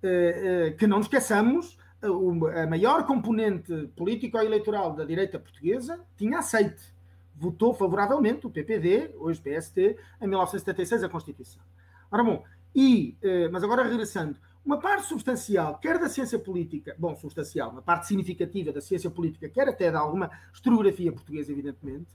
Uh, 0.03 0.73
uh, 0.73 0.77
que 0.77 0.87
não 0.87 0.99
nos 0.99 1.07
esqueçamos 1.07 1.77
a 2.03 2.67
maior 2.67 3.07
componente 3.07 3.89
político-eleitoral 3.97 4.95
da 4.95 5.05
direita 5.05 5.39
portuguesa 5.39 6.01
tinha 6.17 6.39
aceite. 6.39 6.95
Votou 7.35 7.75
favoravelmente 7.75 8.47
o 8.47 8.51
PPD, 8.51 9.15
hoje 9.19 9.41
PST, 9.41 9.97
em 10.21 10.27
1976, 10.27 11.05
a 11.05 11.09
Constituição. 11.09 11.63
Ora 12.11 12.23
bom, 12.23 12.45
e, 12.75 13.17
eh, 13.23 13.49
mas 13.49 13.63
agora 13.63 13.83
regressando, 13.83 14.39
uma 14.65 14.79
parte 14.79 15.07
substancial, 15.07 15.79
quer 15.79 15.99
da 15.99 16.09
ciência 16.09 16.39
política, 16.39 16.95
bom, 16.99 17.15
substancial, 17.17 17.71
uma 17.71 17.83
parte 17.83 18.07
significativa 18.07 18.73
da 18.73 18.81
ciência 18.81 19.11
política, 19.11 19.49
quer 19.49 19.69
até 19.69 19.91
de 19.91 19.97
alguma 19.97 20.31
historiografia 20.53 21.13
portuguesa, 21.13 21.53
evidentemente, 21.53 22.11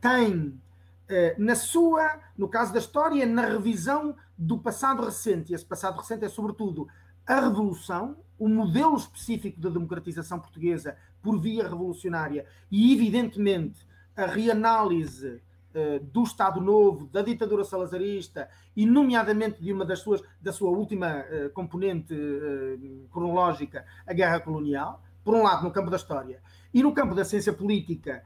tem 0.00 0.60
eh, 1.08 1.34
na 1.38 1.54
sua, 1.54 2.20
no 2.36 2.48
caso 2.48 2.72
da 2.72 2.78
história, 2.78 3.24
na 3.24 3.42
revisão 3.42 4.16
do 4.36 4.58
passado 4.58 5.04
recente. 5.04 5.52
E 5.52 5.54
esse 5.54 5.64
passado 5.64 5.96
recente 5.98 6.24
é, 6.24 6.28
sobretudo, 6.28 6.88
a 7.26 7.40
Revolução, 7.40 8.16
o 8.38 8.48
modelo 8.48 8.96
específico 8.96 9.60
da 9.60 9.68
democratização 9.68 10.38
portuguesa 10.38 10.96
por 11.22 11.40
via 11.40 11.68
revolucionária 11.68 12.46
e, 12.70 12.92
evidentemente, 12.94 13.86
a 14.16 14.26
reanálise 14.26 15.42
uh, 15.74 16.04
do 16.04 16.22
Estado 16.22 16.60
Novo, 16.60 17.06
da 17.06 17.22
ditadura 17.22 17.64
salazarista 17.64 18.48
e, 18.76 18.86
nomeadamente, 18.86 19.62
de 19.62 19.72
uma 19.72 19.84
das 19.84 20.00
suas, 20.00 20.22
da 20.40 20.52
sua 20.52 20.70
última 20.70 21.24
uh, 21.24 21.50
componente 21.50 22.14
uh, 22.14 23.08
cronológica, 23.10 23.84
a 24.06 24.12
guerra 24.12 24.38
colonial, 24.38 25.02
por 25.24 25.34
um 25.34 25.42
lado, 25.42 25.64
no 25.64 25.72
campo 25.72 25.90
da 25.90 25.96
história, 25.96 26.40
e 26.72 26.82
no 26.82 26.94
campo 26.94 27.14
da 27.14 27.24
ciência 27.24 27.52
política, 27.52 28.22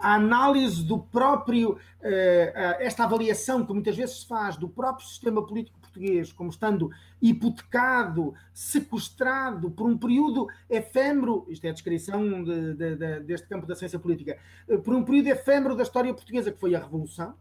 a 0.00 0.14
análise 0.14 0.82
do 0.82 0.98
próprio, 0.98 1.78
esta 2.78 3.04
avaliação 3.04 3.64
que 3.64 3.72
muitas 3.72 3.96
vezes 3.96 4.20
se 4.20 4.26
faz 4.26 4.56
do 4.56 4.68
próprio 4.68 5.06
sistema 5.06 5.46
político 5.46 5.78
português 5.90 6.32
como 6.32 6.50
estando 6.50 6.90
hipotecado, 7.20 8.32
sequestrado 8.54 9.70
por 9.70 9.88
um 9.88 9.98
período 9.98 10.46
efêmero, 10.68 11.44
isto 11.48 11.64
é 11.64 11.70
a 11.70 11.72
descrição 11.72 12.44
de, 12.44 12.74
de, 12.74 12.96
de, 12.96 13.20
deste 13.20 13.48
campo 13.48 13.66
da 13.66 13.74
ciência 13.74 13.98
política, 13.98 14.38
eh, 14.68 14.78
por 14.78 14.94
um 14.94 15.04
período 15.04 15.26
efêmero 15.26 15.76
da 15.76 15.82
história 15.82 16.14
portuguesa, 16.14 16.52
que 16.52 16.58
foi 16.58 16.74
a 16.74 16.78
Revolução, 16.78 17.34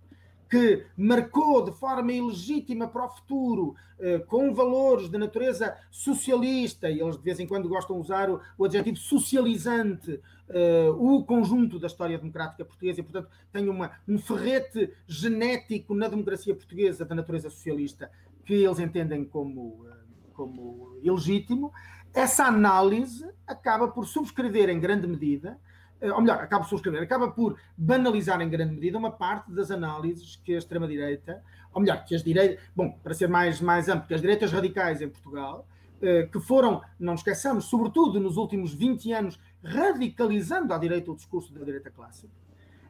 que 0.50 0.86
marcou 0.98 1.64
de 1.64 1.72
forma 1.72 2.12
ilegítima 2.12 2.88
para 2.88 3.06
o 3.06 3.10
futuro, 3.10 3.76
eh, 4.00 4.18
com 4.20 4.54
valores 4.54 5.08
de 5.08 5.18
natureza 5.18 5.78
socialista, 5.92 6.90
e 6.90 7.00
eles 7.00 7.18
de 7.18 7.24
vez 7.24 7.40
em 7.40 7.46
quando 7.46 7.70
gostam 7.70 7.96
de 7.98 8.02
usar 8.02 8.30
o, 8.32 8.42
o 8.58 8.66
adjetivo 8.66 8.98
socializante, 8.98 10.20
eh, 10.50 10.90
o 10.98 11.24
conjunto 11.24 11.78
da 11.78 11.86
história 11.86 12.18
democrática 12.18 12.66
portuguesa, 12.66 13.00
e 13.00 13.04
portanto 13.04 13.30
tem 13.52 13.70
uma, 13.70 13.92
um 14.08 14.18
ferrete 14.18 14.92
genético 15.08 15.94
na 15.94 16.08
democracia 16.08 16.56
portuguesa 16.56 17.06
da 17.06 17.14
natureza 17.14 17.50
socialista, 17.50 18.10
que 18.44 18.56
eles 18.56 18.80
entendem 18.80 19.24
como, 19.24 19.86
eh, 19.88 19.98
como 20.34 20.98
ilegítimo. 21.04 21.72
Essa 22.12 22.46
análise 22.46 23.30
acaba 23.46 23.88
por 23.88 24.08
subscrever 24.08 24.68
em 24.70 24.80
grande 24.80 25.06
medida 25.06 25.60
ou 26.02 26.22
melhor, 26.22 26.40
acaba 26.40 26.64
por 26.64 26.70
subscrever, 26.70 27.04
acaba 27.04 27.30
por 27.30 27.58
banalizar 27.78 28.42
em 28.42 28.50
grande 28.50 28.74
medida 28.74 28.98
uma 28.98 29.12
parte 29.12 29.52
das 29.52 29.70
análises 29.70 30.38
que 30.38 30.56
a 30.56 30.58
extrema-direita, 30.58 31.44
ou 31.74 31.82
melhor, 31.82 32.04
que 32.06 32.16
as 32.16 32.24
direitas, 32.24 32.64
bom, 32.76 32.92
para 33.04 33.14
ser 33.14 33.28
mais, 33.28 33.60
mais 33.60 33.90
amplo, 33.90 34.08
que 34.08 34.14
as 34.14 34.22
direitas 34.22 34.52
radicais 34.52 35.02
em 35.02 35.10
Portugal, 35.10 35.68
eh, 36.02 36.30
que 36.32 36.40
foram, 36.40 36.82
não 36.98 37.16
esqueçamos, 37.16 37.66
sobretudo 37.66 38.20
nos 38.20 38.38
últimos 38.38 38.74
20 38.74 39.12
anos, 39.12 39.40
radicalizando 39.62 40.74
à 40.74 40.78
direita 40.78 41.12
o 41.12 41.16
discurso 41.16 41.54
da 41.54 41.64
direita 41.66 41.92
clássica. 41.92 42.32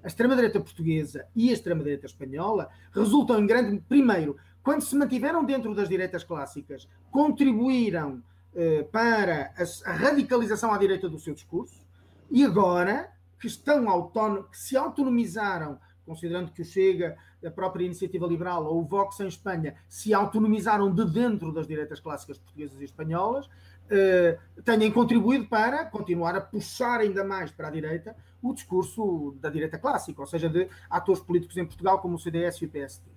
A 0.04 0.08
extrema-direita 0.08 0.60
portuguesa 0.60 1.26
e 1.36 1.50
a 1.50 1.54
extrema-direita 1.54 2.06
espanhola 2.06 2.70
resultam 2.94 3.40
em 3.40 3.48
grande, 3.48 3.82
primeiro, 3.90 4.38
quando 4.62 4.82
se 4.82 4.96
mantiveram 4.96 5.44
dentro 5.44 5.74
das 5.74 5.90
direitas 5.90 6.24
clássicas, 6.24 6.88
contribuíram 7.10 8.22
eh, 8.54 8.84
para 8.92 9.52
a, 9.58 9.90
a 9.90 9.94
radicalização 9.94 10.72
à 10.72 10.78
direita 10.78 11.10
do 11.10 11.18
seu 11.18 11.34
discurso, 11.34 11.89
e 12.30 12.44
agora 12.44 13.12
que 13.40 13.48
estão 13.48 13.90
autónomos, 13.90 14.50
que 14.50 14.58
se 14.58 14.76
autonomizaram, 14.76 15.80
considerando 16.06 16.52
que 16.52 16.62
o 16.62 16.66
Chega, 16.66 17.18
a 17.46 17.50
própria 17.50 17.86
Iniciativa 17.86 18.28
Liberal 18.28 18.66
ou 18.66 18.82
o 18.82 18.86
Vox 18.86 19.20
em 19.20 19.28
Espanha 19.28 19.76
se 19.88 20.14
autonomizaram 20.14 20.94
de 20.94 21.06
dentro 21.06 21.54
das 21.54 21.66
direitas 21.66 22.00
clássicas 22.00 22.38
portuguesas 22.38 22.80
e 22.82 22.84
espanholas, 22.84 23.50
eh, 23.90 24.38
tenham 24.64 24.92
contribuído 24.92 25.48
para 25.48 25.86
continuar 25.86 26.36
a 26.36 26.42
puxar 26.42 27.00
ainda 27.00 27.24
mais 27.24 27.50
para 27.50 27.70
a 27.70 27.72
direita 27.72 28.16
o 28.42 28.54
discurso 28.54 29.36
da 29.40 29.50
direita 29.50 29.80
clássica, 29.80 30.22
ou 30.22 30.28
seja, 30.28 30.50
de 30.50 30.68
atores 30.90 31.22
políticos 31.22 31.58
em 31.58 31.66
Portugal 31.66 32.00
como 32.00 32.16
o 32.16 32.20
CDS 32.20 32.58
e 32.62 32.66
o 32.66 32.70
PSD. 32.70 33.10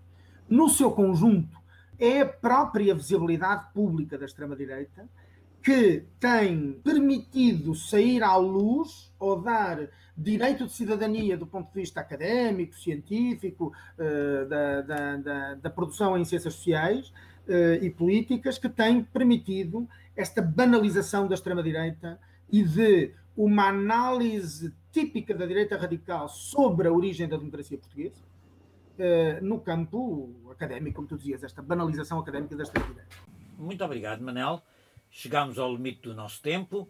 No 0.48 0.68
seu 0.68 0.90
conjunto, 0.90 1.56
é 1.98 2.20
a 2.20 2.26
própria 2.26 2.94
visibilidade 2.94 3.66
pública 3.72 4.16
da 4.18 4.24
extrema-direita 4.24 5.08
que 5.62 6.04
tem 6.18 6.72
permitido 6.82 7.74
sair 7.74 8.22
à 8.22 8.36
luz 8.36 9.14
ou 9.18 9.40
dar 9.40 9.88
direito 10.16 10.66
de 10.66 10.72
cidadania 10.72 11.36
do 11.36 11.46
ponto 11.46 11.68
de 11.68 11.80
vista 11.80 12.00
académico, 12.00 12.74
científico, 12.74 13.72
eh, 13.98 14.44
da, 14.44 14.80
da, 14.82 15.16
da, 15.16 15.54
da 15.54 15.70
produção 15.70 16.18
em 16.18 16.24
ciências 16.24 16.54
sociais 16.54 17.12
eh, 17.48 17.78
e 17.82 17.90
políticas, 17.90 18.58
que 18.58 18.68
tem 18.68 19.04
permitido 19.04 19.88
esta 20.16 20.42
banalização 20.42 21.26
da 21.26 21.34
extrema-direita 21.34 22.18
e 22.50 22.62
de 22.62 23.14
uma 23.36 23.68
análise 23.68 24.74
típica 24.90 25.34
da 25.34 25.46
direita 25.46 25.76
radical 25.76 26.28
sobre 26.28 26.88
a 26.88 26.92
origem 26.92 27.26
da 27.26 27.36
democracia 27.36 27.78
portuguesa, 27.78 28.22
eh, 28.98 29.40
no 29.40 29.60
campo 29.60 30.28
académico, 30.50 30.96
como 30.96 31.08
tu 31.08 31.16
dizias, 31.16 31.42
esta 31.42 31.62
banalização 31.62 32.18
académica 32.18 32.54
da 32.54 32.64
extrema-direita. 32.64 33.16
Muito 33.58 33.82
obrigado, 33.84 34.22
Manel. 34.22 34.60
Chegámos 35.14 35.58
ao 35.58 35.70
limite 35.70 36.00
do 36.00 36.14
nosso 36.14 36.40
tempo. 36.40 36.88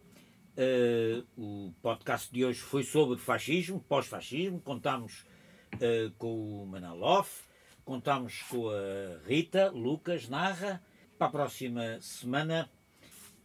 Uh, 0.57 1.27
o 1.37 1.75
podcast 1.83 2.33
de 2.33 2.45
hoje 2.45 2.61
foi 2.61 2.85
sobre 2.85 3.19
fascismo, 3.19 3.81
pós-fascismo. 3.81 4.61
Contámos 4.61 5.27
uh, 5.75 6.09
com 6.19 6.63
o 6.63 6.65
Manaloff, 6.65 7.43
contámos 7.85 8.41
com 8.43 8.71
a 8.71 9.27
Rita 9.27 9.73
Lucas 9.73 10.29
Narra. 10.29 10.81
Para 11.19 11.27
a 11.27 11.31
próxima 11.31 12.01
semana 12.01 12.71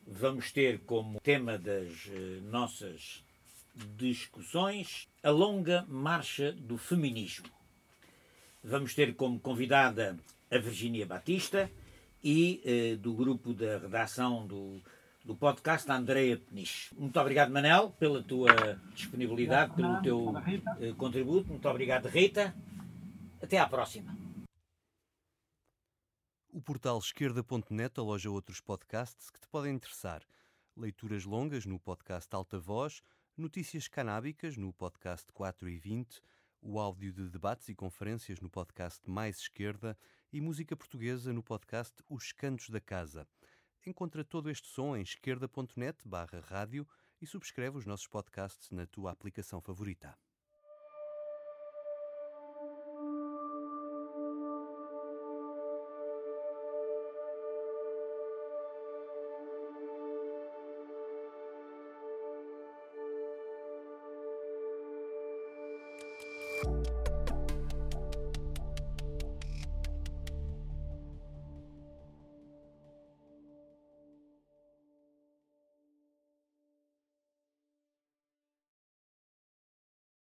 vamos 0.05 0.51
ter 0.51 0.80
como 0.82 1.19
tema 1.21 1.57
das 1.57 2.05
uh, 2.05 2.43
nossas 2.43 3.25
discussões 3.95 5.07
a 5.23 5.32
longa 5.32 5.88
marcha 5.89 6.51
do 6.51 6.78
feminismo. 6.78 7.49
Vamos 8.63 8.93
ter 8.93 9.15
como 9.15 9.39
convidada 9.39 10.19
a 10.51 10.57
Virginia 10.59 11.05
Batista 11.07 11.67
e 12.24 12.61
eh, 12.65 12.95
do 12.95 13.13
grupo 13.13 13.53
da 13.53 13.78
redação 13.78 14.45
do, 14.45 14.82
do 15.24 15.36
podcast, 15.36 15.89
Andreia 15.91 16.38
Peniche. 16.38 16.93
Muito 16.95 17.20
obrigado, 17.20 17.51
Manel, 17.51 17.91
pela 17.99 18.24
tua 18.24 18.80
disponibilidade, 18.93 19.74
pelo 19.76 20.01
teu 20.01 20.34
eh, 20.80 20.93
contributo. 20.97 21.49
Muito 21.49 21.68
obrigado, 21.68 22.07
Rita. 22.07 22.55
Até 23.41 23.57
à 23.59 23.68
próxima. 23.68 24.15
O 26.49 26.61
portal 26.61 26.97
esquerda.net 26.97 27.99
aloja 27.99 28.32
outros 28.32 28.59
podcasts 28.59 29.30
que 29.30 29.39
te 29.39 29.47
podem 29.47 29.76
interessar. 29.76 30.24
Leituras 30.76 31.24
longas 31.24 31.65
no 31.65 31.80
podcast 31.80 32.34
Alta 32.36 32.57
Voz, 32.57 33.01
notícias 33.36 33.88
canábicas 33.88 34.57
no 34.57 34.74
podcast 34.74 35.32
4 35.34 35.70
e 35.70 35.78
20, 35.78 36.22
o 36.61 36.80
áudio 36.80 37.13
de 37.13 37.30
debates 37.30 37.70
e 37.70 37.76
conferências 37.76 38.39
no 38.39 38.49
podcast 38.49 38.99
Mais 39.07 39.38
Esquerda 39.38 39.97
e 40.32 40.41
música 40.41 40.75
portuguesa 40.75 41.32
no 41.32 41.41
podcast 41.41 42.03
Os 42.09 42.32
Cantos 42.32 42.69
da 42.69 42.82
Casa. 42.82 43.28
Encontra 43.86 44.23
todo 44.23 44.49
este 44.49 44.67
som 44.67 44.95
em 44.95 45.01
esquerda.net 45.01 45.97
barra 46.05 46.41
rádio 46.41 46.88
e 47.21 47.25
subscreve 47.25 47.78
os 47.78 47.86
nossos 47.86 48.07
podcasts 48.07 48.69
na 48.69 48.86
tua 48.86 49.11
aplicação 49.11 49.61
favorita. 49.61 50.17